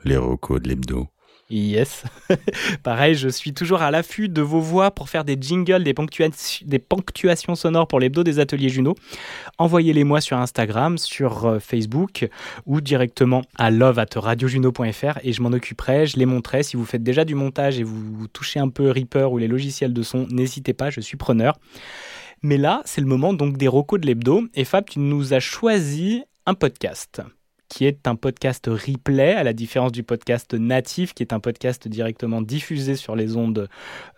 Les 0.05 0.17
recos 0.17 0.61
de 0.61 0.69
l'hebdo? 0.69 1.09
Yes. 1.53 2.05
Pareil, 2.83 3.15
je 3.15 3.29
suis 3.29 3.53
toujours 3.53 3.83
à 3.83 3.91
l'affût 3.91 4.31
de 4.31 4.41
vos 4.41 4.61
voix 4.61 4.91
pour 4.91 5.11
faire 5.11 5.23
des 5.23 5.37
jingles, 5.39 5.85
des, 5.85 5.93
ponctuations 6.79 7.55
sonores 7.55 7.87
pour 7.87 8.01
l'hebdo 8.01 8.25
des 8.25 8.39
ateliers 8.39 8.71
Juno. 8.71 8.95
Envoyez-les-moi 9.59 10.23
sur 10.23 10.39
Instagram, 10.39 10.97
sur 10.97 11.45
euh, 11.45 11.59
Facebook 11.59 12.27
ou 12.65 12.81
directement 12.81 13.43
à 13.59 13.71
love 13.71 13.99
at 13.99 14.07
radiojuno.fr 14.17 15.19
et 15.23 15.35
je 15.35 15.43
m'en 15.43 15.51
occuperai, 15.51 16.07
je 16.07 16.17
les 16.17 16.25
montrerai. 16.25 16.63
Si 16.63 16.79
vous 16.79 16.87
faites 16.87 17.03
déjà 17.03 17.27
du 17.27 17.35
montage 17.35 17.79
et 17.79 17.83
vous 17.83 18.29
touchez 18.29 18.59
un 18.59 18.71
peu 18.71 18.91
Reaper 18.91 19.31
ou 19.31 19.37
les 19.37 19.49
logiciels 19.49 19.93
de 19.93 20.03
son, 20.03 20.27
n'hésitez 20.31 20.73
pas, 20.73 20.89
je 20.89 21.03
suis 21.03 21.19
preneur. 21.19 21.59
Mais 22.41 22.57
là, 22.57 22.81
c'est 22.87 23.03
le 23.03 23.07
moment 23.07 23.35
donc 23.35 23.59
des 23.59 23.69
recos 23.69 24.01
de 24.01 24.07
l'hebdo 24.07 24.45
et 24.55 24.65
Fab, 24.65 24.87
tu 24.87 25.01
nous 25.01 25.35
as 25.35 25.41
choisi 25.41 26.25
un 26.47 26.55
podcast 26.55 27.21
qui 27.73 27.87
est 27.87 28.07
un 28.07 28.17
podcast 28.17 28.67
replay, 28.67 29.33
à 29.33 29.43
la 29.43 29.55
différence 29.55 29.93
du 29.93 30.03
podcast 30.03 30.53
natif, 30.53 31.15
qui 31.15 31.23
est 31.23 31.33
un 31.33 31.41
podcast 31.41 31.89
directement 31.89 32.43
diffusé 32.43 32.97
sur 32.97 33.17
les 33.17 33.35
ondes 33.35 33.67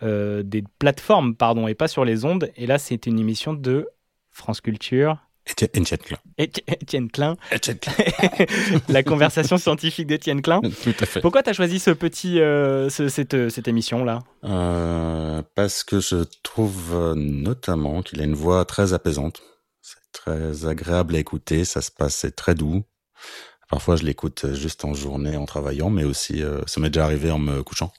euh, 0.03 0.43
des 0.43 0.65
plateformes, 0.81 1.37
pardon, 1.37 1.69
et 1.69 1.75
pas 1.77 1.87
sur 1.87 2.05
les 2.05 2.25
ondes. 2.25 2.51
Et 2.57 2.67
là, 2.67 2.79
c'est 2.79 3.07
une 3.07 3.21
émission 3.21 3.53
de 3.55 3.89
France 4.33 4.61
Culture. 4.61 5.19
Étienne 5.47 5.85
Klein. 5.85 6.19
Étienne 6.37 7.09
Klein. 7.11 7.37
la 8.89 9.05
conversation 9.05 9.57
scientifique 9.57 10.09
d'Étienne 10.09 10.43
Klein. 10.43 10.61
Tout 10.83 10.95
à 10.99 11.07
fait. 11.07 11.21
Pourquoi 11.21 11.45
tu 11.45 11.51
as 11.51 11.53
choisi 11.53 11.79
ce 11.79 11.93
petit, 11.93 12.41
euh, 12.41 12.89
cette, 12.89 13.51
cette 13.51 13.69
émission-là? 13.69 14.19
Euh, 14.43 15.43
Parce 15.55 15.85
que 15.85 16.01
je 16.01 16.25
trouve 16.43 17.15
notamment 17.15 18.03
qu'il 18.03 18.21
a 18.21 18.25
une 18.25 18.35
voix 18.35 18.65
très 18.65 18.95
apaisante. 18.95 19.43
C'est 19.81 20.13
très 20.13 20.67
agréable 20.67 21.15
à 21.15 21.21
écouter, 21.21 21.65
ça 21.65 21.83
se 21.83 21.93
passe, 21.93 22.17
c'est 22.17 22.35
très 22.35 22.57
doux. 22.57 22.83
Parfois, 23.71 23.97
je 23.97 24.05
l'écoute 24.05 24.55
juste 24.55 24.85
en 24.85 24.95
journée, 24.95 25.37
en 25.37 25.47
travaillant, 25.47 25.91
mais 25.91 26.05
aussi, 26.05 26.43
euh, 26.43 26.61
ça 26.67 26.81
m'est 26.81 26.91
déjà 26.91 27.05
arrivé 27.05 27.31
en 27.31 27.39
me 27.39 27.63
couchant. 27.63 27.93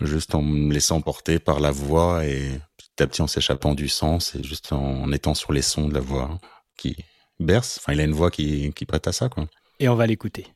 Juste 0.00 0.34
en 0.34 0.42
me 0.42 0.72
laissant 0.72 1.00
porter 1.00 1.38
par 1.38 1.60
la 1.60 1.70
voix 1.70 2.24
et 2.24 2.60
petit 2.76 3.02
à 3.02 3.06
petit 3.06 3.22
en 3.22 3.26
s'échappant 3.26 3.74
du 3.74 3.88
sens 3.88 4.34
et 4.34 4.42
juste 4.42 4.72
en 4.72 5.10
étant 5.12 5.34
sur 5.34 5.52
les 5.52 5.62
sons 5.62 5.88
de 5.88 5.94
la 5.94 6.00
voix 6.00 6.38
qui 6.76 6.96
berce. 7.40 7.78
Enfin, 7.80 7.92
il 7.92 8.00
a 8.00 8.04
une 8.04 8.12
voix 8.12 8.30
qui, 8.30 8.72
qui 8.74 8.86
prête 8.86 9.06
à 9.06 9.12
ça, 9.12 9.28
quoi. 9.28 9.46
Et 9.80 9.88
on 9.88 9.94
va 9.94 10.06
l'écouter. 10.06 10.46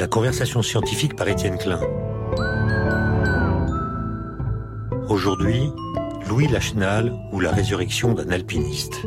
La 0.00 0.06
conversation 0.06 0.62
scientifique 0.62 1.14
par 1.14 1.28
Étienne 1.28 1.58
Klein. 1.58 1.82
Aujourd'hui, 5.10 5.70
Louis 6.26 6.48
Lachenal 6.48 7.12
ou 7.32 7.40
la 7.40 7.50
résurrection 7.50 8.14
d'un 8.14 8.30
alpiniste. 8.30 9.02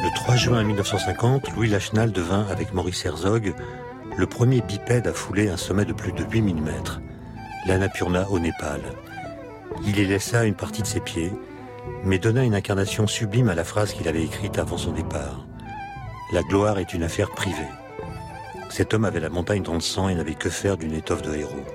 Le 0.00 0.14
3 0.16 0.34
juin 0.34 0.64
1950, 0.64 1.54
Louis 1.54 1.68
Lachenal 1.68 2.10
devint, 2.10 2.44
avec 2.50 2.74
Maurice 2.74 3.06
Herzog, 3.06 3.54
le 4.16 4.26
premier 4.26 4.60
bipède 4.60 5.06
à 5.06 5.12
fouler 5.12 5.48
un 5.48 5.56
sommet 5.56 5.84
de 5.84 5.92
plus 5.92 6.10
de 6.10 6.24
8000 6.24 6.60
mètres, 6.60 7.00
l'Annapurna 7.68 8.28
au 8.30 8.40
Népal. 8.40 8.80
Il 9.86 9.96
y 9.96 10.04
laissa 10.04 10.44
une 10.44 10.56
partie 10.56 10.82
de 10.82 10.88
ses 10.88 10.98
pieds, 10.98 11.30
mais 12.02 12.18
donna 12.18 12.42
une 12.42 12.56
incarnation 12.56 13.06
sublime 13.06 13.48
à 13.48 13.54
la 13.54 13.62
phrase 13.62 13.92
qu'il 13.92 14.08
avait 14.08 14.24
écrite 14.24 14.58
avant 14.58 14.76
son 14.76 14.90
départ. 14.90 15.46
La 16.32 16.42
gloire 16.42 16.78
est 16.78 16.94
une 16.94 17.02
affaire 17.02 17.30
privée. 17.30 17.68
Cet 18.70 18.94
homme 18.94 19.04
avait 19.04 19.20
la 19.20 19.28
montagne 19.28 19.62
dans 19.62 19.74
le 19.74 19.80
sang 19.80 20.08
et 20.08 20.14
n'avait 20.14 20.32
que 20.32 20.48
faire 20.48 20.78
d'une 20.78 20.94
étoffe 20.94 21.20
de 21.20 21.34
héros. 21.34 21.66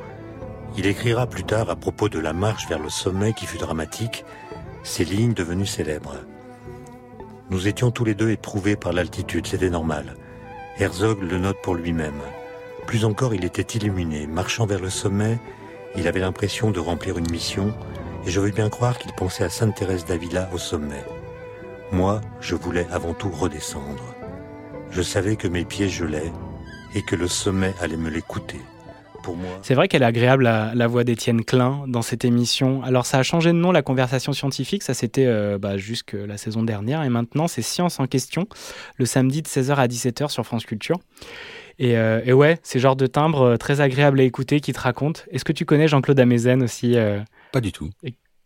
Il 0.75 0.87
écrira 0.87 1.27
plus 1.27 1.43
tard 1.43 1.69
à 1.69 1.75
propos 1.75 2.09
de 2.09 2.17
la 2.17 2.33
marche 2.33 2.67
vers 2.67 2.79
le 2.79 2.89
sommet 2.89 3.33
qui 3.33 3.45
fut 3.45 3.59
dramatique, 3.59 4.25
ces 4.81 5.05
lignes 5.05 5.35
devenues 5.35 5.67
célèbres. 5.67 6.15
Nous 7.51 7.67
étions 7.67 7.91
tous 7.91 8.03
les 8.03 8.15
deux 8.15 8.31
éprouvés 8.31 8.75
par 8.75 8.93
l'altitude, 8.93 9.45
c'était 9.45 9.69
normal. 9.69 10.15
Herzog 10.79 11.21
le 11.21 11.37
note 11.37 11.61
pour 11.61 11.75
lui-même. 11.75 12.19
Plus 12.87 13.05
encore, 13.05 13.35
il 13.35 13.45
était 13.45 13.77
illuminé. 13.77 14.25
Marchant 14.25 14.65
vers 14.65 14.81
le 14.81 14.89
sommet, 14.89 15.37
il 15.95 16.07
avait 16.07 16.19
l'impression 16.19 16.71
de 16.71 16.79
remplir 16.79 17.19
une 17.19 17.29
mission, 17.29 17.75
et 18.25 18.31
je 18.31 18.39
veux 18.39 18.49
bien 18.49 18.69
croire 18.69 18.97
qu'il 18.97 19.13
pensait 19.13 19.43
à 19.43 19.51
Sainte 19.51 19.75
Thérèse 19.75 20.05
d'Avila 20.05 20.49
au 20.51 20.57
sommet. 20.57 21.05
Moi, 21.91 22.21
je 22.41 22.55
voulais 22.55 22.87
avant 22.91 23.13
tout 23.13 23.29
redescendre. 23.29 24.16
Je 24.91 25.01
savais 25.01 25.35
que 25.35 25.47
mes 25.47 25.65
pieds 25.65 25.89
gelaient 25.89 26.31
et 26.95 27.01
que 27.01 27.15
le 27.15 27.27
sommet 27.27 27.73
allait 27.81 27.97
me 27.97 28.09
l'écouter. 28.09 28.59
Pour 29.23 29.35
moi. 29.35 29.59
C'est 29.61 29.73
vrai 29.73 29.87
qu'elle 29.89 30.03
est 30.03 30.05
agréable, 30.05 30.43
la, 30.43 30.87
voix 30.87 31.03
d'Étienne 31.03 31.43
Klein, 31.43 31.83
dans 31.87 32.01
cette 32.01 32.23
émission. 32.23 32.81
Alors, 32.83 33.05
ça 33.05 33.17
a 33.17 33.23
changé 33.23 33.51
de 33.51 33.57
nom, 33.57 33.73
la 33.73 33.81
conversation 33.81 34.31
scientifique. 34.31 34.83
Ça, 34.83 34.93
c'était 34.93 35.25
euh, 35.25 35.57
bah, 35.57 35.75
jusque 35.75 36.13
la 36.13 36.37
saison 36.37 36.63
dernière. 36.63 37.03
Et 37.03 37.09
maintenant, 37.09 37.47
c'est 37.49 37.61
Science 37.61 37.99
en 37.99 38.07
question, 38.07 38.47
le 38.95 39.05
samedi 39.05 39.41
de 39.41 39.47
16h 39.47 39.75
à 39.75 39.87
17h 39.87 40.29
sur 40.29 40.45
France 40.45 40.65
Culture. 40.65 40.97
Et, 41.77 41.97
euh, 41.97 42.21
et 42.25 42.31
ouais, 42.31 42.59
c'est 42.63 42.79
genre 42.79 42.95
de 42.95 43.05
timbre 43.05 43.41
euh, 43.41 43.57
très 43.57 43.81
agréable 43.81 44.21
à 44.21 44.23
écouter 44.23 44.61
qui 44.61 44.71
te 44.71 44.79
raconte. 44.79 45.25
Est-ce 45.29 45.43
que 45.43 45.53
tu 45.53 45.65
connais 45.65 45.89
Jean-Claude 45.89 46.19
Amezen 46.19 46.63
aussi 46.63 46.95
Pas 47.51 47.61
du 47.61 47.71
tout. 47.73 47.89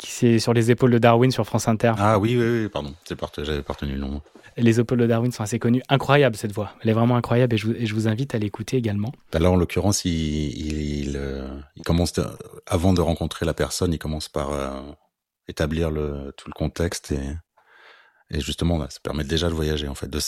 C'est 0.08 0.40
sur 0.40 0.54
les 0.54 0.72
épaules 0.72 0.92
de 0.92 0.98
Darwin 0.98 1.32
sur 1.32 1.46
France 1.46 1.68
Inter. 1.68 1.94
Ah 1.98 2.20
oui, 2.20 2.36
oui, 2.38 2.64
oui 2.64 2.70
pardon. 2.70 2.94
J'avais 3.38 3.62
pas 3.62 3.74
retenu 3.74 3.94
le 3.94 4.00
nom. 4.00 4.22
Les 4.58 4.80
épaules 4.80 5.00
de 5.00 5.08
Darwin 5.08 5.32
sont 5.32 5.44
assez 5.44 5.60
connues. 5.60 5.82
Incroyable 5.90 6.36
cette 6.36 6.52
voix. 6.52 6.74
Elle 6.82 6.90
est 6.90 6.94
vraiment 6.94 7.16
incroyable 7.16 7.56
et 7.56 7.58
je 7.58 7.94
vous, 7.94 8.08
invite 8.08 8.36
à 8.36 8.38
l'écouter 8.38 8.78
également. 8.78 9.12
Là, 9.34 9.50
en 9.50 9.56
l'occurrence, 9.56 10.04
il, 10.06 11.14
euh, 11.16 11.48
commence, 11.86 12.14
avant 12.66 12.94
de 12.94 13.02
rencontrer 13.02 13.46
la 13.46 13.54
personne, 13.54 13.94
il 13.94 14.00
commence 14.00 14.28
par 14.28 14.52
euh, 14.52 14.82
établir 15.48 15.90
le, 15.92 16.34
tout 16.36 16.50
le 16.50 16.54
contexte 16.54 17.12
et, 17.12 17.22
et 18.32 18.40
justement, 18.40 18.80
ça 18.90 19.00
permet 19.04 19.24
déjà 19.24 19.50
de 19.50 19.54
voyager, 19.54 19.88
en 19.88 19.96
fait, 19.96 20.10
de, 20.10 20.20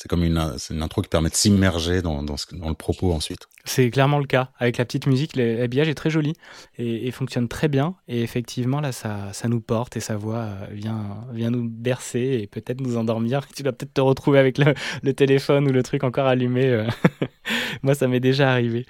c'est 0.00 0.08
comme 0.08 0.24
une, 0.24 0.42
une, 0.70 0.82
intro 0.82 1.02
qui 1.02 1.10
permet 1.10 1.28
de 1.28 1.34
s'immerger 1.34 2.00
dans, 2.00 2.22
dans, 2.22 2.36
le 2.68 2.74
propos 2.74 3.12
ensuite. 3.12 3.48
C'est 3.66 3.90
clairement 3.90 4.18
le 4.18 4.24
cas. 4.24 4.50
Avec 4.58 4.78
la 4.78 4.86
petite 4.86 5.06
musique, 5.06 5.36
l'habillage 5.36 5.90
est 5.90 5.94
très 5.94 6.08
joli 6.08 6.32
et, 6.78 7.10
fonctionne 7.10 7.48
très 7.48 7.68
bien. 7.68 7.96
Et 8.08 8.22
effectivement, 8.22 8.80
là, 8.80 8.92
ça, 8.92 9.30
ça 9.34 9.46
nous 9.48 9.60
porte 9.60 9.98
et 9.98 10.00
sa 10.00 10.16
voix 10.16 10.38
euh, 10.38 10.66
vient, 10.72 11.26
vient 11.34 11.50
nous 11.50 11.68
bercer 11.68 12.40
et 12.40 12.46
peut-être 12.46 12.80
nous 12.80 12.96
endormir. 12.96 13.46
Tu 13.54 13.62
vas 13.62 13.72
peut-être 13.72 13.92
te 13.92 14.00
retrouver 14.00 14.38
avec 14.38 14.56
le, 14.56 14.72
le, 15.02 15.12
téléphone 15.12 15.68
ou 15.68 15.70
le 15.70 15.82
truc 15.82 16.02
encore 16.02 16.26
allumé. 16.26 16.64
Euh. 16.64 16.86
Moi, 17.82 17.94
ça 17.94 18.08
m'est 18.08 18.20
déjà 18.20 18.50
arrivé. 18.50 18.86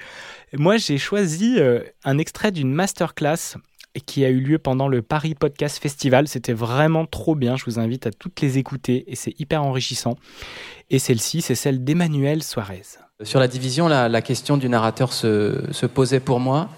Moi, 0.52 0.76
j'ai 0.76 0.98
choisi 0.98 1.56
euh, 1.58 1.80
un 2.04 2.18
extrait 2.18 2.52
d'une 2.52 2.72
masterclass 2.72 3.56
qui 3.98 4.24
a 4.24 4.28
eu 4.28 4.40
lieu 4.40 4.58
pendant 4.58 4.88
le 4.88 5.02
Paris 5.02 5.34
Podcast 5.34 5.82
Festival. 5.82 6.28
C'était 6.28 6.52
vraiment 6.52 7.06
trop 7.06 7.34
bien. 7.34 7.56
Je 7.56 7.64
vous 7.64 7.78
invite 7.78 8.06
à 8.06 8.10
toutes 8.10 8.40
les 8.40 8.58
écouter 8.58 9.04
et 9.08 9.16
c'est 9.16 9.38
hyper 9.40 9.62
enrichissant. 9.64 10.16
Et 10.90 10.98
celle-ci, 10.98 11.40
c'est 11.40 11.54
celle 11.54 11.82
d'Emmanuel 11.82 12.42
Suarez. 12.42 12.82
Sur 13.22 13.40
la 13.40 13.48
division, 13.48 13.88
la, 13.88 14.22
question 14.22 14.56
du 14.56 14.68
narrateur 14.68 15.12
se, 15.12 15.86
posait 15.86 16.20
pour 16.20 16.40
moi. 16.40 16.68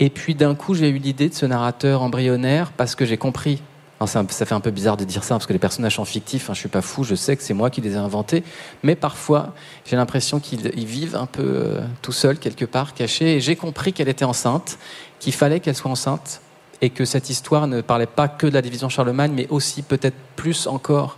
Et 0.00 0.10
puis 0.10 0.34
d'un 0.34 0.54
coup, 0.54 0.74
j'ai 0.74 0.88
eu 0.88 0.98
l'idée 0.98 1.28
de 1.28 1.34
ce 1.34 1.46
narrateur 1.46 2.02
embryonnaire 2.02 2.72
parce 2.72 2.94
que 2.94 3.04
j'ai 3.04 3.16
compris. 3.16 3.62
Ça, 4.06 4.24
fait 4.26 4.54
un 4.54 4.60
peu 4.60 4.70
bizarre 4.70 4.96
de 4.96 5.04
dire 5.04 5.24
ça 5.24 5.34
parce 5.34 5.46
que 5.46 5.52
les 5.52 5.58
personnages 5.58 5.96
sont 5.96 6.04
fictifs. 6.04 6.50
Hein, 6.50 6.54
je 6.54 6.60
suis 6.60 6.68
pas 6.68 6.82
fou, 6.82 7.04
je 7.04 7.14
sais 7.14 7.36
que 7.36 7.42
c'est 7.42 7.54
moi 7.54 7.70
qui 7.70 7.80
les 7.80 7.92
ai 7.92 7.96
inventés. 7.96 8.42
Mais 8.82 8.96
parfois, 8.96 9.54
j'ai 9.84 9.96
l'impression 9.96 10.40
qu'ils 10.40 10.86
vivent 10.86 11.16
un 11.16 11.26
peu 11.26 11.42
euh, 11.42 11.80
tout 12.02 12.12
seuls 12.12 12.38
quelque 12.38 12.64
part, 12.64 12.94
cachés. 12.94 13.36
Et 13.36 13.40
j'ai 13.40 13.56
compris 13.56 13.92
qu'elle 13.92 14.08
était 14.08 14.24
enceinte, 14.24 14.78
qu'il 15.20 15.32
fallait 15.32 15.60
qu'elle 15.60 15.76
soit 15.76 15.90
enceinte 15.90 16.40
et 16.82 16.90
que 16.90 17.04
cette 17.04 17.30
histoire 17.30 17.66
ne 17.66 17.80
parlait 17.80 18.06
pas 18.06 18.28
que 18.28 18.46
de 18.46 18.52
la 18.52 18.62
division 18.62 18.88
Charlemagne, 18.88 19.32
mais 19.34 19.46
aussi 19.48 19.82
peut-être 19.82 20.16
plus 20.36 20.66
encore 20.66 21.16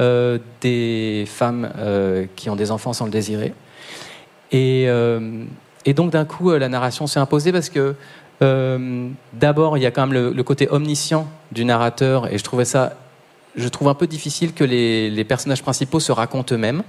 euh, 0.00 0.38
des 0.60 1.24
femmes 1.26 1.70
euh, 1.78 2.26
qui 2.34 2.50
ont 2.50 2.56
des 2.56 2.70
enfants 2.70 2.92
sans 2.92 3.04
le 3.04 3.10
désirer. 3.10 3.52
Et, 4.52 4.86
et 5.84 5.92
donc 5.92 6.12
d'un 6.12 6.24
coup, 6.24 6.52
la 6.52 6.68
narration 6.68 7.08
s'est 7.08 7.18
imposée 7.18 7.50
parce 7.50 7.68
que 7.68 7.96
euh, 8.42 9.08
d'abord, 9.32 9.78
il 9.78 9.82
y 9.82 9.86
a 9.86 9.90
quand 9.90 10.06
même 10.06 10.32
le, 10.34 10.42
côté 10.42 10.68
omniscient 10.70 11.26
du 11.52 11.64
narrateur, 11.64 12.32
et 12.32 12.38
je 12.38 12.44
trouvais 12.44 12.64
ça, 12.64 12.94
je 13.56 13.68
trouve 13.68 13.88
un 13.88 13.94
peu 13.94 14.06
difficile 14.06 14.52
que 14.52 14.64
les, 14.64 15.24
personnages 15.24 15.62
principaux 15.62 16.00
se 16.00 16.12
racontent 16.12 16.54
eux-mêmes. 16.54 16.82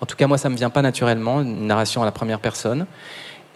En 0.00 0.06
tout 0.06 0.16
cas, 0.16 0.26
moi, 0.26 0.38
ça 0.38 0.48
me 0.48 0.56
vient 0.56 0.70
pas 0.70 0.82
naturellement, 0.82 1.40
une 1.40 1.66
narration 1.66 2.02
à 2.02 2.04
la 2.04 2.12
première 2.12 2.40
personne. 2.40 2.86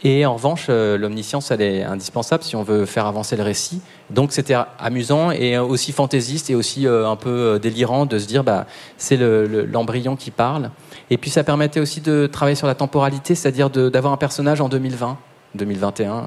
Et 0.05 0.27
en 0.27 0.35
revanche, 0.35 0.67
euh, 0.69 0.99
l'omniscience, 0.99 1.51
elle 1.51 1.63
est 1.63 1.83
indispensable 1.83 2.45
si 2.45 2.55
on 2.55 2.63
veut 2.63 2.85
faire 2.85 3.07
avancer 3.07 3.35
le 3.35 3.43
récit. 3.43 3.81
Donc 4.11 4.31
c'était 4.31 4.55
amusant 4.79 5.31
et 5.31 5.57
aussi 5.57 5.91
fantaisiste 5.91 6.51
et 6.51 6.55
aussi 6.55 6.87
euh, 6.87 7.09
un 7.09 7.17
peu 7.17 7.59
délirant 7.59 8.05
de 8.05 8.19
se 8.19 8.27
dire, 8.27 8.45
bah, 8.45 8.67
c'est 8.99 9.17
l'embryon 9.17 10.15
qui 10.15 10.31
parle. 10.31 10.71
Et 11.09 11.17
puis 11.17 11.31
ça 11.31 11.45
permettait 11.45 11.81
aussi 11.81 12.03
de 12.03 12.29
travailler 12.31 12.57
sur 12.57 12.67
la 12.67 12.75
temporalité, 12.75 13.35
c'est-à-dire 13.35 13.71
d'avoir 13.71 14.13
un 14.13 14.19
personnage 14.19 14.61
en 14.61 14.69
2020 14.69 15.17
2021. 15.57 16.25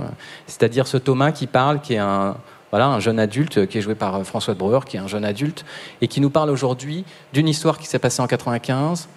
C'est-à-dire 0.47 0.88
ce 0.88 0.97
Thomas 0.97 1.32
qui 1.32 1.47
parle, 1.47 1.82
qui 1.82 1.93
est 1.93 1.99
un, 1.99 2.36
voilà, 2.71 2.88
un 2.88 2.99
jeune 2.99 3.19
adulte 3.19 3.67
qui 3.67 3.77
est 3.77 3.82
joué 3.82 3.95
par 3.95 4.23
François 4.23 4.53
de 4.53 4.59
Breuer, 4.59 4.80
qui 4.86 4.97
est 4.97 4.99
un 4.99 5.07
jeune 5.07 5.25
adulte, 5.25 5.65
et 6.01 6.07
qui 6.07 6.21
nous 6.21 6.30
parle 6.30 6.49
aujourd'hui 6.49 7.05
d'une 7.34 7.47
histoire 7.47 7.77
qui 7.77 7.88
s'est 7.88 7.99
passée 7.99 8.21
en 8.21 8.27
95 8.27 9.07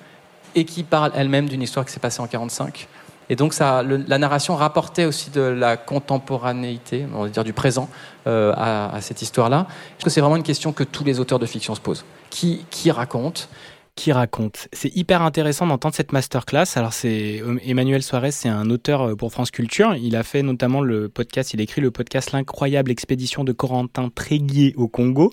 et 0.54 0.64
qui 0.64 0.82
parle 0.82 1.12
elle-même 1.14 1.48
d'une 1.48 1.62
histoire 1.62 1.84
qui 1.84 1.92
s'est 1.92 2.00
passée 2.00 2.20
en 2.20 2.26
45. 2.26 2.88
Et 3.30 3.36
donc 3.36 3.54
ça, 3.54 3.82
la 3.82 4.18
narration 4.18 4.56
rapportait 4.56 5.04
aussi 5.04 5.30
de 5.30 5.40
la 5.40 5.76
contemporanéité, 5.76 7.06
on 7.14 7.22
va 7.22 7.28
dire 7.28 7.44
du 7.44 7.52
présent, 7.52 7.88
euh, 8.26 8.52
à, 8.56 9.00
cette 9.00 9.22
histoire-là. 9.22 9.66
Parce 9.92 10.04
que 10.04 10.10
c'est 10.10 10.20
vraiment 10.20 10.36
une 10.36 10.42
question 10.42 10.72
que 10.72 10.84
tous 10.84 11.04
les 11.04 11.20
auteurs 11.20 11.38
de 11.38 11.46
fiction 11.46 11.74
se 11.74 11.80
posent. 11.80 12.04
Qui, 12.30 12.66
qui 12.70 12.90
raconte 12.90 13.48
qui 13.94 14.10
raconte. 14.10 14.68
C'est 14.72 14.94
hyper 14.96 15.20
intéressant 15.20 15.66
d'entendre 15.66 15.94
cette 15.94 16.12
masterclass. 16.12 16.64
Alors 16.76 16.94
c'est 16.94 17.42
euh, 17.42 17.58
Emmanuel 17.64 18.02
Suarez, 18.02 18.30
c'est 18.30 18.48
un 18.48 18.70
auteur 18.70 19.02
euh, 19.02 19.16
pour 19.16 19.32
France 19.32 19.50
Culture. 19.50 19.94
Il 19.96 20.16
a 20.16 20.22
fait 20.22 20.42
notamment 20.42 20.80
le 20.80 21.10
podcast, 21.10 21.52
il 21.52 21.60
écrit 21.60 21.82
le 21.82 21.90
podcast 21.90 22.32
L'incroyable 22.32 22.90
expédition 22.90 23.44
de 23.44 23.52
Corentin 23.52 24.08
Tréguier 24.08 24.72
au 24.78 24.88
Congo 24.88 25.32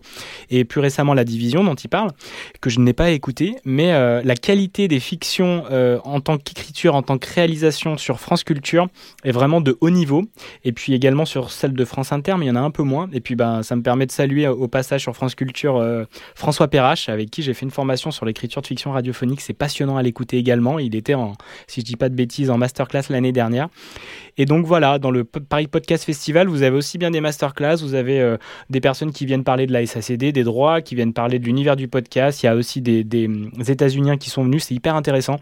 et 0.50 0.66
plus 0.66 0.82
récemment 0.82 1.14
La 1.14 1.24
Division 1.24 1.64
dont 1.64 1.76
il 1.76 1.88
parle, 1.88 2.12
que 2.60 2.70
je 2.70 2.82
n'ai 2.82 2.92
pas 2.92 3.12
écouté, 3.12 3.56
mais 3.64 3.94
euh, 3.94 4.22
la 4.26 4.36
qualité 4.36 4.88
des 4.88 5.00
fictions 5.00 5.64
en 6.04 6.22
tant 6.22 6.38
qu'écriture, 6.38 6.96
en 6.96 7.02
tant 7.02 7.18
que 7.18 7.28
réalisation 7.34 7.98
sur 7.98 8.20
France 8.20 8.44
Culture 8.44 8.88
est 9.24 9.32
vraiment 9.32 9.62
de 9.62 9.78
haut 9.82 9.90
niveau. 9.90 10.26
Et 10.64 10.72
puis 10.72 10.94
également 10.94 11.26
sur 11.26 11.52
celle 11.52 11.74
de 11.74 11.86
France 11.86 12.12
Inter, 12.12 12.36
mais 12.38 12.46
il 12.46 12.50
y 12.50 12.52
en 12.52 12.56
a 12.56 12.62
un 12.62 12.72
peu 12.72 12.84
moins. 12.84 13.10
Et 13.14 13.22
puis 13.22 13.36
ben, 13.36 13.64
ça 13.64 13.76
me 13.76 13.82
permet 13.82 14.06
de 14.06 14.12
saluer 14.12 14.48
au 14.48 14.68
passage 14.68 15.02
sur 15.02 15.16
France 15.16 15.36
Culture 15.36 15.84
François 16.36 16.68
Perrache, 16.68 17.10
avec 17.10 17.30
qui 17.30 17.44
j'ai 17.44 17.54
fait 17.54 17.66
une 17.66 17.72
formation 17.72 18.12
sur 18.12 18.26
l'écriture 18.26 18.49
de 18.58 18.68
fiction 18.68 18.92
radiophonique. 18.92 19.42
C'est 19.42 19.54
passionnant 19.54 19.98
à 19.98 20.04
l'écouter 20.04 20.38
également. 20.38 20.80
Il 20.80 20.96
était, 20.96 21.14
en, 21.14 21.34
si 21.68 21.82
je 21.82 21.86
dis 21.86 21.96
pas 21.96 22.10
de 22.10 22.16
bêtises, 22.16 22.50
en 22.50 22.58
masterclass 22.58 23.04
l'année 23.10 23.32
dernière. 23.32 23.70
Et 24.38 24.46
donc 24.46 24.66
voilà, 24.66 25.00
dans 25.00 25.12
le 25.12 25.24
Paris 25.24 25.68
Podcast 25.68 26.04
Festival, 26.04 26.48
vous 26.48 26.64
avez 26.64 26.76
aussi 26.76 26.98
bien 26.98 27.12
des 27.12 27.22
masterclass, 27.22 27.78
vous 27.82 27.94
avez 27.94 28.20
euh, 28.20 28.38
des 28.70 28.82
personnes 28.82 29.12
qui 29.12 29.26
viennent 29.26 29.44
parler 29.44 29.68
de 29.68 29.74
la 29.74 29.86
SACD, 29.86 30.32
des 30.32 30.44
droits, 30.44 30.82
qui 30.82 30.96
viennent 30.96 31.14
parler 31.14 31.40
de 31.40 31.46
l'univers 31.46 31.76
du 31.76 31.88
podcast. 31.88 32.44
Il 32.44 32.48
y 32.48 32.50
a 32.50 32.56
aussi 32.56 32.82
des, 32.82 33.04
des, 33.04 33.28
des 33.28 33.72
États-Unis 33.72 34.18
qui 34.18 34.30
sont 34.30 34.44
venus. 34.44 34.66
C'est 34.66 34.76
hyper 34.76 34.96
intéressant. 34.96 35.40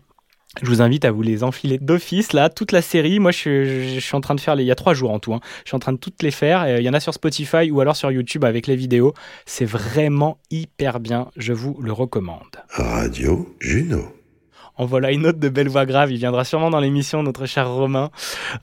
Je 0.62 0.68
vous 0.68 0.82
invite 0.82 1.06
à 1.06 1.12
vous 1.12 1.22
les 1.22 1.44
enfiler 1.44 1.78
d'office, 1.78 2.34
là, 2.34 2.50
toute 2.50 2.72
la 2.72 2.82
série. 2.82 3.20
Moi, 3.20 3.32
je, 3.32 4.00
suis 4.00 4.16
en 4.16 4.22
train 4.22 4.34
de 4.34 4.40
faire, 4.40 4.56
les, 4.56 4.64
il 4.64 4.68
y 4.68 4.72
a 4.72 4.76
trois 4.76 4.94
jours 4.94 5.12
en 5.12 5.20
tout, 5.20 5.34
hein. 5.34 5.40
je 5.64 5.70
suis 5.70 5.76
en 5.76 5.80
train 5.80 5.94
de 5.94 5.98
toutes 5.98 6.24
les 6.24 6.32
faire. 6.32 6.80
Il 6.80 6.84
y 6.84 6.90
en 6.90 6.94
a 6.94 7.00
sur 7.00 7.14
Spotify 7.14 7.70
ou 7.70 7.80
alors 7.80 7.96
sur 7.96 8.12
YouTube 8.12 8.44
avec 8.44 8.66
les 8.66 8.76
vidéos. 8.76 9.14
C'est 9.46 9.66
vraiment 9.66 10.40
hyper 10.50 11.00
bien, 11.00 11.30
je 11.38 11.54
vous 11.54 11.78
le 11.82 11.92
recommande. 11.92 12.58
Radio 12.70 13.56
Juno. 13.60 14.18
En 14.78 14.86
voilà 14.86 15.12
une 15.12 15.26
autre 15.26 15.40
de 15.40 15.50
belle 15.50 15.70
voix 15.70 15.86
grave. 15.86 16.12
Il 16.12 16.18
viendra 16.18 16.46
sûrement 16.46 16.70
dans 16.70 16.80
l'émission, 16.80 17.24
notre 17.24 17.46
cher 17.48 17.70
Romain, 17.70 18.12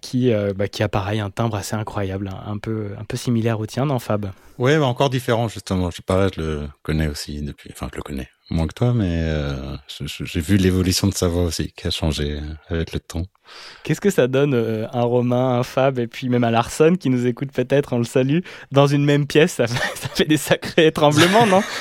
qui, 0.00 0.32
euh, 0.32 0.52
bah, 0.54 0.68
qui 0.68 0.82
a 0.82 0.88
pareil 0.88 1.20
un 1.20 1.30
timbre 1.30 1.56
assez 1.56 1.74
incroyable, 1.74 2.30
hein. 2.32 2.40
un, 2.46 2.58
peu, 2.58 2.90
un 2.98 3.04
peu 3.04 3.16
similaire 3.16 3.58
au 3.58 3.66
tien, 3.66 3.86
non, 3.86 3.98
Fab? 3.98 4.30
Ouais, 4.58 4.78
mais 4.78 4.84
encore 4.84 5.10
différent, 5.10 5.48
justement. 5.48 5.90
Je, 5.90 6.00
pareil, 6.02 6.30
je 6.36 6.40
le 6.40 6.68
connais 6.82 7.08
aussi 7.08 7.42
depuis. 7.42 7.70
Enfin, 7.72 7.88
je 7.92 7.96
le 7.96 8.02
connais 8.02 8.28
moins 8.50 8.66
que 8.66 8.74
toi, 8.74 8.92
mais 8.94 9.22
euh, 9.22 9.76
j'ai 9.98 10.40
vu 10.40 10.56
l'évolution 10.56 11.08
de 11.08 11.14
sa 11.14 11.28
voix 11.28 11.44
aussi, 11.44 11.72
qui 11.72 11.86
a 11.86 11.90
changé 11.90 12.40
avec 12.68 12.92
le 12.92 13.00
temps. 13.00 13.24
Qu'est-ce 13.82 14.00
que 14.00 14.10
ça 14.10 14.26
donne 14.26 14.54
euh, 14.54 14.86
un 14.92 15.02
Romain, 15.02 15.58
un 15.58 15.62
Fab, 15.62 15.98
et 15.98 16.06
puis 16.06 16.28
même 16.28 16.44
un 16.44 16.50
Larson 16.50 16.96
qui 16.98 17.10
nous 17.10 17.26
écoute 17.26 17.52
peut-être, 17.52 17.92
on 17.92 17.98
le 17.98 18.04
salue, 18.04 18.40
dans 18.72 18.86
une 18.86 19.04
même 19.04 19.26
pièce? 19.26 19.54
Ça, 19.54 19.66
fait 19.66 20.24
des 20.28 20.36
sacrés 20.36 20.92
tremblements, 20.92 21.46
non? 21.46 21.62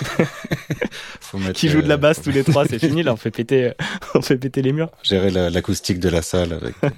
Qui 1.55 1.67
joue 1.67 1.81
de 1.81 1.89
la 1.89 1.97
basse 1.97 2.21
tous 2.21 2.29
les 2.29 2.43
trois, 2.43 2.67
c'est 2.67 2.77
fini, 2.87 3.01
là, 3.01 3.13
on 3.13 3.17
fait 3.17 3.31
péter, 3.31 3.71
on 4.13 4.21
fait 4.21 4.37
péter 4.37 4.61
les 4.61 4.71
murs. 4.71 4.91
Gérer 5.01 5.31
l'acoustique 5.31 5.99
de 5.99 6.09
la 6.09 6.21
salle 6.21 6.53
avec 6.53 6.75
des 6.81 6.89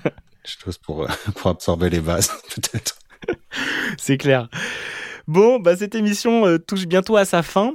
choses 0.64 0.78
pour, 0.78 1.08
pour 1.36 1.52
absorber 1.52 1.90
les 1.90 2.02
basses, 2.02 2.32
peut-être. 2.54 2.98
c'est 3.98 4.18
clair. 4.18 4.50
Bon, 5.28 5.60
bah, 5.60 5.76
cette 5.76 5.96
émission 5.96 6.46
euh, 6.46 6.60
touche 6.60 6.86
bientôt 6.86 7.18
à 7.18 7.26
sa 7.26 7.42
fin. 7.42 7.74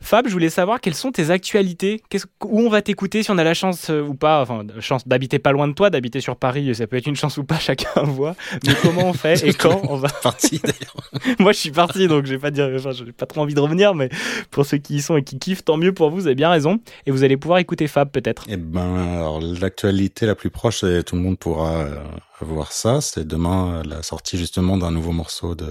Fab, 0.00 0.28
je 0.28 0.32
voulais 0.32 0.50
savoir 0.50 0.80
quelles 0.80 0.94
sont 0.94 1.10
tes 1.10 1.30
actualités. 1.30 2.02
où 2.44 2.60
on 2.60 2.68
va 2.68 2.82
t'écouter 2.82 3.22
si 3.22 3.30
on 3.30 3.38
a 3.38 3.44
la 3.44 3.54
chance 3.54 3.90
euh, 3.90 4.02
ou 4.02 4.14
pas, 4.14 4.42
enfin, 4.42 4.64
chance 4.80 5.08
d'habiter 5.08 5.38
pas 5.38 5.52
loin 5.52 5.68
de 5.68 5.72
toi, 5.72 5.90
d'habiter 5.90 6.20
sur 6.20 6.36
Paris, 6.36 6.74
ça 6.74 6.86
peut 6.86 6.96
être 6.96 7.06
une 7.06 7.16
chance 7.16 7.38
ou 7.38 7.44
pas, 7.44 7.58
chacun 7.58 8.02
voit. 8.02 8.36
Mais 8.66 8.74
comment 8.82 9.08
on 9.08 9.12
fait 9.12 9.46
et 9.46 9.52
quand 9.54 9.80
on 9.88 9.96
va 9.96 10.08
d'ailleurs. 10.52 11.10
Moi, 11.38 11.52
je 11.52 11.58
suis 11.58 11.70
parti, 11.70 12.08
donc 12.08 12.26
je 12.26 12.32
vais 12.32 12.38
pas 12.38 12.50
dire, 12.50 12.70
enfin, 12.76 12.92
j'ai 12.92 13.12
pas 13.12 13.26
trop 13.26 13.40
envie 13.40 13.54
de 13.54 13.60
revenir, 13.60 13.94
mais 13.94 14.08
pour 14.50 14.66
ceux 14.66 14.78
qui 14.78 14.96
y 14.96 15.02
sont 15.02 15.16
et 15.16 15.24
qui 15.24 15.38
kiffent, 15.38 15.64
tant 15.64 15.76
mieux 15.76 15.92
pour 15.92 16.10
vous. 16.10 16.16
Vous 16.16 16.26
avez 16.26 16.34
bien 16.34 16.50
raison. 16.50 16.80
Et 17.06 17.10
vous 17.10 17.24
allez 17.24 17.36
pouvoir 17.36 17.58
écouter 17.58 17.88
Fab 17.88 18.10
peut-être. 18.10 18.44
Eh 18.48 18.56
ben, 18.56 19.38
l'actualité 19.60 20.26
la 20.26 20.34
plus 20.34 20.50
proche, 20.50 20.84
et 20.84 21.02
tout 21.02 21.16
le 21.16 21.22
monde 21.22 21.38
pourra 21.38 21.82
euh, 21.82 21.96
voir 22.40 22.72
ça. 22.72 23.00
C'est 23.00 23.26
demain 23.26 23.82
la 23.84 24.02
sortie 24.02 24.38
justement 24.38 24.76
d'un 24.76 24.90
nouveau 24.90 25.12
morceau 25.12 25.54
de 25.54 25.66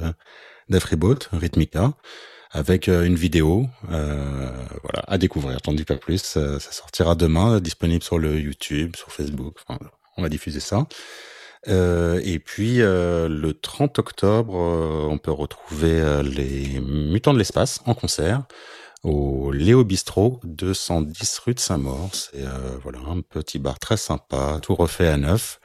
d'Afriboat, 0.69 1.19
Rhythmica 1.31 1.93
avec 2.55 2.87
euh, 2.87 3.03
une 3.03 3.15
vidéo, 3.15 3.67
euh, 3.91 4.49
voilà, 4.81 5.03
à 5.07 5.17
découvrir. 5.17 5.57
J'en 5.65 5.73
dis 5.73 5.83
pas 5.83 5.97
plus. 5.97 6.23
Ça, 6.23 6.59
sortira 6.59 7.13
demain, 7.13 7.59
disponible 7.59 8.01
sur 8.01 8.17
le 8.17 8.39
YouTube, 8.39 8.95
sur 8.95 9.11
Facebook. 9.11 9.57
on 10.17 10.21
va 10.21 10.29
diffuser 10.29 10.61
ça. 10.61 10.87
Euh, 11.67 12.21
et 12.23 12.39
puis 12.39 12.77
le 12.77 13.51
30 13.51 13.99
octobre, 13.99 14.53
on 14.55 15.17
peut 15.17 15.31
retrouver 15.31 16.23
les 16.23 16.79
Mutants 16.79 17.33
de 17.33 17.39
l'espace 17.39 17.81
en 17.85 17.93
concert 17.93 18.43
au 19.03 19.51
Léo 19.51 19.83
Bistro, 19.83 20.39
210 20.45 21.39
rue 21.39 21.53
de 21.53 21.59
Saint-Maur. 21.59 22.09
C'est 22.13 22.45
voilà 22.81 22.99
un 22.99 23.19
petit 23.21 23.59
bar 23.59 23.79
très 23.79 23.97
sympa, 23.97 24.59
tout 24.61 24.75
refait 24.75 25.09
à 25.09 25.17
neuf. 25.17 25.59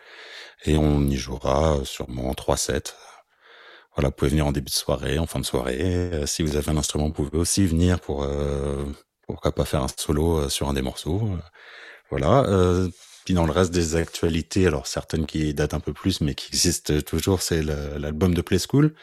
Et 0.67 0.77
on 0.77 1.01
y 1.03 1.17
jouera 1.17 1.79
sûrement 1.85 2.33
3-7 2.33 2.93
voilà, 3.97 4.09
vous 4.09 4.15
pouvez 4.15 4.31
venir 4.31 4.47
en 4.47 4.53
début 4.53 4.71
de 4.71 4.77
soirée, 4.77 5.19
en 5.19 5.27
fin 5.27 5.41
de 5.41 5.45
soirée. 5.45 5.79
Euh, 5.81 6.27
si 6.27 6.43
vous 6.43 6.57
avez 6.57 6.71
un 6.71 6.77
instrument, 6.77 7.07
vous 7.07 7.13
pouvez 7.13 7.39
aussi 7.39 7.67
venir 7.67 8.01
pour 8.01 8.23
euh, 8.23 8.85
pourquoi 9.27 9.53
pas 9.53 9.65
faire 9.65 9.83
un 9.83 9.89
solo 9.89 10.39
euh, 10.39 10.49
sur 10.49 10.69
un 10.69 10.75
des 10.75 10.83
morceaux. 10.83 11.31
Voilà. 12.11 12.45
puis 13.25 13.35
dans 13.35 13.47
le 13.47 13.53
reste 13.53 13.73
des 13.73 13.95
actualités, 13.95 14.67
alors 14.67 14.89
certaines 14.89 15.27
qui 15.27 15.55
datent 15.55 15.75
un 15.75 15.81
peu 15.81 15.93
plus, 15.93 16.21
mais 16.21 16.35
qui 16.35 16.49
existent 16.49 17.01
toujours, 17.03 17.41
c'est 17.41 17.63
l'album 17.63 18.35
de 18.35 18.43
Play 18.43 18.59
School, 18.59 18.95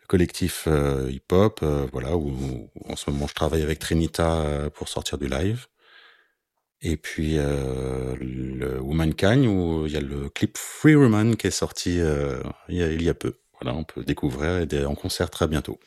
le 0.00 0.06
collectif 0.06 0.66
hip-hop, 1.10 1.62
voilà, 1.92 2.16
où, 2.16 2.70
en 2.88 2.96
ce 2.96 3.10
moment 3.10 3.26
je 3.26 3.34
travaille 3.34 3.62
avec 3.62 3.80
Trinita 3.80 4.70
pour 4.72 4.88
sortir 4.88 5.18
du 5.18 5.28
live. 5.28 5.66
Et 6.80 6.96
puis 6.96 7.34
le 7.36 8.78
Womankind, 8.80 9.44
où 9.44 9.84
il 9.86 9.92
y 9.92 9.98
a 9.98 10.00
le 10.00 10.30
clip 10.30 10.56
Free 10.56 10.94
Woman 10.94 11.36
qui 11.36 11.48
est 11.48 11.50
sorti 11.50 12.00
il 12.70 13.02
y 13.02 13.08
a 13.10 13.14
peu 13.14 13.34
voilà, 13.60 13.76
on 13.76 13.84
peut 13.84 14.04
découvrir 14.04 14.66
et 14.70 14.84
en 14.84 14.94
concert 14.94 15.30
très 15.30 15.46
bientôt. 15.46 15.78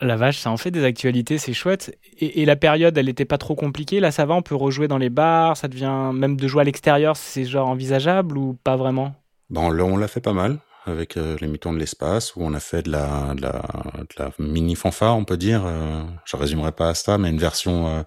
La 0.00 0.16
vache, 0.16 0.38
ça 0.38 0.50
en 0.50 0.56
fait 0.56 0.70
des 0.70 0.84
actualités, 0.84 1.38
c'est 1.38 1.52
chouette. 1.52 1.98
Et, 2.18 2.44
la 2.46 2.56
période, 2.56 2.96
elle 2.96 3.06
n'était 3.06 3.24
pas 3.24 3.38
trop 3.38 3.54
compliquée. 3.54 4.00
Là, 4.00 4.10
ça 4.10 4.24
va, 4.24 4.34
on 4.34 4.42
peut 4.42 4.54
rejouer 4.54 4.88
dans 4.88 4.98
les 4.98 5.10
bars, 5.10 5.56
ça 5.56 5.68
devient 5.68 6.10
même 6.14 6.36
de 6.36 6.48
jouer 6.48 6.62
à 6.62 6.64
l'extérieur, 6.64 7.16
c'est 7.16 7.44
genre 7.44 7.68
envisageable 7.68 8.38
ou 8.38 8.56
pas 8.64 8.76
vraiment? 8.76 9.14
Bon, 9.50 9.70
là, 9.70 9.84
on 9.84 9.96
l'a 9.96 10.08
fait 10.08 10.20
pas 10.20 10.32
mal 10.32 10.58
avec 10.86 11.16
euh, 11.16 11.36
les 11.40 11.46
mitons 11.46 11.72
de 11.72 11.78
l'espace 11.78 12.36
où 12.36 12.42
on 12.42 12.52
a 12.52 12.60
fait 12.60 12.82
de 12.82 12.90
la, 12.90 13.34
de 13.34 13.42
la, 13.42 14.30
mini 14.38 14.74
fanfare, 14.74 15.16
on 15.16 15.24
peut 15.24 15.36
dire. 15.36 15.64
Euh, 15.64 16.02
je 16.24 16.36
résumerai 16.36 16.72
pas 16.72 16.90
à 16.90 16.94
ça, 16.94 17.18
mais 17.18 17.30
une 17.30 17.38
version, 17.38 17.88
euh, 17.88 18.02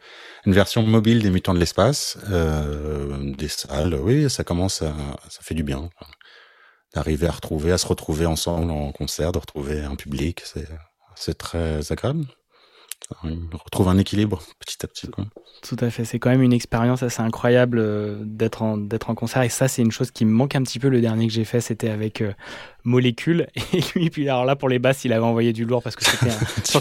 une 0.45 0.54
version 0.54 0.84
mobile 0.84 1.22
des 1.22 1.30
mutants 1.30 1.54
de 1.54 1.60
l'espace, 1.60 2.18
des 2.28 3.48
salles. 3.48 3.95
Oui, 3.95 4.30
ça 4.30 4.43
commence, 4.43 4.82
à, 4.82 4.93
ça 5.30 5.41
fait 5.41 5.56
du 5.56 5.64
bien. 5.64 5.89
D'arriver 6.93 7.27
à 7.27 7.31
retrouver, 7.31 7.71
à 7.71 7.77
se 7.77 7.88
retrouver 7.88 8.25
ensemble 8.25 8.71
en 8.71 8.91
concert, 8.91 9.31
de 9.31 9.39
retrouver 9.39 9.81
un 9.81 9.95
public, 9.95 10.41
c'est 10.43 10.67
c'est 11.15 11.38
très 11.38 11.91
agréable. 11.91 12.25
On 13.23 13.38
retrouve 13.63 13.88
un 13.88 13.97
équilibre 13.97 14.41
petit 14.59 14.77
à 14.83 14.88
petit. 14.88 15.07
Quoi. 15.07 15.25
Tout 15.61 15.77
à 15.79 15.89
fait. 15.89 16.03
C'est 16.03 16.19
quand 16.19 16.29
même 16.29 16.41
une 16.41 16.51
expérience 16.51 17.03
assez 17.03 17.21
incroyable 17.21 17.79
euh, 17.79 18.17
d'être 18.21 18.63
en, 18.63 18.77
d'être 18.77 19.09
en 19.09 19.15
concert. 19.15 19.43
Et 19.43 19.49
ça, 19.49 19.69
c'est 19.69 19.81
une 19.81 19.91
chose 19.91 20.11
qui 20.11 20.25
me 20.25 20.31
manque 20.31 20.55
un 20.55 20.63
petit 20.63 20.77
peu. 20.77 20.89
Le 20.89 20.99
dernier 20.99 21.27
que 21.27 21.33
j'ai 21.33 21.45
fait, 21.45 21.61
c'était 21.61 21.89
avec 21.89 22.21
euh, 22.21 22.33
Molécule. 22.83 23.47
Et 23.73 23.79
lui, 23.95 24.09
puis 24.09 24.27
alors 24.27 24.43
là, 24.43 24.57
pour 24.57 24.67
les 24.67 24.77
basses, 24.77 25.05
il 25.05 25.13
avait 25.13 25.23
envoyé 25.23 25.53
du 25.53 25.63
lourd 25.63 25.81
parce 25.83 25.95
que 25.95 26.03
c'était 26.03 26.31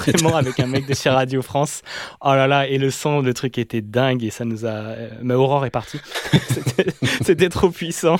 vraiment 0.13 0.35
avec 0.35 0.59
un 0.59 0.67
mec 0.67 0.87
de 0.87 0.95
chez 0.95 1.11
Radio 1.11 1.43
France. 1.43 1.83
Oh 2.21 2.35
là 2.35 2.49
là. 2.49 2.67
Et 2.67 2.79
le 2.79 2.91
son, 2.91 3.21
le 3.21 3.33
truc 3.33 3.57
était 3.57 3.83
dingue. 3.83 4.25
Et 4.25 4.31
ça 4.31 4.45
nous 4.45 4.67
a. 4.67 4.71
Euh, 4.71 5.11
mais 5.23 5.35
Aurore 5.35 5.65
est 5.65 5.71
partie. 5.71 6.01
c'était 7.23 7.51
trop 7.51 7.71
puissant. 7.71 8.17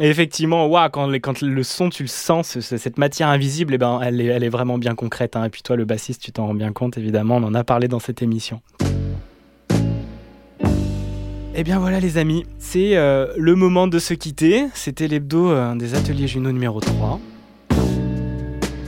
Et 0.00 0.08
effectivement, 0.08 0.66
wow, 0.66 0.88
quand, 0.90 1.06
le 1.06 1.62
son, 1.62 1.88
tu 1.90 2.02
le 2.02 2.08
sens, 2.08 2.60
cette 2.60 2.98
matière 2.98 3.28
invisible, 3.28 3.74
eh 3.74 3.78
ben, 3.78 4.00
elle, 4.02 4.20
est, 4.20 4.48
vraiment 4.48 4.78
bien 4.78 4.94
concrète. 4.94 5.36
Hein. 5.36 5.44
Et 5.44 5.50
puis 5.50 5.62
toi, 5.62 5.76
le 5.76 5.84
bassiste, 5.84 6.22
tu 6.22 6.32
t'en 6.32 6.46
rends 6.46 6.54
bien 6.54 6.72
compte, 6.72 6.98
évidemment. 6.98 7.36
On 7.36 7.44
en 7.44 7.54
a 7.54 7.64
parlé 7.64 7.88
dans 7.88 8.00
cette 8.00 8.22
émission. 8.22 8.60
Eh 11.52 11.64
bien 11.64 11.80
voilà 11.80 11.98
les 11.98 12.16
amis, 12.16 12.46
c'est 12.58 12.96
euh, 12.96 13.26
le 13.36 13.56
moment 13.56 13.88
de 13.88 13.98
se 13.98 14.14
quitter. 14.14 14.66
C'était 14.72 15.08
l'hebdo 15.08 15.50
euh, 15.50 15.74
des 15.74 15.94
ateliers 15.94 16.28
Juno 16.28 16.52
numéro 16.52 16.80
3. 16.80 17.20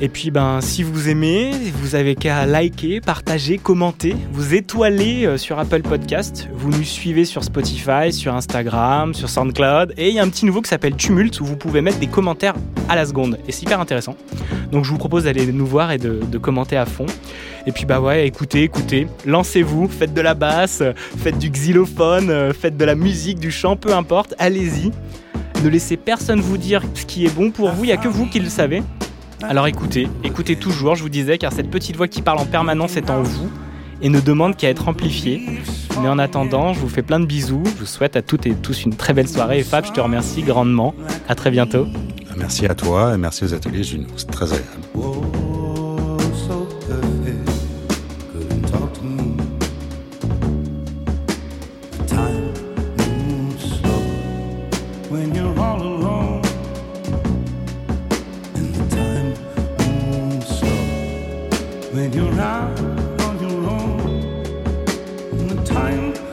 Et 0.05 0.09
puis, 0.09 0.33
ben, 0.33 0.61
si 0.61 0.83
vous 0.83 1.09
aimez, 1.09 1.53
vous 1.75 1.95
avez 1.95 2.17
qu'à 2.17 2.45
liker, 2.45 3.01
partager, 3.01 3.57
commenter, 3.57 4.17
vous 4.33 4.53
étoiler 4.53 5.27
euh, 5.27 5.37
sur 5.37 5.61
Apple 5.61 5.83
Podcast. 5.83 6.49
Vous 6.53 6.71
nous 6.71 6.83
suivez 6.83 7.25
sur 7.25 7.45
Spotify, 7.45 8.13
sur 8.13 8.35
Instagram, 8.35 9.15
sur 9.15 9.29
SoundCloud. 9.29 9.95
Et 9.97 10.09
il 10.09 10.17
y 10.17 10.19
a 10.19 10.25
un 10.25 10.29
petit 10.29 10.45
nouveau 10.45 10.61
qui 10.61 10.71
s'appelle 10.71 10.97
Tumult 10.97 11.41
où 11.41 11.45
vous 11.45 11.55
pouvez 11.55 11.83
mettre 11.83 12.01
des 12.01 12.09
commentaires 12.09 12.57
à 12.89 12.97
la 12.97 13.07
seconde. 13.07 13.39
Et 13.47 13.53
c'est 13.53 13.63
hyper 13.63 13.79
intéressant. 13.79 14.17
Donc, 14.73 14.85
je 14.85 14.91
vous 14.91 14.99
propose 14.99 15.23
d'aller 15.23 15.47
nous 15.53 15.67
voir 15.67 15.93
et 15.93 15.99
de, 15.99 16.37
commenter 16.39 16.77
à 16.77 16.85
fond. 16.85 17.07
Et 17.69 17.71
puis, 17.71 17.87
bah 17.87 18.01
ouais, 18.01 18.27
écoutez, 18.27 18.65
écoutez, 18.65 19.07
lancez-vous, 19.25 19.87
faites 19.87 20.15
de 20.15 20.21
la 20.21 20.35
basse, 20.35 20.83
faites 21.19 21.39
du 21.39 21.49
xylophone, 21.49 22.29
euh, 22.29 22.53
faites 22.53 22.77
de 22.77 22.85
la 22.85 22.97
musique, 22.97 23.39
du 23.39 23.53
chant, 23.53 23.77
peu 23.77 23.95
importe, 23.95 24.35
allez-y. 24.41 24.91
Ne 25.63 25.69
laissez 25.69 25.97
personne 25.97 26.41
vous 26.41 26.59
dire 26.59 26.83
ce 26.95 27.07
qui 27.07 27.25
est 27.25 27.33
bon 27.33 27.53
pour 27.53 27.71
vous, 27.71 27.85
il 27.85 27.87
n'y 27.87 27.93
a 27.93 27.99
que 27.99 28.09
vous 28.09 28.27
qui 28.27 28.41
le 28.41 28.49
savez. 28.49 28.83
Alors 29.43 29.67
écoutez, 29.67 30.09
écoutez 30.25 30.57
toujours, 30.57 30.95
je 30.95 31.03
vous 31.03 31.09
disais, 31.09 31.39
car 31.39 31.53
cette 31.53 31.71
petite 31.71 31.97
voix 31.97 32.09
qui 32.09 32.23
parle 32.23 32.39
en 32.39 32.47
permanence 32.47 32.97
est 32.97 33.11
en 33.11 33.23
vous 33.23 33.51
et 34.01 34.09
ne 34.09 34.21
demande 34.21 34.57
qu'à 34.57 34.69
être 34.69 34.89
amplifiée. 34.89 35.43
Mais 36.01 36.09
en 36.09 36.19
attendant, 36.19 36.73
je 36.73 36.81
vous 36.81 36.89
fais 36.89 37.03
plein 37.03 37.21
de 37.21 37.27
bisous. 37.27 37.63
Je 37.65 37.81
vous 37.81 37.87
souhaite 37.87 38.17
à 38.17 38.23
toutes 38.23 38.47
et 38.47 38.55
tous 38.55 38.85
une 38.85 38.95
très 38.95 39.13
belle 39.13 39.29
soirée. 39.29 39.61
Et 39.61 39.63
Fab, 39.63 39.85
je 39.85 39.93
te 39.93 40.01
remercie 40.01 40.43
grandement. 40.43 40.95
À 41.29 41.35
très 41.35 41.51
bientôt. 41.51 41.87
Merci 42.37 42.67
à 42.67 42.75
toi 42.75 43.15
et 43.15 43.19
merci 43.19 43.45
aux 43.45 43.55
ateliers. 43.55 43.83
C'est 44.17 44.31
très 44.31 44.47
agréable. 44.47 45.62
mind 65.93 66.32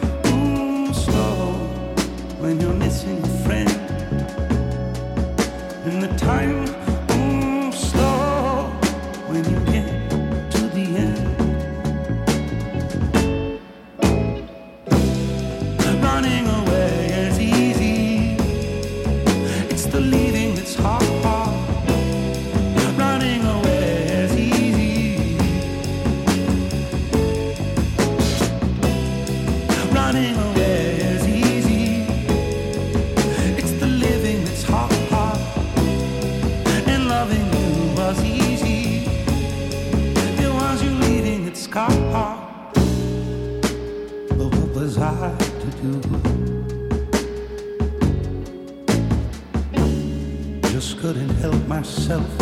myself. 52.10 52.39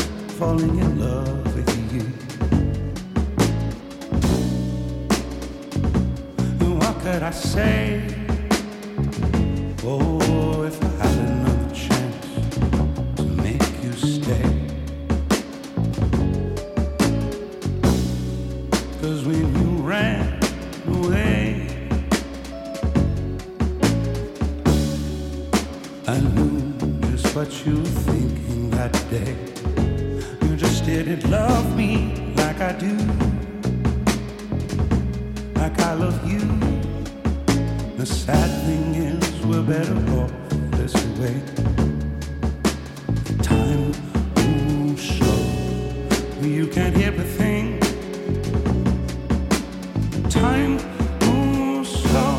time 50.39 50.77
moves 51.25 51.89
slow 51.89 52.35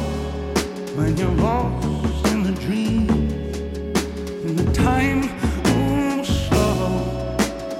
when 0.96 1.16
you're 1.16 1.38
lost 1.48 2.26
in 2.32 2.42
the 2.44 2.52
dream. 2.52 3.08
And 4.46 4.58
the 4.58 4.72
time 4.72 5.20
moves 5.68 6.28
slow 6.46 6.78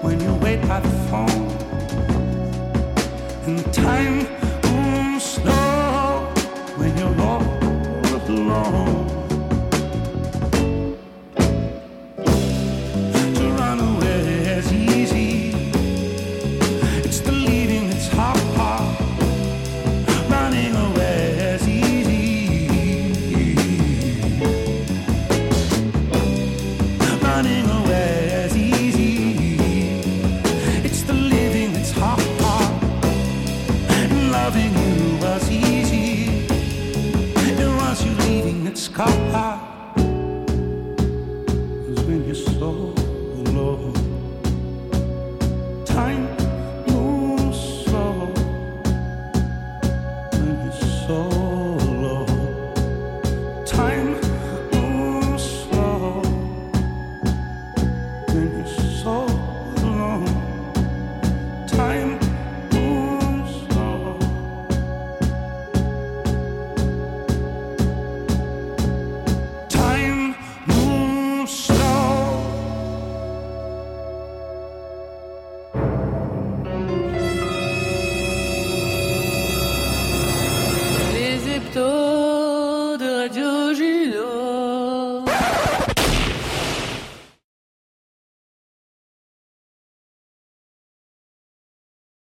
when 0.03 0.21
you 0.21 0.35
wait 0.45 0.61
by 0.66 0.81
the 0.81 0.95
phone. 1.09 1.47
And 3.47 3.59
the 3.61 3.71
time 3.71 4.18